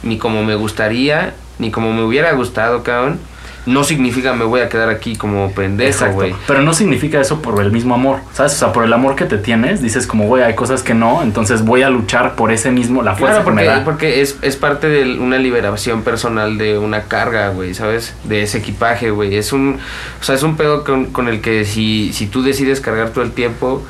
[0.02, 3.20] ni como me gustaría, ni como me hubiera gustado, cabrón.
[3.66, 6.16] No significa me voy a quedar aquí como pendejo, exacto.
[6.16, 6.36] güey.
[6.48, 8.54] Pero no significa eso por el mismo amor, ¿sabes?
[8.54, 11.22] O sea, por el amor que te tienes, dices como, güey, hay cosas que no,
[11.24, 13.86] entonces voy a luchar por ese mismo, la fuerza Claro, que me porque, da.
[13.86, 18.14] porque es, es parte de una liberación personal de una carga, güey, ¿sabes?
[18.26, 19.36] De ese equipaje, güey.
[19.38, 19.80] Es un,
[20.20, 23.24] o sea, es un pedo con, con el que si, si tú decides cargar todo
[23.24, 23.82] el tiempo,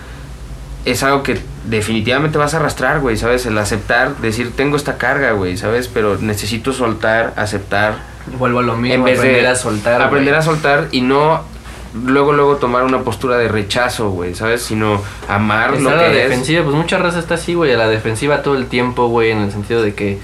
[0.85, 3.45] es algo que definitivamente vas a arrastrar, güey, ¿sabes?
[3.45, 5.87] El aceptar, decir, tengo esta carga, güey, ¿sabes?
[5.87, 8.12] Pero necesito soltar, aceptar.
[8.37, 10.01] Vuelvo a lo mismo, en vez aprender de a soltar.
[10.01, 11.41] Aprender a soltar y no
[11.93, 14.61] luego, luego tomar una postura de rechazo, güey, ¿sabes?
[14.63, 16.29] Sino amar lo Estar a la que es.
[16.29, 19.39] defensiva, pues mucha raza está así, güey, a la defensiva todo el tiempo, güey, en
[19.39, 20.17] el sentido de que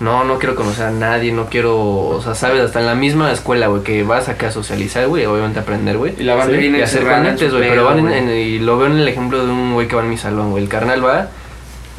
[0.00, 3.30] no, no quiero conocer a nadie, no quiero, o sea, sabes, hasta en la misma
[3.30, 6.14] escuela, güey, que vas acá a socializar, güey, obviamente a aprender, güey.
[6.18, 7.02] Y la banda Sí, Y hacer
[7.48, 9.86] su güey, pero van en, en- y lo veo en el ejemplo de un güey
[9.86, 11.28] que va en mi salón, güey, el carnal va,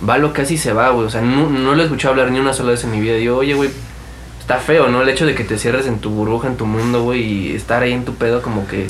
[0.08, 2.40] va lo casi se va, güey, o sea, no, no lo he escuchado hablar ni
[2.42, 3.70] una sola vez en mi vida, digo, oye, güey,
[4.46, 5.02] está feo, ¿no?
[5.02, 7.82] El hecho de que te cierres en tu burbuja, en tu mundo, güey, y estar
[7.82, 8.86] ahí en tu pedo como que...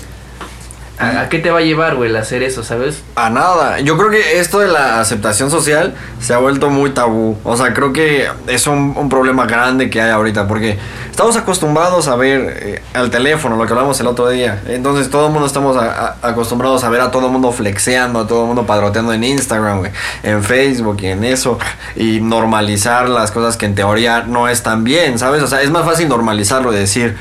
[0.97, 3.03] ¿A, qué te va a llevar, güey, el hacer eso, sabes?
[3.15, 3.79] A nada.
[3.81, 7.37] Yo creo que esto de la aceptación social se ha vuelto muy tabú.
[7.43, 10.47] O sea, creo que es un, un problema grande que hay ahorita.
[10.47, 10.77] Porque
[11.11, 14.61] estamos acostumbrados a ver eh, al teléfono, lo que hablamos el otro día.
[14.67, 15.75] Entonces todo el mundo estamos
[16.21, 19.79] acostumbrados a ver a todo el mundo flexeando, a todo el mundo padroteando en Instagram,
[19.79, 19.91] güey,
[20.23, 21.59] en Facebook y en eso.
[21.97, 25.43] Y normalizar las cosas que en teoría no están bien, ¿sabes?
[25.43, 27.17] O sea, es más fácil normalizarlo y decir,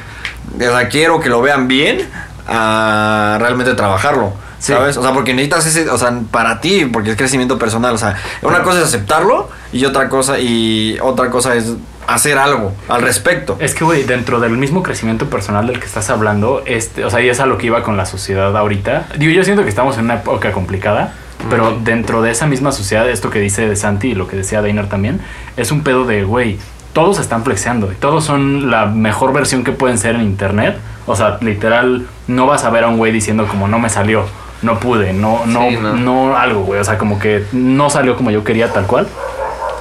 [0.57, 2.09] o sea, quiero que lo vean bien
[2.47, 4.33] a realmente trabajarlo.
[4.59, 4.73] Sí.
[4.73, 4.97] ¿Sabes?
[4.97, 7.95] O sea, porque necesitas ese, o sea, para ti, porque es crecimiento personal.
[7.95, 11.75] O sea, una cosa es aceptarlo y otra cosa, y otra cosa es
[12.07, 13.57] hacer algo al respecto.
[13.61, 17.21] Es que, güey, dentro del mismo crecimiento personal del que estás hablando, este, o sea,
[17.21, 19.07] y es a lo que iba con la sociedad ahorita.
[19.19, 21.15] Digo, yo siento que estamos en una época complicada,
[21.51, 24.63] pero dentro de esa misma sociedad, esto que dice de Santi y lo que decía
[24.63, 25.21] Dainer también,
[25.57, 26.59] es un pedo de, güey,
[26.95, 30.79] todos están flexeando y todos son la mejor versión que pueden ser en internet.
[31.07, 34.25] O sea, literal, no vas a ver a un güey diciendo como no me salió,
[34.63, 35.95] no pude, no, no, Sí, no.
[35.97, 36.81] no algo, güey.
[36.81, 39.07] O sea, como que no salió como yo quería tal cual.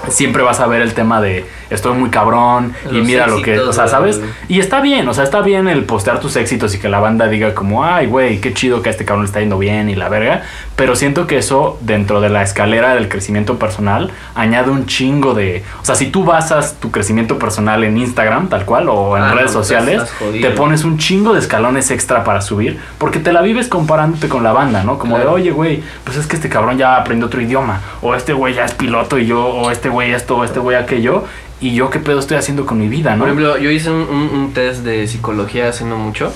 [0.09, 1.45] Siempre vas a ver el tema de
[1.75, 4.21] estoy muy cabrón y mira lo que, o sea, ¿sabes?
[4.47, 7.27] Y está bien, o sea, está bien el postear tus éxitos y que la banda
[7.27, 9.95] diga como, ay, güey, qué chido que a este cabrón le está yendo bien y
[9.95, 10.43] la verga.
[10.75, 15.63] pero siento que eso dentro de la escalera del crecimiento personal añade un chingo de...
[15.81, 19.33] O sea, si tú basas tu crecimiento personal en Instagram, tal cual, o en Ah,
[19.33, 20.01] redes sociales,
[20.41, 24.43] te pones un chingo de escalones extra para subir, porque te la vives comparándote con
[24.43, 24.97] la banda, ¿no?
[24.97, 25.29] Como Claro.
[25.31, 28.53] de, oye, güey, pues es que este cabrón ya aprendió otro idioma, o este güey
[28.55, 31.23] ya es piloto y yo, o este güey esto, o este güey aquello,
[31.67, 33.19] y yo qué pedo estoy haciendo con mi vida, ¿no?
[33.19, 36.33] Por ejemplo, yo hice un, un- un test de psicología hace no mucho,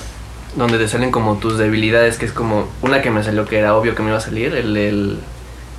[0.56, 3.74] donde te salen como tus debilidades, que es como una que me salió que era
[3.76, 5.18] obvio que me iba a salir, el, el,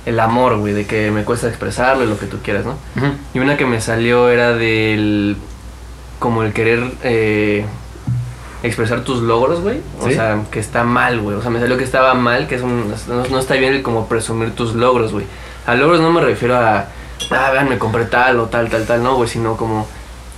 [0.06, 2.76] el amor, güey, de que me cuesta expresarlo y lo que tú quieras, ¿no?
[3.34, 5.36] Y una que me salió era del.
[6.18, 7.64] como el querer eh,
[8.62, 9.80] expresar tus logros, güey.
[10.00, 10.14] O ¿Sí?
[10.14, 11.36] sea, que está mal, güey.
[11.36, 12.88] O sea, me salió que estaba mal, que es un.
[13.08, 15.24] No, no está bien el como presumir tus logros, güey.
[15.66, 16.86] A logros no me refiero a.
[17.30, 19.86] Ah, vean, me compré tal o tal, tal, tal, no, güey, sino como.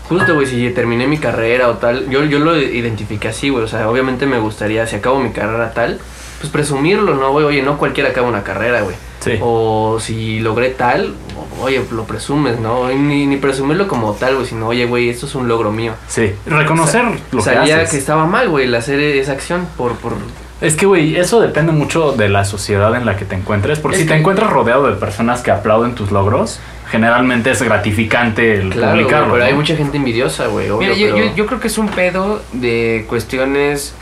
[0.09, 2.09] Justo, güey, si terminé mi carrera o tal.
[2.11, 3.65] Yo, yo lo identifiqué así, güey.
[3.65, 6.01] O sea, obviamente me gustaría, si acabo mi carrera tal,
[6.41, 7.47] pues presumirlo, ¿no, güey?
[7.47, 8.97] Oye, no cualquiera acaba una carrera, güey.
[9.21, 9.39] Sí.
[9.41, 11.15] O si logré tal,
[11.61, 12.89] oye, lo presumes, ¿no?
[12.89, 15.95] Ni, ni presumirlo como tal, güey, sino, oye, güey, esto es un logro mío.
[16.09, 17.91] Sí, reconocer lo que Sabía haces.
[17.91, 19.95] que estaba mal, güey, el hacer esa acción por...
[19.95, 20.15] por
[20.63, 23.79] Es que, güey, eso depende mucho de la sociedad en la que te encuentres.
[23.81, 26.61] Porque Es si te encuentras rodeado de personas que aplauden tus logros,
[26.91, 29.33] generalmente es gratificante el claro, publicarlo.
[29.33, 33.05] pero hay mucha gente envidiosa, güey, pero- yo, yo creo que es un pedo de
[33.09, 33.95] cuestiones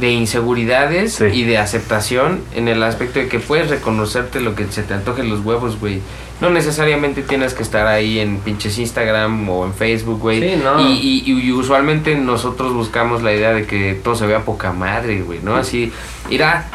[0.00, 1.24] de inseguridades Sí.
[1.32, 5.24] y de aceptación en el aspecto de que puedes reconocerte lo que se te antoje
[5.24, 6.00] los huevos, güey.
[6.40, 10.40] No necesariamente tienes que estar ahí en pinches Instagram o en Facebook, güey.
[10.40, 10.80] Sí, no.
[10.88, 15.22] y, y- y usualmente nosotros buscamos la idea de que todo se vea poca madre,
[15.22, 15.56] güey, ¿no?
[15.56, 15.92] Así,
[16.30, 16.66] mira,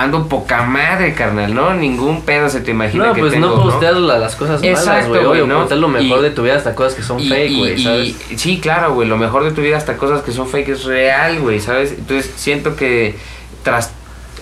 [0.00, 1.74] ando poca madre, carnal, ¿no?
[1.74, 4.78] Ningún pedo se te imagina No, que pues tengo, no posteas la- las cosas malas,
[4.80, 5.64] Exacto, güey, güey, ¿no?
[5.68, 8.16] lo mejor Y- de tu vida hasta cosas que son y- fake, güey, y- ¿sabes?
[8.36, 9.08] sí, claro, güey.
[9.08, 11.92] Lo mejor de tu vida hasta cosas que son fake es real, güey, ¿sabes?
[11.92, 13.16] Entonces siento que
[13.62, 13.92] tras,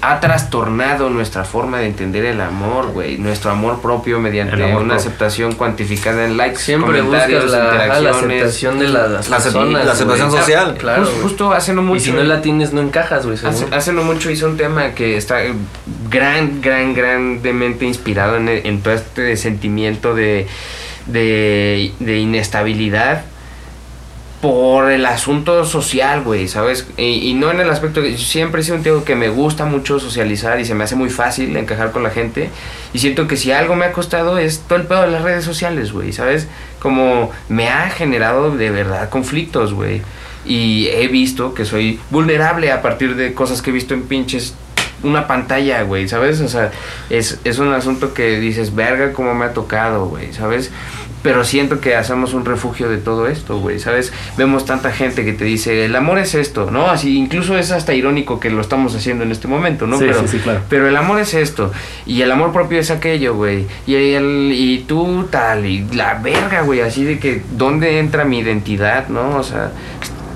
[0.02, 3.18] ha trastornado nuestra forma de entender el amor, güey.
[3.18, 4.96] Nuestro amor propio mediante amor una propio.
[4.96, 8.16] aceptación cuantificada en likes, Siempre buscas comentarios, la, ah, la interacciones.
[8.42, 10.40] aceptación de las, las La acep- personas, la aceptación güey.
[10.40, 10.74] social.
[10.78, 11.22] Claro, Jus- güey.
[11.22, 11.96] justo hace no mucho.
[11.96, 13.38] Y si no la tienes, no encajas, güey.
[13.44, 15.52] Hace, hace no mucho hizo un tema que está eh,
[16.10, 20.46] gran, gran, grandemente inspirado en, en todo este sentimiento de,
[21.06, 23.24] de, de inestabilidad
[24.40, 26.86] por el asunto social, güey, ¿sabes?
[26.96, 29.98] Y, no en el aspecto que siempre he sido un tío que me gusta mucho
[29.98, 32.50] socializar y se me hace muy fácil encajar con la gente.
[32.92, 35.44] Y siento que si algo me ha costado es todo el pedo de las redes
[35.44, 36.48] sociales, güey, ¿sabes?
[36.80, 40.02] Como me ha generado de verdad conflictos, güey.
[40.44, 44.54] Y he visto que soy vulnerable a partir de cosas que he visto en pinches
[45.02, 46.40] una pantalla, güey, ¿sabes?
[46.40, 46.70] O sea,
[47.10, 50.70] es, es un asunto que dices, verga, cómo me ha tocado, güey, ¿sabes?
[51.26, 54.12] Pero siento que hacemos un refugio de todo esto, güey, ¿sabes?
[54.36, 56.88] Vemos tanta gente que te dice, el amor es esto, ¿no?
[56.88, 59.98] Así, incluso es hasta irónico que lo estamos haciendo en este momento, ¿no?
[59.98, 60.60] Sí, pero, sí, sí, claro.
[60.68, 61.72] pero el amor es esto,
[62.06, 66.62] y el amor propio es aquello, güey, y, el, y tú tal, y la verga,
[66.62, 69.36] güey, así de que, ¿dónde entra mi identidad, no?
[69.36, 69.72] O sea,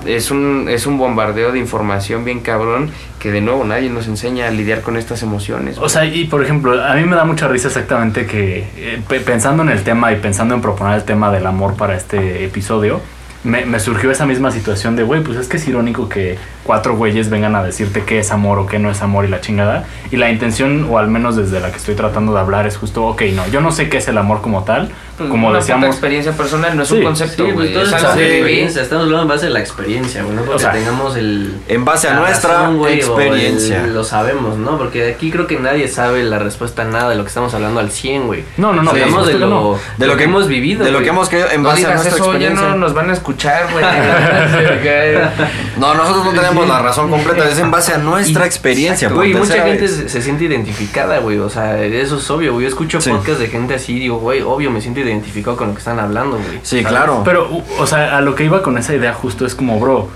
[0.05, 2.89] es un, es un bombardeo de información bien cabrón
[3.19, 5.77] que de nuevo nadie nos enseña a lidiar con estas emociones.
[5.77, 9.19] O sea, y por ejemplo, a mí me da mucha risa exactamente que eh, pe-
[9.19, 12.99] pensando en el tema y pensando en proponer el tema del amor para este episodio,
[13.43, 16.95] me, me surgió esa misma situación de, güey, pues es que es irónico que cuatro
[16.95, 19.85] güeyes vengan a decirte qué es amor o qué no es amor y la chingada.
[20.11, 23.03] Y la intención, o al menos desde la que estoy tratando de hablar, es justo,
[23.05, 24.89] ok, no, yo no sé qué es el amor como tal,
[25.29, 25.87] como una decíamos...
[25.87, 27.73] experiencia personal no es Sí, un concepto, Sí, güey.
[27.73, 28.63] pues es algo que.
[28.65, 30.35] Estamos hablando en base de la experiencia, güey.
[30.35, 31.53] No porque O sea, tengamos el.
[31.67, 33.83] En base a nuestra razón, o experiencia.
[33.83, 34.77] el- lo sabemos, ¿no?
[34.79, 37.79] Porque aquí creo que nadie sabe la respuesta a nada de lo que estamos hablando
[37.79, 38.43] al 100, güey.
[38.57, 39.77] No, no, no, Sí, Hablamos de que lo, no.
[39.97, 40.83] De lo que hemos vivido.
[40.83, 41.03] De lo güey.
[41.05, 42.67] que hemos querido en No base a digas nuestra eso, ya experiencia.
[42.69, 43.85] no nos van a escuchar, güey.
[45.77, 49.09] No, nosotros no tenemos la razón completa, es en base a nuestra experiencia.
[49.09, 51.37] Güey, mucha gente se, se siente identificada, güey.
[51.39, 52.63] O sea, eso es obvio, güey.
[52.63, 53.09] Yo escucho Sí.
[53.09, 55.99] podcasts de gente así y digo, güey, obvio, me siento identificado con lo que están
[55.99, 56.59] hablando, güey.
[56.63, 56.87] Sí, ¿Sabes?
[56.87, 57.21] claro.
[57.25, 57.49] Pero,
[57.79, 60.09] o sea, a lo que iba con esa idea justo es como, bro,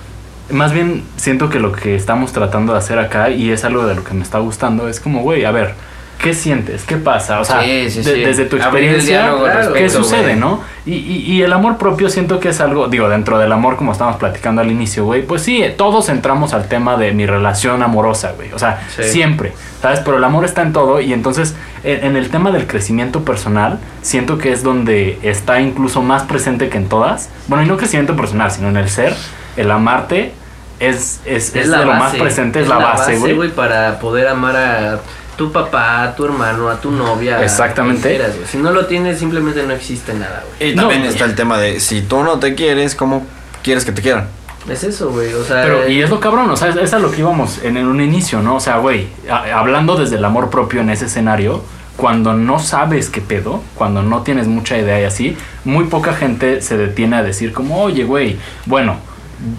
[0.51, 3.95] más bien siento que lo que estamos tratando de hacer acá, y es algo de
[3.95, 5.73] lo que me está gustando, es como, güey, a ver,
[6.19, 6.83] ¿qué sientes?
[6.83, 7.39] ¿Qué pasa?
[7.39, 8.21] O sea, Sí, sí, de- sí.
[8.21, 9.31] desde tu experiencia,
[9.73, 10.35] ¿qué sucede, güey.
[10.35, 10.61] no?
[10.85, 13.91] Y, y- y el amor propio siento que es algo, digo, dentro del amor, como
[13.91, 18.33] estábamos platicando al inicio, güey, pues sí, todos entramos al tema de mi relación amorosa,
[18.35, 18.51] güey.
[18.53, 18.81] O sea,
[19.11, 19.99] siempre, ¿sabes?
[20.01, 23.79] Pero el amor está en todo y entonces en, en el tema del crecimiento personal,
[24.01, 27.29] siento que es donde está incluso más presente que en todas.
[27.47, 29.15] Bueno, y no crecimiento personal, sino en el ser,
[29.57, 30.33] el amarte
[30.79, 33.49] es, es, es, de lo más presente, es, la base, güey.
[33.51, 34.99] para poder amar a
[35.35, 37.43] tu papá, a tu hermano, a tu novia.
[37.43, 38.09] Exactamente.
[38.09, 38.31] quieras.
[38.49, 40.71] Si no lo tienes, simplemente no existe nada, güey.
[40.71, 41.09] Y también no.
[41.09, 43.25] está el tema de si tú no te quieres, ¿cómo
[43.63, 44.27] quieres que te quieran?
[44.69, 45.33] Es eso, güey.
[45.33, 47.63] O sea, Pero, y es lo cabrón, o sea, es, es a lo que íbamos
[47.63, 48.55] en el- un inicio, ¿no?
[48.55, 51.63] O sea, güey, a- hablando desde el amor propio en ese escenario,
[51.97, 56.61] cuando no sabes qué pedo, cuando no tienes mucha idea y así, muy poca gente
[56.61, 58.97] se detiene a decir como, oye, güey, bueno,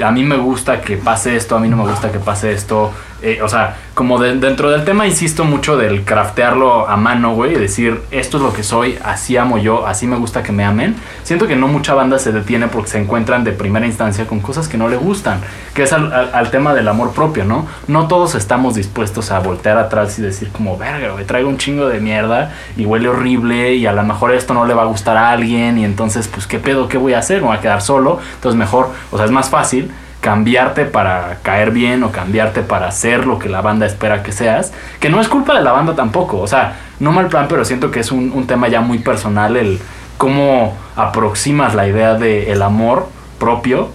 [0.04, 2.90] a mí me gusta que pase esto, a mí no me gusta que pase esto.
[3.22, 7.52] Eh, o sea, como de- dentro del tema insisto mucho del craftearlo a mano, güey,
[7.52, 10.64] y decir, esto es lo que soy, así amo yo, así me gusta que me
[10.64, 10.94] amen.
[11.22, 14.68] Siento que no mucha banda se detiene porque se encuentran de primera instancia con cosas
[14.68, 15.40] que no le gustan,
[15.74, 17.66] que es al, al- al tema del amor propio, ¿no?
[17.88, 21.86] No todos estamos dispuestos a voltear atrás y decir como, verga, güey, traigo un chingo
[21.88, 25.16] de mierda y huele horrible y a lo mejor esto no le va a gustar
[25.16, 26.86] a alguien y entonces, pues, ¿qué pedo?
[26.88, 27.40] ¿Qué voy a hacer?
[27.40, 28.20] Me voy a quedar solo.
[28.34, 29.90] Entonces, mejor, o sea, es más fácil
[30.26, 34.72] cambiarte para caer bien o cambiarte para ser lo que la banda espera que seas,
[34.98, 37.92] que no es culpa de la banda tampoco, o sea, no mal plan, pero siento
[37.92, 39.78] que es un, un tema ya muy personal el
[40.18, 43.08] cómo aproximas la idea del el amor
[43.38, 43.90] propio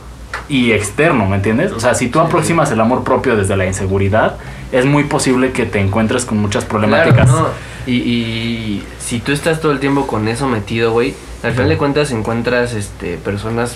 [0.47, 1.73] y externo, ¿me entiendes?
[1.73, 4.37] O sea, si tú aproximas el amor propio desde la inseguridad,
[4.71, 7.29] es muy posible que te encuentres con muchas problemáticas.
[7.29, 7.47] Claro, no.
[7.91, 11.13] Y, y si tú estás todo el tiempo con eso metido, güey,
[11.43, 13.75] al final de cuentas encuentras este personas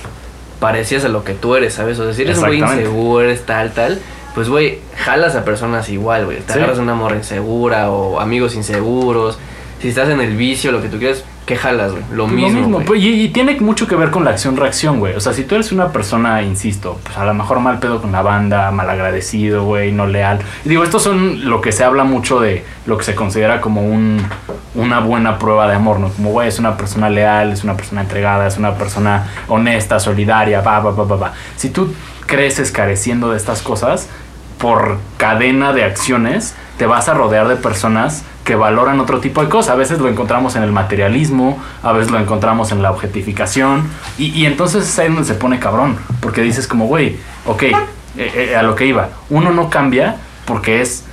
[0.59, 1.99] parecidas a lo que tú eres, ¿sabes?
[1.99, 2.89] O sea, si eres un güey Exactamente.
[2.89, 3.99] inseguro, eres tal, tal,
[4.33, 6.37] pues, güey, jalas a personas igual, güey.
[6.39, 6.59] Te Sí.
[6.59, 9.37] agarras una morra insegura o amigos inseguros.
[9.85, 12.03] Si estás en el vicio, lo que tú quieras, ¿qué jalas, güey?
[12.09, 12.87] Lo Lo mismo, mismo, güey.
[12.87, 15.13] pues, y, y tiene mucho que ver con la acción-reacción, güey.
[15.13, 18.11] O sea, si tú eres una persona, insisto, pues a lo mejor mal pedo con
[18.11, 20.39] la banda, mal agradecido, güey, no leal.
[20.65, 23.83] Y digo, estos son lo que se habla mucho de lo que se considera como
[23.83, 24.25] un,
[24.73, 26.09] una buena prueba de amor, ¿no?
[26.09, 30.61] Como, güey, es una persona leal, es una persona entregada, es una persona honesta, solidaria,
[30.61, 31.33] va, va, va, va, va.
[31.57, 31.93] Si tú
[32.25, 34.09] creces careciendo de estas cosas,
[34.57, 39.49] por cadena de acciones, te vas a rodear de personas que valoran otro tipo de
[39.49, 39.71] cosas.
[39.73, 43.89] A veces lo encontramos en el materialismo, a veces lo encontramos en la objetificación.
[44.17, 45.97] Y, y entonces es ahí donde se pone cabrón.
[46.21, 47.73] Porque dices como, güey, ok, eh,
[48.17, 49.09] eh, a lo que iba.
[49.29, 50.15] Uno no cambia
[50.45, 51.03] porque es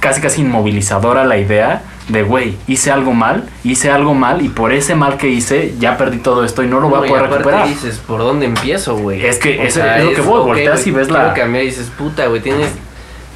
[0.00, 4.72] casi casi inmovilizadora la idea de, güey, hice algo mal, hice algo mal y por
[4.74, 7.30] ese mal que hice ya perdí todo esto y no lo voy No, a poder
[7.30, 7.66] recuperar.
[7.68, 9.24] dices, ¿por dónde empiezo, güey?
[9.24, 12.26] Es que O es lo que voy, volteas y ves la- cambiar y dices, puta,
[12.26, 12.68] güey, tienes...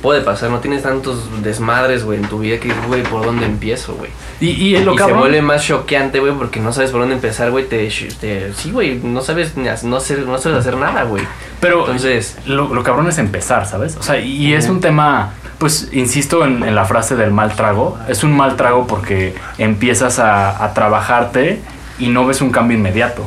[0.03, 3.95] Puede pasar, no tienes tantos desmadres, güey, en tu vida que, güey, ¿por dónde empiezo,
[3.95, 4.11] güey?
[4.41, 7.17] Y, y es lo y se vuelve más choqueante, güey, porque no sabes por dónde
[7.17, 7.67] empezar, güey.
[7.69, 7.89] Te,
[8.21, 11.25] te- sí, güey, no sabes no, hacer, no sabes hacer nada, güey.
[11.61, 13.97] Pero Entonces- lo, lo cabrón es empezar, ¿sabes?
[13.97, 17.99] O sea, y es un tema, pues, insisto en, en la frase del mal trago.
[18.09, 21.61] Es un mal trago porque empiezas a, a trabajarte
[21.99, 23.25] y no ves un cambio inmediato.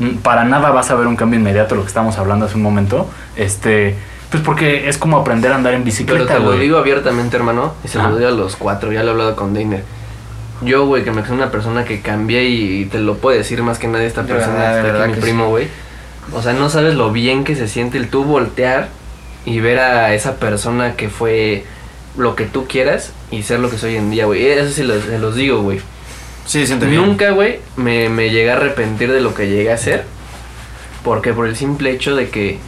[0.00, 2.62] Mm, Para nada vas a ver un cambio inmediato, lo que estamos hablando hace un
[2.62, 3.08] momento.
[3.36, 3.96] Este,
[4.30, 7.74] pues porque es como aprender a andar en Pero bicicleta, te lo digo abiertamente, hermano,
[7.84, 9.82] y se lo digo a los cuatro, ya lo he hablado con Dainer.
[10.62, 13.78] Yo, güey, que me soy una persona que cambié y te lo puede decir más
[13.78, 15.68] que nadie esta De persona, verdad, de que está verdad aquí, mi primo, güey.
[16.34, 18.88] O sea, no sabes lo bien que se siente el tú voltear
[19.46, 21.64] y ver a esa persona que fue
[22.18, 24.46] lo que tú quieras y ser lo que soy hoy en día, güey.
[24.46, 25.80] Eso sí los- se los digo, güey.
[26.44, 27.00] Sí, siente bien.
[27.06, 30.04] Nunca, güey, me, me llegué a arrepentir de lo que llegué a hacer.
[31.02, 32.58] Porque por el simple hecho de que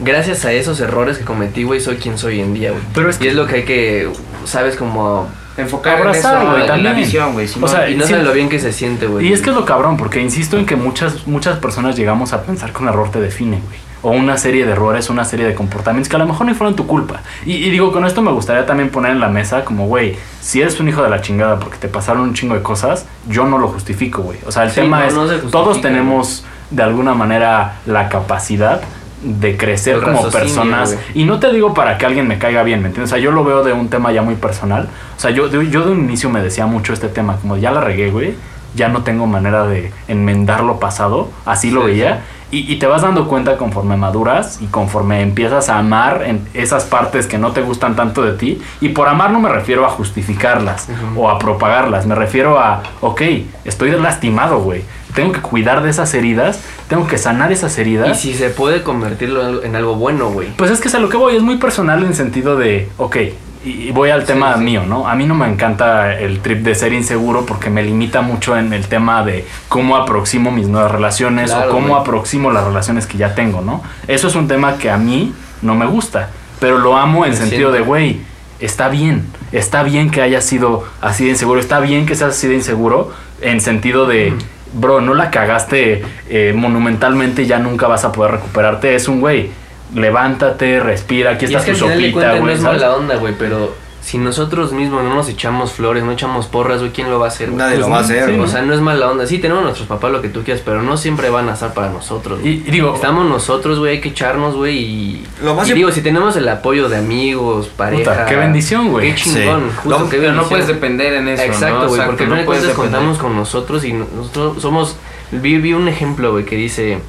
[0.00, 2.82] gracias a esos errores que cometí, güey, soy quien soy hoy en día, güey.
[2.94, 4.10] Pero es Y que- es lo que hay que,
[4.44, 5.26] sabes, como...
[5.56, 6.92] Enfocar Abrazar, en eso, güey, en también.
[6.94, 7.48] la visión, güey.
[7.48, 9.26] si O no- sea, Y no sabes lo bien que se siente, güey.
[9.26, 12.42] Y es que es lo cabrón, porque insisto en que muchas, muchas personas llegamos a
[12.44, 13.78] pensar que un error te define, güey.
[14.02, 16.76] O una serie de errores, una serie de comportamientos que a lo mejor ni fueron
[16.76, 17.22] tu culpa.
[17.44, 20.60] Y, y digo, con esto me gustaría también poner en la mesa como, güey, si
[20.60, 23.58] eres un hijo de la chingada porque te pasaron un chingo de cosas, yo no
[23.58, 24.38] lo justifico, güey.
[24.46, 27.78] O sea, el Sí, tema no, es, no se justifica, todos tenemos de alguna manera
[27.86, 28.80] la capacidad
[29.22, 30.96] de crecer El como personas.
[31.14, 33.12] Y no te digo para que alguien me caiga bien, ¿me entiendes?
[33.12, 34.88] O sea, yo lo veo de un tema ya muy personal.
[35.16, 37.70] O sea, yo, de- yo de un inicio me decía mucho este tema, como ya
[37.70, 38.34] la regué, güey.
[38.74, 41.30] Ya no tengo manera de enmendar lo pasado.
[41.46, 42.20] Así lo Sí, veía.
[42.50, 46.84] Y, y te vas dando cuenta conforme maduras y conforme empiezas a amar en esas
[46.84, 48.58] partes que no te gustan tanto de ti.
[48.80, 52.06] Y por amar no me refiero a justificarlas o a propagarlas.
[52.06, 53.20] Me refiero a, ok,
[53.64, 54.82] estoy lastimado, güey.
[55.14, 56.62] Tengo que cuidar de esas heridas.
[56.88, 58.18] Tengo que sanar esas Y heridas.
[58.20, 60.48] si se puede convertirlo en algo- en algo bueno, güey.
[60.56, 63.16] Pues es que es a lo que voy, es muy personal en sentido de, ok,
[63.64, 64.62] y voy al tema sí.
[64.62, 65.08] mío, ¿no?
[65.08, 68.72] A mí no me encanta el trip de ser inseguro porque me limita mucho en
[68.72, 72.00] el tema de cómo aproximo mis nuevas relaciones Claro, o cómo güey.
[72.00, 73.82] aproximo las relaciones que ya tengo, ¿no?
[74.06, 76.30] Eso es un tema que a mí no me gusta,
[76.60, 78.20] pero lo amo en sentido de, güey,
[78.60, 82.46] está bien, está bien que hayas sido así de inseguro, está bien que seas así
[82.46, 84.34] de inseguro en sentido de...
[84.70, 88.94] Bro, no la cagaste eh, monumentalmente, ya nunca vas a poder recuperarte.
[88.94, 89.50] Es un güey,
[89.94, 92.54] levántate, respira, aquí Y está es que tu al final de sopita, cuentas no güey.
[92.54, 96.80] es mala onda, güey, pero si nosotros mismos no nos echamos flores, no echamos porras,
[96.80, 97.48] güey, ¿quién lo va a hacer?
[97.48, 97.58] güey?
[97.58, 98.26] Nadie Pues lo va a no, hacer.
[98.30, 98.44] sí, ¿no?
[98.44, 99.26] O sea, no es mala onda.
[99.26, 101.90] Sí, tenemos nuestros papás lo que tú quieras, pero no siempre van a estar para
[101.90, 102.40] nosotros.
[102.40, 102.52] güey.
[102.54, 105.26] Y, y digo, Estamos nosotros, güey, hay que echarnos, güey, y...
[105.42, 108.24] Lo más y imp- digo, si tenemos el apoyo de amigos, pareja...
[108.24, 109.10] qué bendición, güey.
[109.10, 109.76] Qué chingón, Sí.
[109.82, 111.42] justo, Lo- qué Pero no puedes depender en eso.
[111.42, 111.88] Exacto, ¿no?
[111.88, 114.96] güey, Exacto, porque no puedes cuentas contamos con nosotros y nosotros somos...
[115.32, 117.00] Vi, vi un ejemplo, güey, que dice...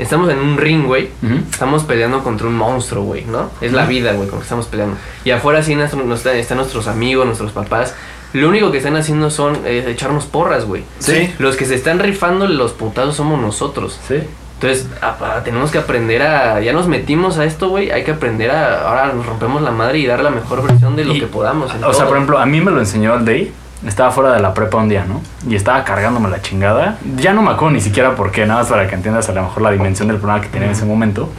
[0.00, 1.10] Estamos en un ring, güey.
[1.50, 3.50] Estamos peleando contra un monstruo, güey, ¿no?
[3.60, 4.96] Es la vida, güey, con que estamos peleando.
[5.24, 7.94] Y afuera sí nuestro- nos están, nuestros amigos, nuestros papás.
[8.32, 10.84] Lo único que están haciendo son eh, echarnos porras, güey.
[11.00, 11.32] Sí.
[11.38, 13.98] Los que se están rifando los putados somos nosotros.
[14.08, 14.16] sí.
[14.62, 16.60] Entonces, a- a- tenemos que aprender a...
[16.60, 17.90] Ya nos metimos a esto, güey.
[17.90, 18.88] Hay que aprender a...
[18.90, 21.72] Ahora nos rompemos la madre y dar la mejor versión de lo Y- que podamos.
[21.82, 23.52] O sea, por ejemplo, a mí me lo enseñó el Day.
[23.86, 25.22] Estaba fuera de la prepa un día, ¿no?
[25.50, 26.98] Y estaba cargándome la chingada.
[27.16, 29.42] Ya no me acuerdo ni siquiera por qué, nada más para que entiendas a lo
[29.42, 31.32] mejor la dimensión del problema que tenía en ese momento.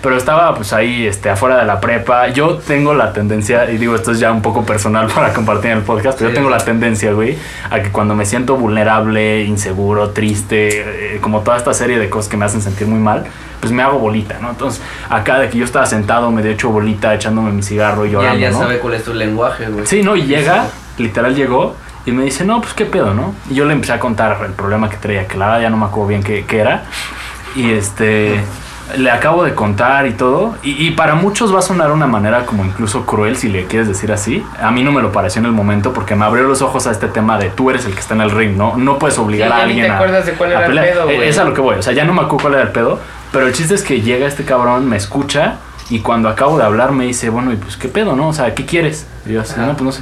[0.00, 2.28] Pero estaba pues ahí, este, afuera de la prepa.
[2.28, 5.78] Yo tengo la tendencia, y digo, esto es ya un poco personal para compartir en
[5.78, 6.34] el podcast, pero Sí.
[6.34, 7.36] yo tengo la tendencia, güey,
[7.70, 12.30] a que cuando me siento vulnerable, inseguro, triste, eh, como toda esta serie de cosas
[12.30, 13.24] que me hacen sentir muy mal,
[13.60, 14.50] pues me hago bolita, ¿no?
[14.50, 14.80] Entonces,
[15.10, 18.14] acá de que yo estaba sentado, me he hecho bolita, echándome mi cigarro y Ya,
[18.18, 18.58] llorando, ya ¿no?
[18.58, 19.86] sabe cuál es tu lenguaje, güey.
[19.86, 20.16] Sí, ¿no?
[20.16, 20.66] Y llega,
[20.98, 21.76] literal llegó
[22.06, 23.34] y me dice, no, pues qué pedo, ¿no?
[23.50, 25.76] Y yo le empecé a contar el problema que traía, que la verdad ya no
[25.76, 26.84] me acuerdo bien qué, qué era.
[27.56, 28.40] Y este,
[28.98, 30.56] le acabo de contar y todo.
[30.62, 33.88] Y, y para muchos va a sonar una manera como incluso cruel, si le quieres
[33.88, 34.44] decir así.
[34.60, 36.90] A mí no me lo pareció en el momento porque me abrió los ojos a
[36.90, 38.76] este tema de tú eres el que está en el ring, ¿no?
[38.76, 39.94] No puedes obligar Sí, a ni alguien te a.
[39.96, 41.22] acuerdas de cuál era el pedo, güey.
[41.28, 41.76] Es a lo que voy.
[41.76, 42.98] O sea, ya no me acuerdo cuál era el pedo.
[43.32, 45.56] Pero el chiste es que llega este cabrón, me escucha.
[45.90, 48.28] Y cuando acabo de hablar me dice, bueno, y pues qué pedo, ¿no?
[48.28, 49.06] O sea, ¿qué quieres?
[49.26, 50.00] Y yo así, no, pues no sé.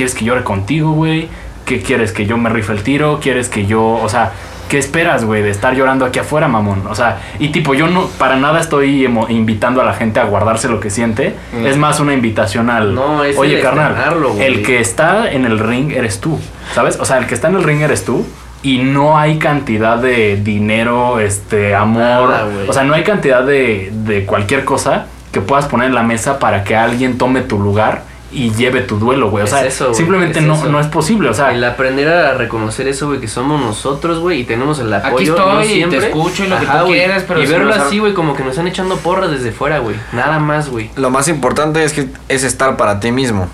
[0.00, 1.28] ¿Quieres que llore contigo, güey?
[1.66, 2.12] ¿Qué quieres?
[2.12, 3.20] ¿Que yo me rife el tiro?
[3.20, 4.32] ¿Quieres que yo, o sea,
[4.70, 6.86] ¿qué esperas, güey, de estar llorando aquí afuera, mamón?
[6.86, 10.70] O sea, y tipo, yo no, para nada estoy invitando a la gente a guardarse
[10.70, 11.34] lo que siente.
[11.52, 11.66] Mm.
[11.66, 13.94] Es más una invitación al, No, es oye, el carnal,
[14.38, 16.40] el que está en el ring eres tú,
[16.74, 16.98] ¿sabes?
[16.98, 18.24] O sea, el que está en el ring eres tú.
[18.62, 22.30] Y no hay cantidad de dinero, este, amor.
[22.30, 26.02] Nada, o sea, no hay cantidad de, de cualquier cosa que puedas poner en la
[26.02, 29.42] mesa para que alguien tome tu lugar y lleve tu duelo, güey.
[29.42, 30.66] O Es sea, eso, güey, simplemente es no, eso.
[30.68, 31.28] no es posible.
[31.28, 34.92] O sea, El aprender a reconocer eso, güey, que somos nosotros, güey, y tenemos el
[34.92, 35.16] apoyo.
[35.16, 35.98] Aquí estoy no y te siempre.
[36.08, 38.50] escucho y lo que tú quieras, pero Y si verlo así, güey, como que nos
[38.52, 39.96] están echando porras desde fuera, güey.
[40.12, 40.90] Nada más, güey.
[40.96, 43.48] Lo más importante es que es estar para ti mismo.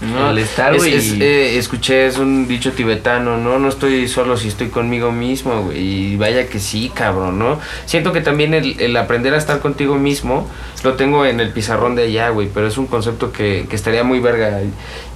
[0.00, 3.58] No, El estar, es- güey, es, eh, escuché, es un dicho tibetano, ¿no?
[3.58, 5.78] No estoy solo si estoy conmigo mismo, güey.
[5.78, 7.60] Y vaya que sí, cabrón, ¿no?
[7.84, 10.48] Siento que también el, el aprender a estar contigo mismo
[10.84, 12.48] lo tengo en el pizarrón de allá, güey.
[12.52, 14.60] Pero es un concepto que, que estaría muy verga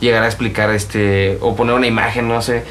[0.00, 2.62] llegar a explicar, este, o poner una imagen, no sé,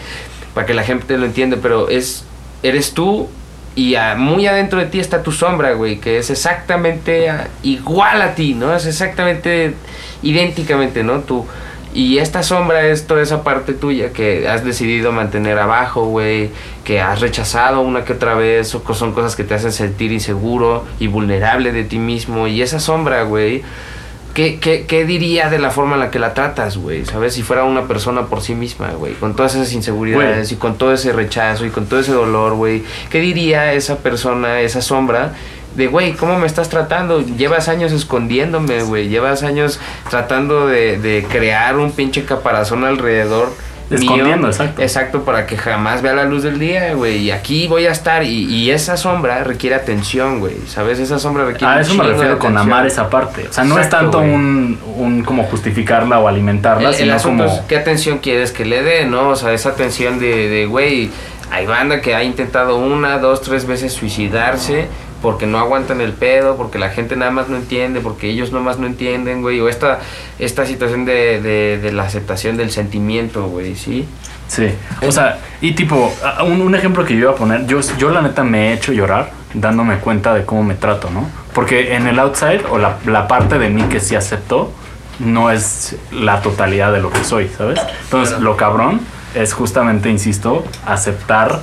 [0.53, 1.57] para que la gente lo entienda.
[1.63, 2.25] Pero es,
[2.61, 3.27] eres tú
[3.75, 7.27] y a- muy adentro de ti está tu sombra, güey, que es exactamente
[7.63, 8.75] igual a ti, ¿no?
[8.75, 9.73] Es exactamente
[10.21, 11.21] idénticamente, ¿no?
[11.21, 11.47] Tú.
[11.93, 16.49] Y esta sombra es toda esa parte tuya que has decidido mantener abajo, güey,
[16.83, 20.85] que has rechazado una que otra vez, o son cosas que te hacen sentir inseguro
[20.99, 22.47] y vulnerable de ti mismo.
[22.47, 23.61] Y esa sombra, güey,
[24.33, 27.05] ¿qué, qué, qué diría de la forma en la que la tratas, güey?
[27.05, 27.35] ¿Sabes?
[27.35, 30.93] Si fuera una persona por sí misma, güey, con todas esas inseguridades y con todo
[30.93, 35.33] ese rechazo y con todo ese dolor, güey, ¿qué diría esa persona, esa sombra?
[35.75, 37.21] De, güey, ¿cómo me estás tratando?
[37.21, 39.07] Llevas años escondiéndome, güey.
[39.09, 39.79] Llevas años
[40.09, 43.51] tratando de, de crear un pinche caparazón alrededor.
[43.89, 44.47] Escondiendo, mío.
[44.47, 44.81] exacto.
[44.81, 47.17] Exacto, para que jamás vea la luz del día, güey.
[47.17, 48.23] Y aquí voy a estar.
[48.23, 50.55] Y, y esa sombra requiere atención, güey.
[50.67, 50.99] ¿Sabes?
[50.99, 52.73] Esa sombra requiere a un eso me de refiero con atención.
[52.73, 53.47] amar esa parte.
[53.49, 57.45] O sea, no es tanto un, un como justificarla o alimentarla, El, el sino asunto
[57.45, 57.55] como...
[57.55, 59.29] es qué atención quieres que le dé, ¿no?
[59.29, 61.11] O sea, esa atención de, de, güey,
[61.51, 64.87] hay banda que ha intentado una, dos, tres veces suicidarse
[65.23, 68.77] porque no aguantan el pedo, porque la gente nada más no entiende, porque ellos nomás
[68.77, 69.59] no entienden, güey.
[69.61, 69.99] O esta,
[70.37, 74.05] esta situación de, de, de la aceptación del sentimiento, güey, ¿sí?
[74.47, 74.67] Sí,
[75.01, 78.11] o sea, y tipo, a- un, un ejemplo que yo iba a poner, yo, yo
[78.11, 81.27] la neta me he hecho llorar dándome cuenta de cómo me trato, ¿no?
[81.53, 84.71] Porque en el outside, o la, la parte de mí que sí aceptó,
[85.19, 87.79] no es la totalidad de lo que soy, ¿sabes?
[88.03, 88.99] Entonces, lo cabrón
[89.35, 91.61] es justamente, insisto, aceptar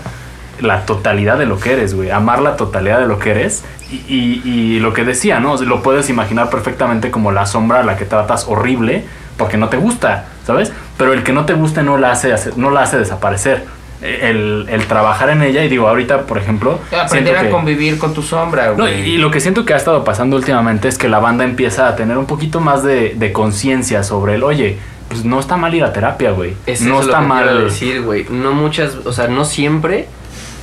[0.62, 2.10] la totalidad de lo que eres, güey.
[2.10, 3.64] Amar la totalidad de lo que eres.
[3.90, 5.56] Y, y- y lo que decía, ¿no?
[5.56, 9.04] Lo puedes imaginar perfectamente como la sombra a la que tratas horrible
[9.36, 10.72] porque no te gusta, ¿sabes?
[10.98, 13.64] Pero el que no te guste no la hace, no la hace desaparecer.
[14.02, 16.78] El, el trabajar en ella, y digo, ahorita, por ejemplo...
[16.98, 20.04] Aprender a que- convivir con tu sombra, no, y lo que siento que ha estado
[20.04, 24.02] pasando últimamente es que la banda empieza a tener un poquito más de, de conciencia
[24.02, 24.78] sobre el, oye,
[25.08, 26.54] pues no está mal ir a terapia, güey.
[26.80, 27.64] No está mal.
[27.64, 28.24] decir, güey.
[28.30, 30.06] No muchas, o sea, no siempre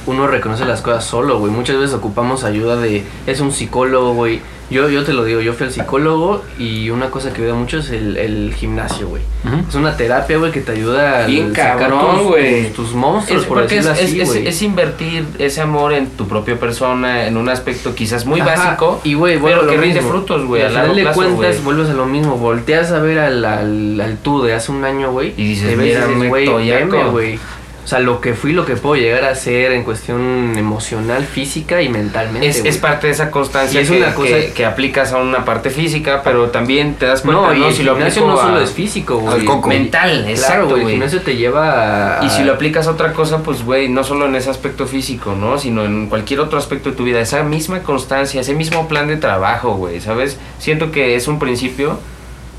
[0.08, 1.52] uno reconoce las cosas solo, güey.
[1.52, 4.42] Muchas veces ocupamos ayuda de, es un psicólogo, güey.
[4.70, 7.78] Yo, yo te lo digo, yo fui al psicólogo y una cosa que ayuda mucho
[7.78, 9.22] es el, el gimnasio, güey.
[9.70, 13.48] Es una terapia, güey, que te ayuda a sacar cabrón, tus- tus, tus monstruos, Es
[13.48, 17.48] por decirlo es- así, es- es invertir ese amor en tu propia persona, en un
[17.48, 20.10] aspecto quizás muy Ajá, básico, y güey, pero a lo que rinde mismo.
[20.10, 22.36] frutos, güey, al final de cuentas, vuelves a lo mismo.
[22.36, 25.34] Volteas a ver al, al, al tú de hace un año, güey.
[25.38, 26.92] Y dices, te ves "Mira, dices, me güey, toyaco".
[26.98, 27.40] veme, güey.
[27.88, 31.82] O sea, lo que fui, lo que puedo llegar a ser en cuestión emocional, física
[31.82, 32.46] y mentalmente.
[32.46, 35.20] Es, es parte de esa constancia Y es que, una cosa- que- que aplicas a
[35.20, 37.56] una parte física, pero también te das cuenta, No, ¿no?
[37.58, 39.46] y el si lo gimnasio aplico no solo a- es físico, al güey.
[39.46, 39.70] coco.
[39.70, 40.82] mental, Claro, exacto, güey.
[40.84, 42.26] El gimnasio te lleva a...
[42.26, 45.34] Y si lo aplicas a otra cosa, pues, güey, no solo en ese aspecto físico,
[45.40, 45.58] ¿no?
[45.58, 47.22] Sino en cualquier otro aspecto de tu vida.
[47.22, 50.38] Esa misma constancia, ese mismo plan de trabajo, güey, ¿sabes?
[50.60, 51.98] Siento que es un principio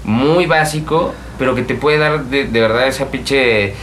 [0.04, 3.74] muy básico, pero que te puede dar de, de verdad esa pinche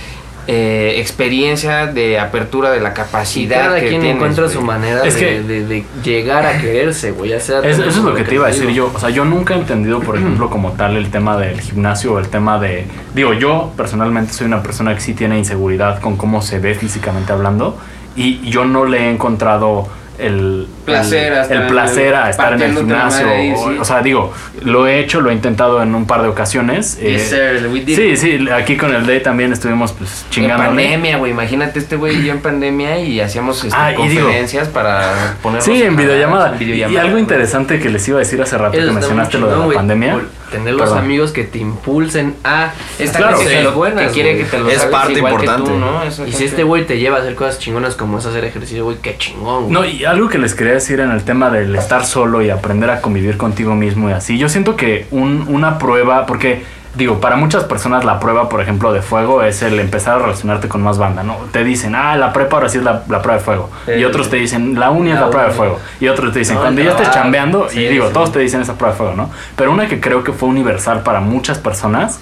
[0.48, 4.56] eh, experiencia de apertura de la Y capacidad cada que quien tienes, encuentra güey.
[4.56, 7.32] su manera Es de, que- de- de llegar a quererse, güey.
[7.32, 8.92] Ya sea Es- eso es lo que te iba a decir yo.
[8.94, 12.20] O sea, yo nunca he entendido, por ejemplo, como tal el tema del gimnasio o
[12.20, 12.86] el tema de...
[13.14, 17.32] Digo, yo personalmente soy una persona que sí tiene inseguridad con cómo se ve físicamente
[17.34, 17.78] hablando
[18.16, 19.88] y yo no le he encontrado
[20.20, 23.28] el Placer el, placer a estar en el gimnasio.
[23.28, 23.78] ahí, o, sí.
[23.80, 24.32] o sea, digo,
[24.64, 26.98] lo he hecho, lo he intentado en un par de ocasiones.
[27.02, 28.18] eh, Yes, sir, we did sí, it.
[28.18, 30.66] sí, aquí con el Day también estuvimos pues En chingando.
[30.66, 31.32] pandemia, güey.
[31.32, 35.36] Imagínate este güey y yo en pandemia y hacíamos este, Ah, y digo- conferencias para
[35.42, 36.56] ponernos Sí, en videollamada.
[36.60, 39.68] en Y algo interesante que les iba a decir hace rato que mencionaste lo de
[39.70, 40.20] la pandemia.
[40.52, 41.00] Tener los Perdón.
[41.06, 43.40] amigos que te impulsen a Esta Claro.
[43.40, 44.44] que, cosas lo- buenas, que quiere güey.
[44.46, 45.72] que te lo Es parte igual que importante.
[45.72, 46.04] tú, ¿no?
[46.04, 48.84] Esa Y si este güey te lleva a hacer cosas chingonas como es hacer ejercicio,
[48.86, 49.74] güey, qué chingón, güey.
[49.74, 52.90] No, y algo que les quería decir en el tema del estar solo y aprender
[52.90, 56.64] a convivir contigo mismo y así, yo siento que un- una prueba, porque
[56.96, 60.68] digo, para muchas personas la prueba, por ejemplo, de fuego es el empezar a relacionarte
[60.68, 61.38] con más banda, ¿no?
[61.52, 63.70] Te dicen, ah, la prepa ahora sí es la, la prueba de fuego.
[63.98, 65.80] y otros te dicen, la uni es la la prueba de fuego.
[66.00, 68.14] Y otros te dicen, No, cuando ya estés chambeando, Sí, y digo, sí.
[68.14, 69.30] todos te dicen esa prueba de fuego, ¿no?
[69.56, 72.20] Pero una que creo que fue universal para muchas personas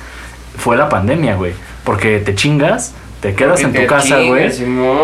[0.58, 1.54] fue la pandemia, güey.
[1.84, 4.50] Porque te chingas, te quedas Porque en tu te casa, güey.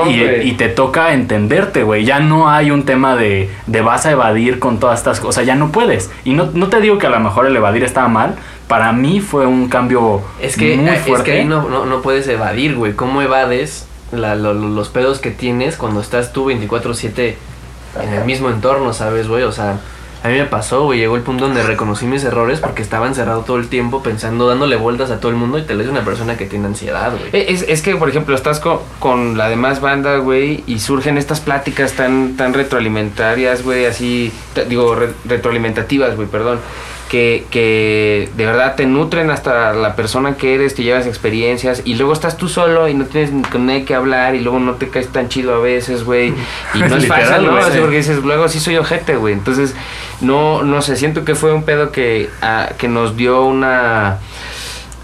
[0.09, 2.05] Y, y te toca entenderte, güey.
[2.05, 5.45] Ya no hay un tema de, de vas a evadir con todas estas cosas.
[5.45, 6.09] Ya no puedes.
[6.23, 8.35] Y no, no te digo que a lo mejor el evadir estaba mal.
[8.69, 11.25] Para mí fue un cambio Es que, muy es fuerte.
[11.25, 12.93] que ahí no, no, no puedes evadir, güey.
[12.93, 17.35] ¿Cómo evades la- lo- lo- los pedos que tienes cuando estás tú 24-7
[18.01, 19.43] en el mismo entorno, ¿sabes, güey?
[19.43, 19.79] O sea,
[20.23, 20.99] a mí me pasó, güey.
[20.99, 24.75] Llegó el punto donde reconocí mis errores porque estaba encerrado todo el tiempo pensando, dándole
[24.75, 27.29] vueltas a todo el mundo y te lo dice una persona que tiene ansiedad, güey.
[27.33, 31.17] Eh, Es, es que, por ejemplo, estás con, con la demás banda, güey, y surgen
[31.17, 34.31] estas pláticas tan, tan retroalimentarias, güey, así,
[34.67, 36.59] digo, re- retroalimentativas, güey, perdón,
[37.09, 41.95] que, que de verdad te nutren hasta la persona que eres, te llevas experiencias, y
[41.95, 44.75] luego estás tú solo y no tienes ni con nadie que hablar, y luego no
[44.75, 46.33] te caes tan chido a veces, güey,
[46.73, 47.61] y no es fácil, ¿no?
[47.69, 47.79] sí.
[47.79, 49.75] porque dices, luego sí soy ojete, güey, entonces,
[50.21, 54.19] no, no sé, siento que fue un pedo que, ah, que nos dio una,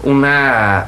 [0.04, 0.86] una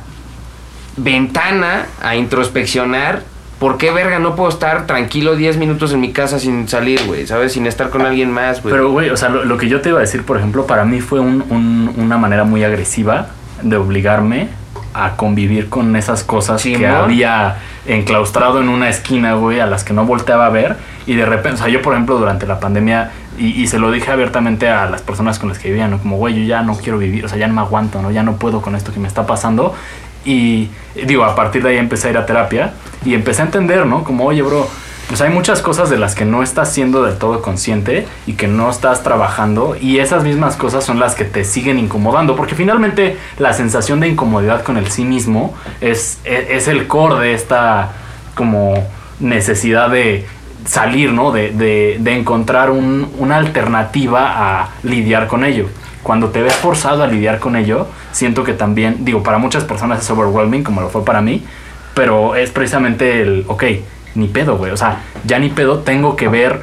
[0.97, 3.23] ventana a introspeccionar.
[3.59, 7.27] ¿Por qué verga no puedo estar tranquilo 10 minutos en mi casa sin salir, güey?
[7.27, 7.53] ¿Sabes?
[7.53, 8.73] Sin estar con alguien más, güey.
[8.73, 10.85] Pero, güey, o sea, lo, lo que yo te iba a decir, por ejemplo, para
[10.85, 13.29] mí fue un- un- una manera muy agresiva
[13.63, 14.49] de obligarme
[14.95, 17.57] a convivir con esas cosas que había
[17.87, 20.77] enclaustrado en una esquina, güey, a las que no volteaba a ver.
[21.07, 23.91] Y de repente, o sea, yo, por ejemplo, durante la pandemia, y, y se lo
[23.91, 25.99] dije abiertamente a las personas con las que vivía, ¿no?
[25.99, 28.11] Como, güey, yo ya no quiero vivir, o sea, ya no me aguanto, ¿no?
[28.11, 29.75] Ya no puedo con esto que me está pasando.
[30.29, 30.69] Y
[31.07, 32.75] digo, a partir de ahí empecé a ir a terapia
[33.05, 34.05] y empecé a entender, ¿no?
[34.05, 34.69] Como, oye, bro,
[35.09, 38.47] pues hay muchas cosas de las que no estás siendo del todo consciente y que
[38.47, 43.17] no estás trabajando y esas mismas cosas son las que te siguen incomodando porque finalmente
[43.39, 47.93] la sensación de incomodidad con el sí mismo es, es, es el core de esta
[48.35, 48.87] como
[49.19, 50.27] necesidad de
[50.67, 51.33] salir, ¿no?
[51.33, 55.69] De, de, de encontrar un- una alternativa a lidiar con ello.
[56.03, 60.01] Cuando te ves forzado a lidiar con ello, siento que también, digo, para muchas personas
[60.01, 61.45] es overwhelming, como lo fue para mí,
[61.95, 63.65] pero es precisamente el, ok,
[64.15, 64.73] ni pedo, güey.
[64.73, 66.63] O sea, ya ni pedo, tengo que ver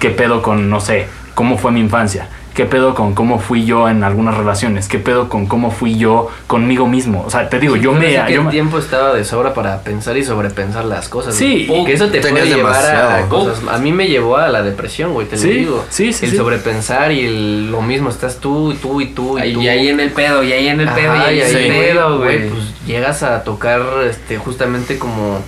[0.00, 3.88] qué pedo con, no sé, cómo fue mi infancia, qué pedo con cómo fui yo
[3.88, 7.22] en algunas relaciones, qué pedo con cómo fui yo conmigo mismo.
[7.26, 8.12] O sea, te digo, yo Yo me...
[8.32, 11.34] yo el tiempo estaba de sobra para pensar y sobrepensar las cosas.
[11.34, 11.82] Sí, güey.
[11.82, 13.60] y que eso te puede llevar a cosas.
[13.70, 15.84] A mí me llevó a la depresión, güey, te Sí, lo digo.
[15.90, 16.36] sí, sí, El sí.
[16.38, 19.60] sobrepensar y el- lo mismo, estás tú y tú y tú y Ahí- tú.
[19.60, 21.84] y ahí en el pedo, y ahí en el pedo, Ajá, y ahí en el
[21.86, 22.48] pedo, güey.
[22.48, 25.40] Pues llegas a tocar este justamente como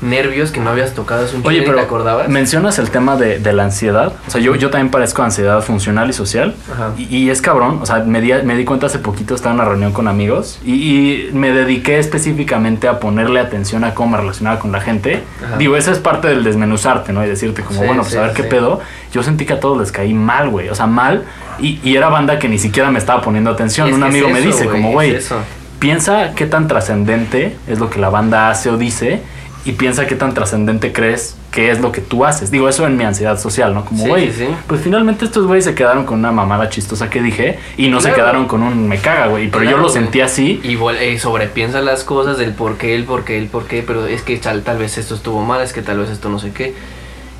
[0.00, 2.28] nervios que no habías tocado hace un Oye, pero te acordabas.
[2.28, 4.12] mencionas el tema de, de la ansiedad.
[4.26, 6.54] O sea, yo, yo también parezco ansiedad funcional y social.
[6.72, 6.90] Ajá.
[6.98, 7.78] Y, y es cabrón.
[7.82, 10.58] O sea, me di, me di cuenta hace poquito, estaba en una reunión con amigos
[10.64, 15.22] y, y me dediqué específicamente a ponerle atención a cómo me relacionaba con la gente.
[15.44, 15.56] Ajá.
[15.56, 17.24] Digo, esa es parte del desmenuzarte, ¿no?
[17.24, 18.80] Y decirte como, Sí, bueno, pues sí, a ver qué pedo.
[19.12, 20.68] Yo sentí que a todos les caí mal, güey.
[20.68, 21.24] O sea, mal.
[21.58, 23.88] Y, y era banda que ni siquiera me estaba poniendo atención.
[23.88, 25.36] Es Un es amigo me dice, como, es güey, eso.
[25.78, 29.22] piensa qué tan trascendente es lo que la banda hace o dice
[29.66, 32.52] y piensa qué tan trascendente crees que es lo que tú haces.
[32.52, 33.84] Digo, eso en mi ansiedad social, ¿no?
[33.84, 34.54] Como, güey, sí, sí.
[34.68, 38.12] pues finalmente estos güeyes se quedaron con una mamada chistosa que dije y no se
[38.12, 39.50] quedaron con un me caga, güey.
[39.50, 40.60] Pero yo lo sentí así.
[40.62, 44.06] Y eh, sobrepiensa las cosas del por qué, el por qué, el por qué, pero
[44.06, 46.52] es que tal, tal vez esto estuvo mal, es que tal vez esto no sé
[46.52, 46.74] qué.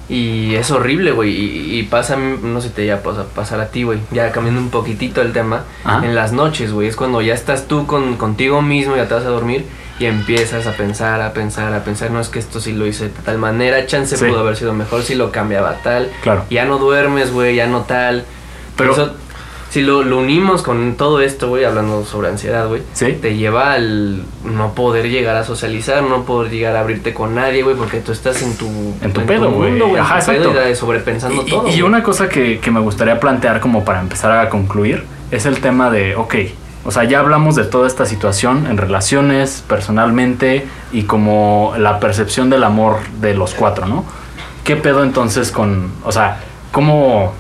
[0.09, 1.31] Y es horrible, güey.
[1.31, 3.99] Y, y pasa, no sé, te ya pasa pasar a ti, güey.
[4.13, 5.65] Ya cambiando un poquitito el tema.
[5.85, 6.05] Ajá.
[6.07, 6.87] En las noches, güey.
[6.89, 9.67] Es cuando ya estás tú con, contigo mismo, ya te vas a dormir
[9.99, 12.11] y empiezas a pensar, a pensar, a pensar.
[12.13, 14.25] No es que esto sí lo hice de tal manera, chance Sí.
[14.27, 16.11] pudo haber sido mejor si lo cambiaba tal.
[16.23, 16.45] Claro.
[16.51, 18.25] Ya no duermes, güey, ya no tal.
[18.77, 19.15] Pero- Pero eso,
[19.77, 23.13] si lo, lo unimos con todo esto, güey, hablando sobre ansiedad, güey, Sí.
[23.21, 27.63] te lleva al no poder llegar a socializar, no poder llegar a abrirte con nadie,
[27.63, 28.67] güey, porque tú estás en tu,
[29.03, 29.79] En tu pedo, güey.
[29.99, 30.51] Ajá, tu pedo exacto.
[30.65, 31.69] y de sobrepensando Y, todo.
[31.69, 35.59] y una cosa que, que me gustaría plantear como para empezar a concluir es el
[35.61, 36.35] tema de, ok,
[36.87, 42.49] o sea, ya hablamos de toda esta situación en relaciones, personalmente y como la percepción
[42.49, 44.05] del amor de los cuatro, ¿no?
[44.65, 46.39] ¿Qué pedo entonces con, o sea,
[46.73, 47.35] cómo,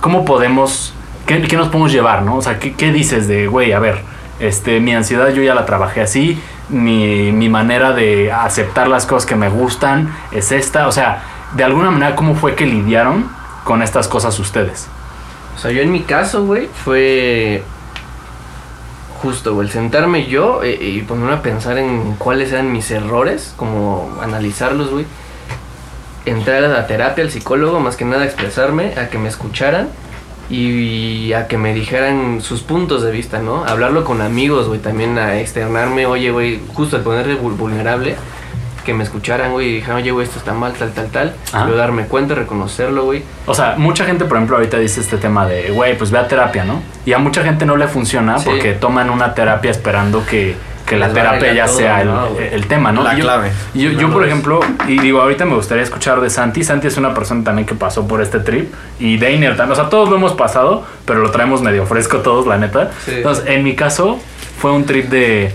[0.00, 0.92] cómo podemos,
[1.26, 2.36] qué, qué nos podemos llevar, ¿no?
[2.36, 4.00] O sea, ¿qué, qué dices de, güey, a ver,
[4.38, 9.26] este, mi ansiedad yo ya la trabajé así, mi, mi manera de aceptar las cosas
[9.26, 11.22] que me gustan es esta, o sea,
[11.54, 13.28] de alguna manera, ¿cómo fue que lidiaron
[13.64, 14.88] con estas cosas ustedes?
[15.54, 17.62] O sea, yo en mi caso, güey, fue
[19.22, 24.18] justo, güey, sentarme yo eh, y ponerme a pensar en cuáles eran mis errores, como
[24.22, 25.06] analizarlos, güey.
[26.26, 29.88] Entrar a la terapia, al psicólogo, más que nada expresarme, a que me escucharan
[30.50, 33.64] y a que me dijeran sus puntos de vista, ¿no?
[33.64, 38.16] Hablarlo con amigos, güey, también a externarme, oye, güey, justo al ponerme vul- vulnerable,
[38.84, 41.34] que me escucharan, güey, y dijeran, oye, güey, esto está mal, tal, tal, tal.
[41.52, 41.68] Ajá.
[41.68, 43.24] Yo darme cuenta, reconocerlo, güey.
[43.46, 46.28] O sea, mucha gente, por ejemplo, ahorita dice este tema de, güey, pues ve a
[46.28, 46.80] terapia, ¿no?
[47.04, 48.44] Y a mucha gente no le funciona Sí.
[48.48, 50.54] porque toman una terapia esperando que,
[50.86, 52.54] que la terapia ya todo, sea el, ¿no, güey?
[52.54, 53.02] el tema, ¿no?
[53.02, 53.50] La yo- clave.
[53.74, 56.62] Yo, No yo, por ejemplo, y digo, ahorita me gustaría escuchar de Santi.
[56.64, 58.72] Santi es una persona también que pasó por este trip.
[59.00, 59.72] Y Dainer también.
[59.72, 62.92] O sea, todos lo hemos pasado, pero lo traemos medio fresco todos, la neta.
[63.04, 63.12] Sí.
[63.16, 64.20] Entonces, en mi caso,
[64.60, 65.52] fue un trip de,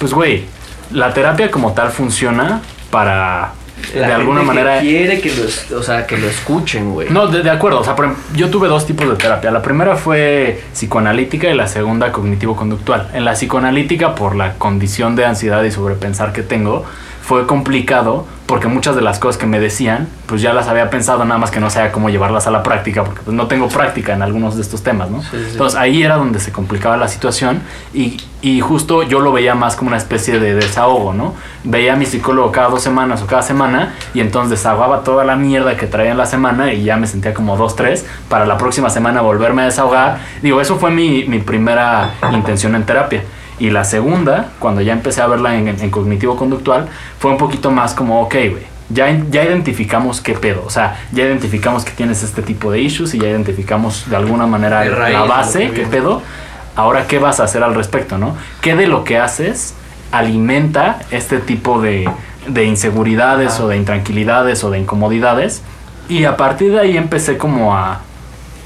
[0.00, 0.44] pues, güey,
[0.90, 2.60] la terapia como tal funciona
[2.90, 3.52] para,
[3.94, 4.80] La de alguna gente que manera...
[4.80, 7.10] quiere que lo, o sea, que lo escuchen, güey.
[7.10, 7.80] No, de, de acuerdo.
[7.80, 9.50] O sea, por ejemplo, yo tuve dos tipos de terapia.
[9.50, 13.08] La primera fue psicoanalítica y la segunda cognitivo-conductual.
[13.12, 16.84] En la psicoanalítica, por la condición de ansiedad y sobrepensar que tengo,
[17.22, 21.24] fue complicado porque muchas de las cosas que me decían, pues ya las había pensado,
[21.24, 24.12] nada más que no sabía cómo llevarlas a la práctica, porque pues no tengo práctica
[24.12, 25.22] en algunos de estos temas, ¿no?
[25.22, 25.52] Sí, sí.
[25.52, 27.62] Entonces ahí era donde se complicaba la situación
[27.94, 31.32] y, y justo yo lo veía más como una especie de desahogo, ¿no?
[31.64, 35.36] Veía a mi psicólogo cada dos semanas o cada semana y entonces desahogaba toda la
[35.36, 38.58] mierda que traía en la semana y ya me sentía como dos, tres, para la
[38.58, 40.18] próxima semana volverme a desahogar.
[40.42, 43.24] Digo, eso fue mi, mi primera intención en terapia.
[43.62, 46.88] Y la segunda, cuando ya empecé a verla en, en cognitivo-conductual,
[47.20, 50.64] fue un poquito más como, ok, güey, ya, ya identificamos qué pedo.
[50.66, 54.48] O sea, ya identificamos que tienes este tipo de issues y ya identificamos de alguna
[54.48, 56.22] manera De raíz, la base, qué pedo.
[56.74, 58.34] Ahora, ¿qué vas a hacer al respecto, no?
[58.60, 59.74] ¿Qué de lo que haces
[60.10, 62.10] alimenta este tipo de,
[62.48, 65.62] de inseguridades o de intranquilidades o de incomodidades?
[66.08, 68.00] Y a partir de ahí empecé como a,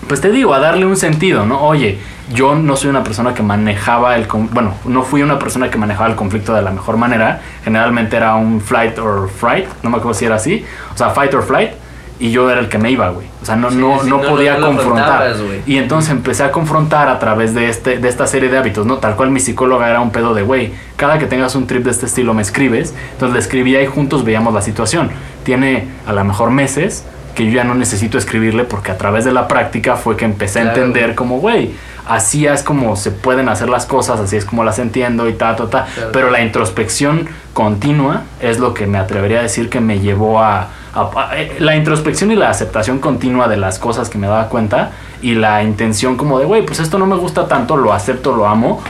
[0.08, 1.60] pues te digo, a darle un sentido, ¿no?
[1.60, 1.98] Oye,
[2.32, 5.78] yo no soy una persona que manejaba el, con- bueno, no fui una persona que
[5.78, 7.40] manejaba el conflicto de la mejor manera.
[7.64, 11.32] Generalmente era un flight or fright, no me acuerdo si era así, o sea, fight
[11.34, 11.70] or flight,
[12.18, 13.26] y yo era el que me iba, güey.
[13.42, 15.34] O sea, no, Sí, no, sí, no no, podía no confrontar.
[15.66, 18.96] Y entonces empecé a confrontar a través de, este, de esta serie de hábitos, ¿no?
[18.96, 21.90] Tal cual mi psicóloga era un pedo de, güey, cada que tengas un trip de
[21.90, 22.94] este estilo me escribes.
[23.12, 25.10] Entonces le escribía y juntos veíamos la situación.
[25.44, 27.04] Tiene a lo mejor meses
[27.36, 30.58] que yo ya no necesito escribirle porque a través de la práctica fue que empecé
[30.58, 31.70] a entender como, güey,
[32.08, 35.54] así es como se pueden hacer las cosas, así es como las entiendo y ta,
[35.54, 35.86] ta, ta.
[35.94, 36.10] Claro.
[36.12, 40.68] Pero la introspección continua es lo que me atrevería a decir que me llevó a,
[40.94, 44.48] a- a- eh, la introspección y la aceptación continua de las cosas que me daba
[44.48, 44.90] cuenta
[45.22, 48.46] y la intención como de, güey, pues esto no me gusta tanto, lo acepto, lo
[48.46, 48.82] amo,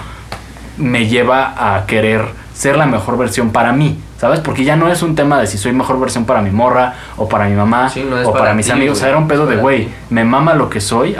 [0.79, 2.25] me lleva a querer
[2.55, 4.41] ser la mejor versión para mí, ¿sabes?
[4.41, 7.29] Porque ya no es un tema de si soy mejor versión para mi morra o
[7.29, 8.99] para mi mamá Sí, no es o para, para mis ti, amigos.
[8.99, 11.17] O sea, era un pedo de, güey, me mama lo que soy,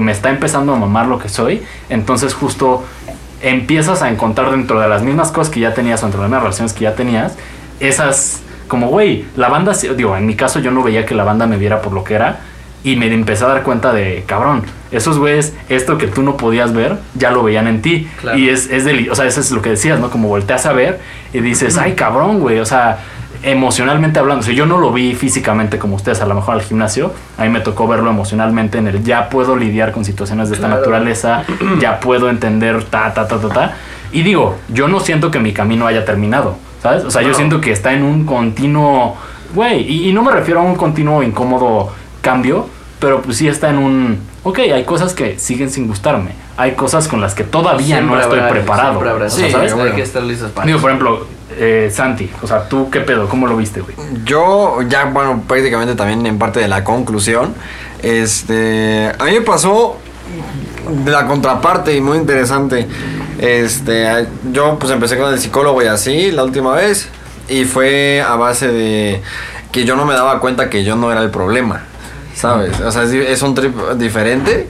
[0.00, 2.84] me está empezando a mamar lo que soy, entonces justo
[3.42, 6.30] empiezas a encontrar dentro de las mismas cosas que ya tenías o dentro de las
[6.30, 7.36] mismas relaciones que ya tenías,
[7.78, 11.46] esas como, güey, la banda, digo, en mi caso yo no veía que la banda
[11.46, 12.38] me viera por lo que era.
[12.82, 16.72] Y me empecé a dar cuenta de, cabrón, esos güeyes, esto que tú no podías
[16.72, 18.08] ver, ya lo veían en ti.
[18.20, 18.38] Claro.
[18.38, 20.10] Y es, es o sea, eso es lo que decías, ¿no?
[20.10, 20.98] Como volteas a ver
[21.32, 22.98] y dices, ay, cabrón, güey, o sea,
[23.42, 26.62] emocionalmente hablando, o sea, yo no lo vi físicamente como ustedes, a lo mejor al
[26.62, 30.56] gimnasio, a mí me tocó verlo emocionalmente en el ya puedo lidiar con situaciones de
[30.56, 30.80] esta Claro.
[30.80, 31.44] naturaleza,
[31.80, 33.76] ya puedo entender ta, ta, ta, ta, ta.
[34.12, 37.04] Y digo, yo no siento que mi camino haya terminado, ¿sabes?
[37.04, 39.16] O sea, yo siento que está en un continuo,
[39.54, 42.66] güey, y, y no me refiero a un continuo incómodo cambio,
[42.98, 47.08] pero pues sí está en un, ok, hay cosas que siguen sin gustarme, hay cosas
[47.08, 49.00] con las que todavía no estoy habrá- preparado.
[49.00, 49.74] habrá- o sea, Sí, ¿sabes?
[49.74, 49.90] bueno.
[49.90, 51.26] Hay que estar listos para Digo, por ejemplo,
[51.58, 53.28] eh, Santi, o sea, ¿tú qué pedo?
[53.28, 53.96] ¿Cómo lo viste, güey?
[54.24, 57.54] Yo ya, bueno, prácticamente también en parte de la conclusión,
[58.02, 59.96] este, a mí me pasó
[61.04, 62.86] de la contraparte y muy interesante.
[63.38, 67.08] Este, yo pues empecé con el psicólogo y así la última vez
[67.48, 69.22] y fue a base de
[69.72, 71.82] que yo no me daba cuenta que yo no era el problema,
[72.34, 72.80] ¿sabes?
[72.80, 74.68] O sea, es, un trip diferente.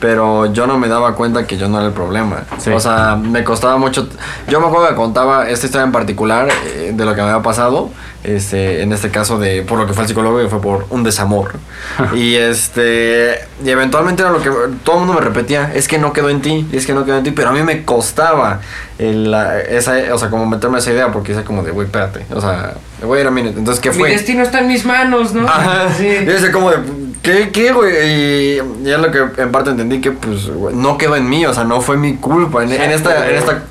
[0.00, 2.44] Pero yo no me daba cuenta que yo no era el problema.
[2.58, 2.70] Sí.
[2.70, 4.08] O sea, me costaba mucho.
[4.48, 7.42] Yo me acuerdo que contaba esta historia en particular eh, de lo que me había
[7.42, 7.90] pasado.
[8.24, 11.02] Este, en este caso de por lo que fue el psicólogo y fue por un
[11.04, 11.52] desamor.
[12.14, 14.50] y este, y eventualmente era lo que
[14.84, 17.18] todo el mundo me repetía, es que no quedó en ti, es que no quedó
[17.18, 18.60] en ti, pero a mí me costaba
[18.98, 22.26] el, la- esa, o sea, como meterme esa idea porque es como de, güey, espérate,
[22.34, 23.56] o sea, güey, era minute.
[23.58, 24.10] Entonces, ¿qué Mi fue?
[24.10, 25.46] destino está en mis manos, ¿no?
[25.48, 26.06] Ajá, Sí.
[26.06, 26.78] Y ese como de,
[27.22, 27.92] ¿qué, qué, güey?
[27.94, 31.54] Y ya lo que en parte entendí que, pues, güey, no quedó en mí, o
[31.54, 32.62] sea, no fue mi culpa.
[32.62, 33.62] En, en esta, en esta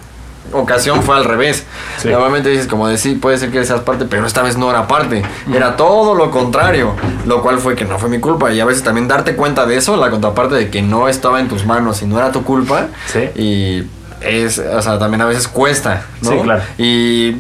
[0.54, 1.66] ocasión fue al revés.
[1.98, 2.10] Sí.
[2.10, 4.88] Normalmente dices como de, sí, puede ser que seas parte, pero esta vez no era
[4.88, 5.24] parte.
[5.54, 6.94] Era todo lo contrario,
[7.26, 8.52] lo cual fue que no fue mi culpa.
[8.52, 11.48] Y a veces también darte cuenta de eso, la contraparte de que no estaba en
[11.48, 12.88] tus manos y no era tu culpa.
[13.08, 13.30] Sí.
[13.36, 13.84] Y
[14.22, 16.32] es, o sea, también a veces cuesta, ¿no?
[16.32, 16.64] Sí, claro.
[16.78, 17.32] Y,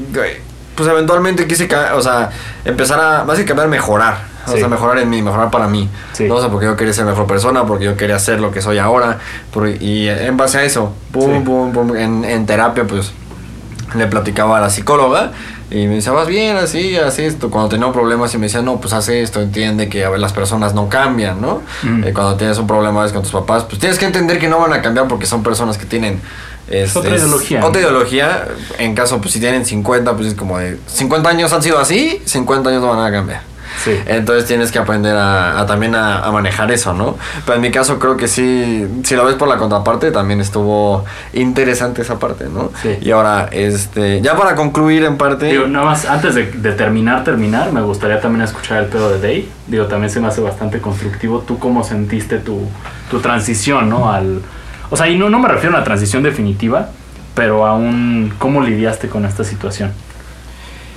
[0.75, 2.29] pues eventualmente quise, o sea,
[2.65, 4.36] empezar a, más que cambiar, mejorar.
[4.47, 4.59] O Sí.
[4.59, 5.89] sea, mejorar en mí, mejorar para mí.
[6.13, 6.25] Sí.
[6.27, 6.35] ¿no?
[6.35, 8.77] O sea, porque yo quería ser mejor persona, porque yo quería ser lo que soy
[8.77, 9.19] ahora.
[9.79, 11.19] y en base a eso, Sí.
[11.43, 13.11] pum, pum, en, en terapia, pues,
[13.95, 15.31] le platicaba a la psicóloga.
[15.69, 17.49] Y me decía, vas bien, así, así esto.
[17.49, 20.31] Cuando tenía problemas y me decía, no, pues haz esto, entiende que a ver, las
[20.31, 21.61] personas no cambian, ¿no?
[21.83, 22.05] Mm.
[22.05, 24.59] Eh, cuando tienes un problema ves, con tus papás, pues tienes que entender que no
[24.59, 26.21] van a cambiar porque son personas que tienen...
[26.95, 28.47] Otra ideología, Otra ideología.
[28.77, 30.77] En caso, pues si tienen 50, pues es como de...
[30.87, 33.41] 50 años han sido así, 50 años no van a cambiar.
[33.83, 33.91] Sí.
[34.05, 37.17] Entonces tienes que aprender a, a también a, a manejar eso, ¿no?
[37.45, 41.05] Pero en mi caso creo que sí, si lo ves por la contraparte, también estuvo
[41.33, 42.71] interesante esa parte, ¿no?
[42.81, 42.97] Sí.
[43.01, 45.45] Y ahora, este, ya para concluir en parte...
[45.47, 49.19] Digo, nada más, antes de, de terminar, terminar, me gustaría también escuchar el pedo de
[49.19, 49.49] Day.
[49.67, 51.39] Digo, también se me hace bastante constructivo.
[51.39, 52.67] ¿Tú cómo sentiste tu,
[53.11, 54.11] tu transición, no?
[54.11, 54.41] Al,
[54.89, 56.89] o sea, y no, no me refiero a una transición definitiva,
[57.35, 58.33] pero a un...
[58.39, 59.91] ¿Cómo lidiaste con esta situación?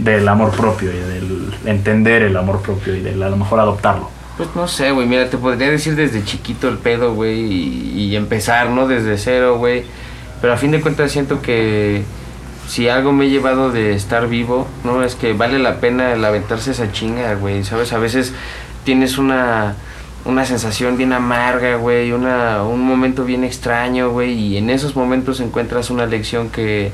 [0.03, 4.09] Del amor propio y del entender el amor propio y del a lo mejor adoptarlo.
[4.37, 8.71] Pues no sé, güey, mira, te podría decir desde chiquito el pedo, güey, y, empezar,
[8.71, 8.89] ¿no?
[8.89, 9.85] Desde cero, güey.
[10.41, 12.03] Pero a fin de cuentas siento que
[12.67, 15.03] si algo me he llevado de estar vivo, ¿no?
[15.03, 17.93] Es que vale la pena el aventarse esa chinga, güey, ¿sabes?
[17.93, 18.33] A veces
[18.85, 19.75] tienes una,
[20.25, 25.41] una sensación bien amarga, güey, una, un momento bien extraño, güey, y en esos momentos
[25.41, 26.93] encuentras una lección que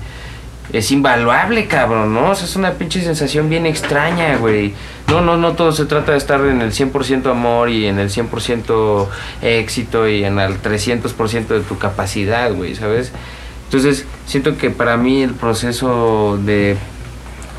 [0.72, 2.30] es invaluable, cabrón, ¿no?
[2.30, 4.74] O sea, es una pinche sensación bien extraña, güey.
[5.08, 8.10] No, no, no todo se trata de estar en el 100% amor y en el
[8.10, 9.06] 100%
[9.42, 13.12] éxito y en el 300% de tu capacidad, güey, ¿sabes?
[13.66, 16.76] Entonces, siento que para mí el proceso de,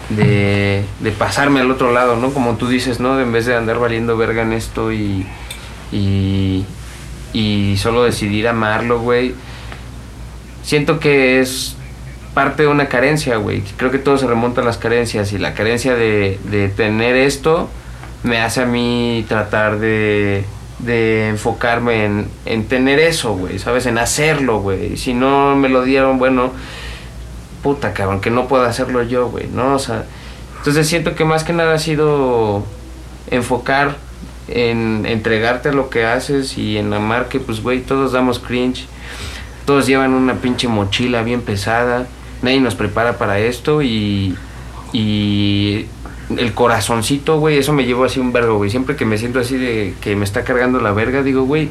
[0.10, 2.34] de, de pasarme al otro lado, ¿no?
[2.34, 3.20] Como tú dices, ¿no?
[3.20, 5.26] En vez de andar valiendo verga en esto y,
[5.92, 6.66] y,
[7.32, 9.34] y solo decidir amarlo, güey.
[10.64, 11.77] Siento que es
[12.38, 13.64] parte de una carencia, güey.
[13.78, 17.68] Creo que todo se remonta a las carencias y la carencia de, tener esto
[18.22, 20.46] me hace a mí tratar de,
[20.78, 23.88] de enfocarme en, en tener eso, güey, ¿sabes?
[23.88, 24.98] En hacerlo, güey.
[24.98, 26.52] Si no me lo dieron, bueno,
[27.64, 29.74] puta, cabrón, que no puedo hacerlo yo, güey, ¿no?
[29.74, 30.04] O sea,
[30.60, 32.64] entonces siento que más que nada ha sido
[33.32, 33.96] enfocar
[34.48, 38.86] en entregarte lo que haces y en amar que, pues, güey, todos damos cringe.
[39.66, 42.06] Todos llevan una pinche mochila bien pesada.
[42.42, 44.36] Nadie nos prepara para esto y,
[44.94, 45.86] y
[46.38, 48.70] el corazoncito, güey, eso me llevó así un vergo, güey.
[48.70, 51.70] Siempre que me siento así de que me está cargando la verga, digo, güey,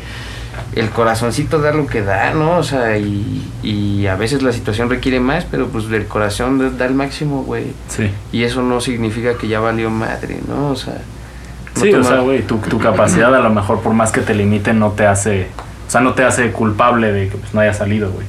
[0.74, 2.56] el corazoncito da lo que da, ¿no?
[2.58, 6.86] O sea, y, y a veces la situación requiere más, pero pues el corazón da-
[6.86, 7.64] el máximo, güey.
[7.88, 8.10] Sí.
[8.32, 10.68] Y eso no significa que ya valió madre, ¿no?
[10.70, 10.94] O sea...
[10.94, 14.34] no Sí, o sea, güey, tu, tu capacidad a lo mejor por más que te
[14.34, 15.48] limiten no te hace,
[15.86, 18.26] o sea, no te hace culpable de que pues, no haya salido, güey.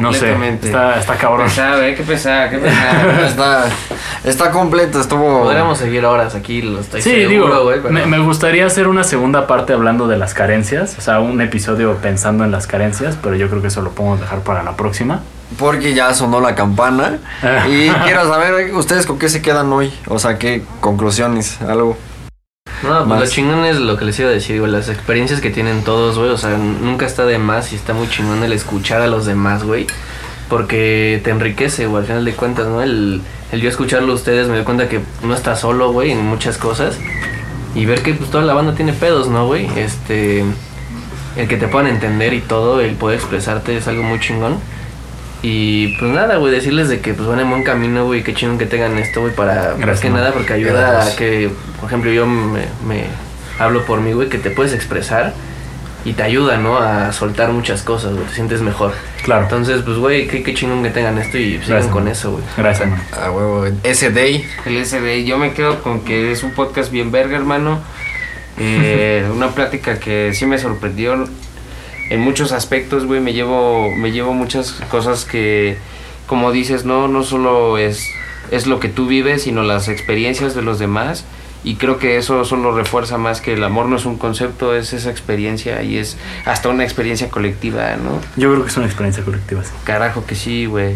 [0.00, 0.66] No sé, Completamente.
[0.68, 1.46] está, está cabrón.
[1.46, 2.50] Pesado, eh, qué qué pesado.
[3.26, 3.64] Está,
[4.24, 5.42] está completo, estuvo...
[5.44, 7.80] Podríamos seguir horas aquí, lo estoy Sí, seguro, digo, güey.
[7.80, 11.40] pero- me, me gustaría hacer una segunda parte hablando de las carencias, o sea, un
[11.40, 14.76] episodio pensando en las carencias, pero yo creo que eso lo podemos dejar para la
[14.76, 15.20] próxima.
[15.58, 17.18] Porque ya sonó la campana.
[17.68, 19.92] y quiero saber, ¿ustedes con qué se quedan hoy?
[20.08, 21.60] O sea, ¿qué conclusiones?
[21.62, 21.96] Algo.
[22.82, 23.20] No, pues Más.
[23.20, 24.70] lo chingón es lo que les iba a decir, güey.
[24.70, 26.30] Las experiencias que tienen todos, güey.
[26.30, 29.64] O sea, nunca está de más y está muy chingón el escuchar a los demás,
[29.64, 29.86] güey.
[30.48, 32.82] Porque te enriquece, güey, al final de cuentas, ¿no?
[32.82, 36.24] El, el yo escucharlo a ustedes me doy cuenta que no está solo, güey, en
[36.24, 36.98] muchas cosas.
[37.74, 39.68] Y ver que pues toda la banda tiene pedos, ¿no, güey?
[39.76, 40.44] Este.
[41.36, 44.58] El que te puedan entender y todo, el poder expresarte es algo muy chingón.
[45.48, 48.58] Y pues nada, güey, decirles de que pues van en buen camino, güey, qué chingón
[48.58, 50.18] que tengan esto, güey, para más que man.
[50.20, 51.14] nada, porque ayuda Gracias.
[51.14, 53.04] a que, por ejemplo, yo me, me
[53.56, 55.34] hablo por mí, güey, que te puedes expresar
[56.04, 56.78] y te ayuda, ¿no?
[56.78, 58.92] A soltar muchas cosas, güey, te sientes mejor.
[59.22, 59.44] Claro.
[59.44, 62.12] Entonces, pues, güey, qué, qué chingón que tengan esto y sigan Gracias, con man.
[62.12, 62.42] eso, güey.
[62.56, 63.00] Gracias, man.
[63.12, 64.44] A huevo, ese day.
[64.64, 67.78] El SD, yo me quedo con que es un podcast bien verga, hermano.
[68.58, 71.24] Eh, una plática que sí me sorprendió
[72.10, 73.20] en muchos aspectos, güey.
[73.20, 75.76] Me llevo, me llevo muchas cosas que,
[76.26, 78.06] como dices, no, no solo es,
[78.50, 81.24] es lo que tú vives, sino las experiencias de los demás.
[81.64, 84.92] Y creo que eso solo refuerza más que el amor no es un concepto, es
[84.92, 88.20] esa experiencia y es hasta una experiencia colectiva, ¿no?
[88.36, 89.70] Yo creo que es una experiencia colectiva, sí.
[89.82, 90.94] Carajo que sí, güey.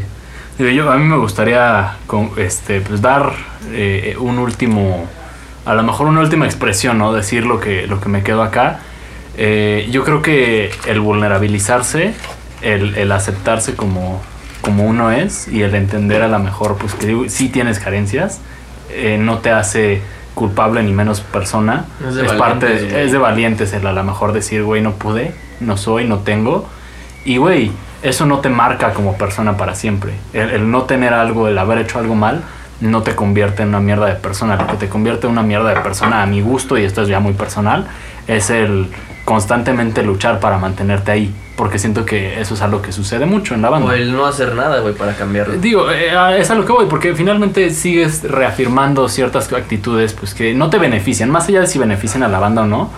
[0.59, 3.33] Yo, a mí me gustaría con- este, pues, dar
[3.73, 5.09] eh, un último,
[5.65, 7.13] a lo mejor una última expresión, ¿no?
[7.15, 8.79] Decir lo que, lo que me quedo acá.
[9.37, 12.15] Eh, yo creo que el vulnerabilizarse,
[12.63, 14.21] el, el aceptarse como,
[14.61, 18.41] como uno es y el entender a lo mejor, pues que digo, sí tienes carencias,
[18.91, 20.03] eh, no te hace
[20.35, 21.85] culpable ni menos persona.
[22.07, 23.05] Es de parte, valientes, güey.
[23.05, 26.69] es de valientes el a lo mejor decir, güey, no pude, no soy, no tengo.
[27.25, 27.71] Y, güey,
[28.03, 30.13] eso no te marca como persona para siempre.
[30.33, 32.43] El, el no tener algo, el haber hecho algo mal,
[32.81, 34.57] no te convierte en una mierda de persona.
[34.57, 37.09] Lo que te convierte en una mierda de persona, a mi gusto, y esto es
[37.09, 37.87] ya muy personal,
[38.27, 38.89] es el
[39.31, 41.33] constantemente luchar para mantenerte ahí.
[41.57, 43.87] Porque siento que eso es algo que sucede mucho en la banda.
[43.87, 45.55] O el no hacer nada, güey, para cambiarlo.
[45.55, 50.53] Digo, eh, es a lo que voy, porque finalmente sigues reafirmando ciertas actitudes pues que
[50.53, 52.91] no te benefician, más allá de si benefician a la banda o no,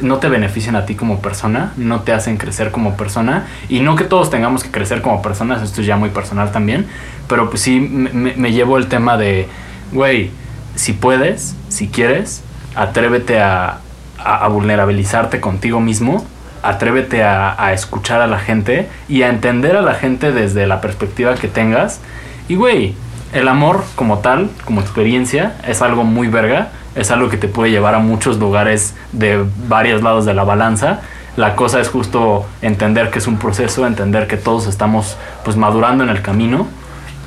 [0.00, 3.94] no te benefician a ti como persona, no te hacen crecer como persona, y no
[3.94, 6.86] que todos tengamos que crecer como personas, esto es ya muy personal también,
[7.28, 9.46] pero pues sí me- me llevo el tema de,
[9.92, 10.30] güey,
[10.74, 12.42] si puedes, si quieres,
[12.74, 13.78] atrévete a,
[14.18, 16.24] a- a vulnerabilizarte contigo mismo,
[16.62, 20.80] atrévete a, a escuchar a la gente y a entender a la gente desde la
[20.80, 22.00] perspectiva que tengas.
[22.48, 22.94] Y güey,
[23.32, 27.70] el amor como tal, como experiencia, es algo muy verga, es algo que te puede
[27.70, 31.00] llevar a muchos lugares de varios lados de la balanza.
[31.36, 36.02] La cosa es justo entender que es un proceso, entender que todos estamos pues madurando
[36.02, 36.66] en el camino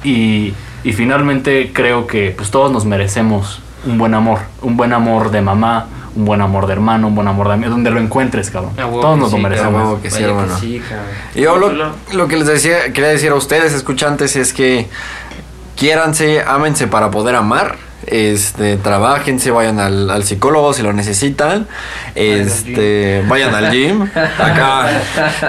[0.04, 0.54] y,
[0.84, 5.42] y finalmente creo que pues todos nos merecemos un buen amor, un buen amor de
[5.42, 5.86] mamá,
[6.20, 8.74] un buen amor de hermano, un buen amor de amigo, donde lo encuentres, cabrón.
[8.76, 10.02] Todos que nos lo merecemos.
[10.02, 10.82] que sí.
[11.36, 14.88] Y Yo lo, lo que les decía, quería decir a ustedes, escuchantes, es que
[15.78, 17.78] quiéranse, ámense para poder amar.
[18.06, 21.68] Este, trabajense, vayan al, al psicólogo si lo necesitan.
[22.16, 24.02] Este, vayan al gym.
[24.04, 24.88] Acá,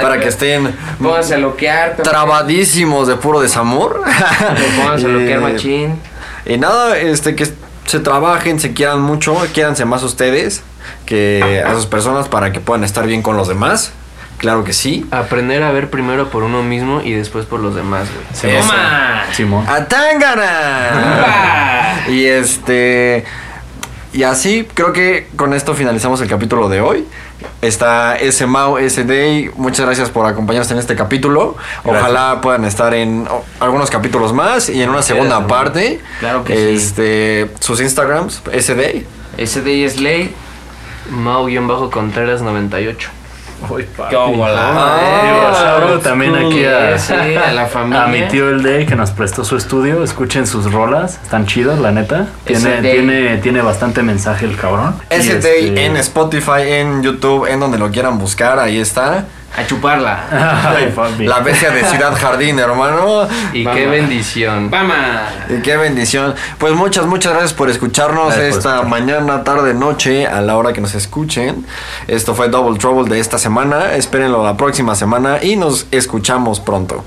[0.00, 0.72] para que estén
[1.02, 1.96] Pónganse a loquear.
[2.02, 4.02] trabadísimos de puro desamor.
[4.76, 5.94] Pónganse a loquear, Eh, machín.
[6.46, 7.48] Y nada, este, que
[7.90, 10.62] se trabajen, se quieran mucho, quiéranse más ustedes
[11.06, 13.92] que a sus personas para que puedan estar bien con los demás.
[14.38, 15.06] Claro que sí.
[15.10, 18.24] Aprender a ver primero por uno mismo y después por los demás, güey.
[18.32, 18.66] Simón.
[18.66, 19.24] ¡Toma!
[19.32, 19.66] Simón.
[19.68, 20.86] ¡A Tangana!
[22.08, 23.24] y este.
[24.12, 27.06] Y así, creo que con esto finalizamos el capítulo de hoy.
[27.62, 29.50] Está ese Mau, ese Day.
[29.56, 31.56] Muchas gracias por acompañarnos en este capítulo.
[31.84, 33.28] Ojalá puedan estar en
[33.60, 36.00] algunos capítulos más y en una segunda parte.
[36.18, 36.74] Claro que sí.
[36.74, 39.06] este, Sus Instagrams, ese Day.
[39.36, 40.34] Ese de es ley.
[41.10, 43.10] Mau-Contreras 98.
[43.68, 44.14] Uy, papi.
[44.14, 48.04] Ah, saludo también aquí a, Sí, a la familia.
[48.04, 50.02] a mi tío el Day que nos prestó su estudio.
[50.02, 52.28] Escuchen sus rolas, están chidas, la neta.
[52.44, 54.94] Tiene, tiene, tiene bastante mensaje el cabrón.
[55.10, 58.58] Ese Day este- en Spotify, en YouTube, en donde lo quieran buscar.
[58.58, 59.26] Ahí está.
[59.56, 60.24] A chuparla.
[60.76, 60.94] Ay.
[61.26, 63.26] La bestia de Ciudad Jardín, hermano.
[63.52, 63.78] Y Vamos.
[63.80, 64.70] qué bendición.
[64.70, 64.96] ¡Vamos!
[65.48, 66.34] Y qué bendición.
[66.58, 68.88] Pues muchas, muchas gracias por escucharnos Gracias por esta escuchar.
[68.88, 71.66] mañana, tarde, noche, a la hora que nos escuchen.
[72.06, 73.94] Esto fue Double Trouble de esta semana.
[73.94, 77.04] Espérenlo la próxima semana y nos escuchamos pronto.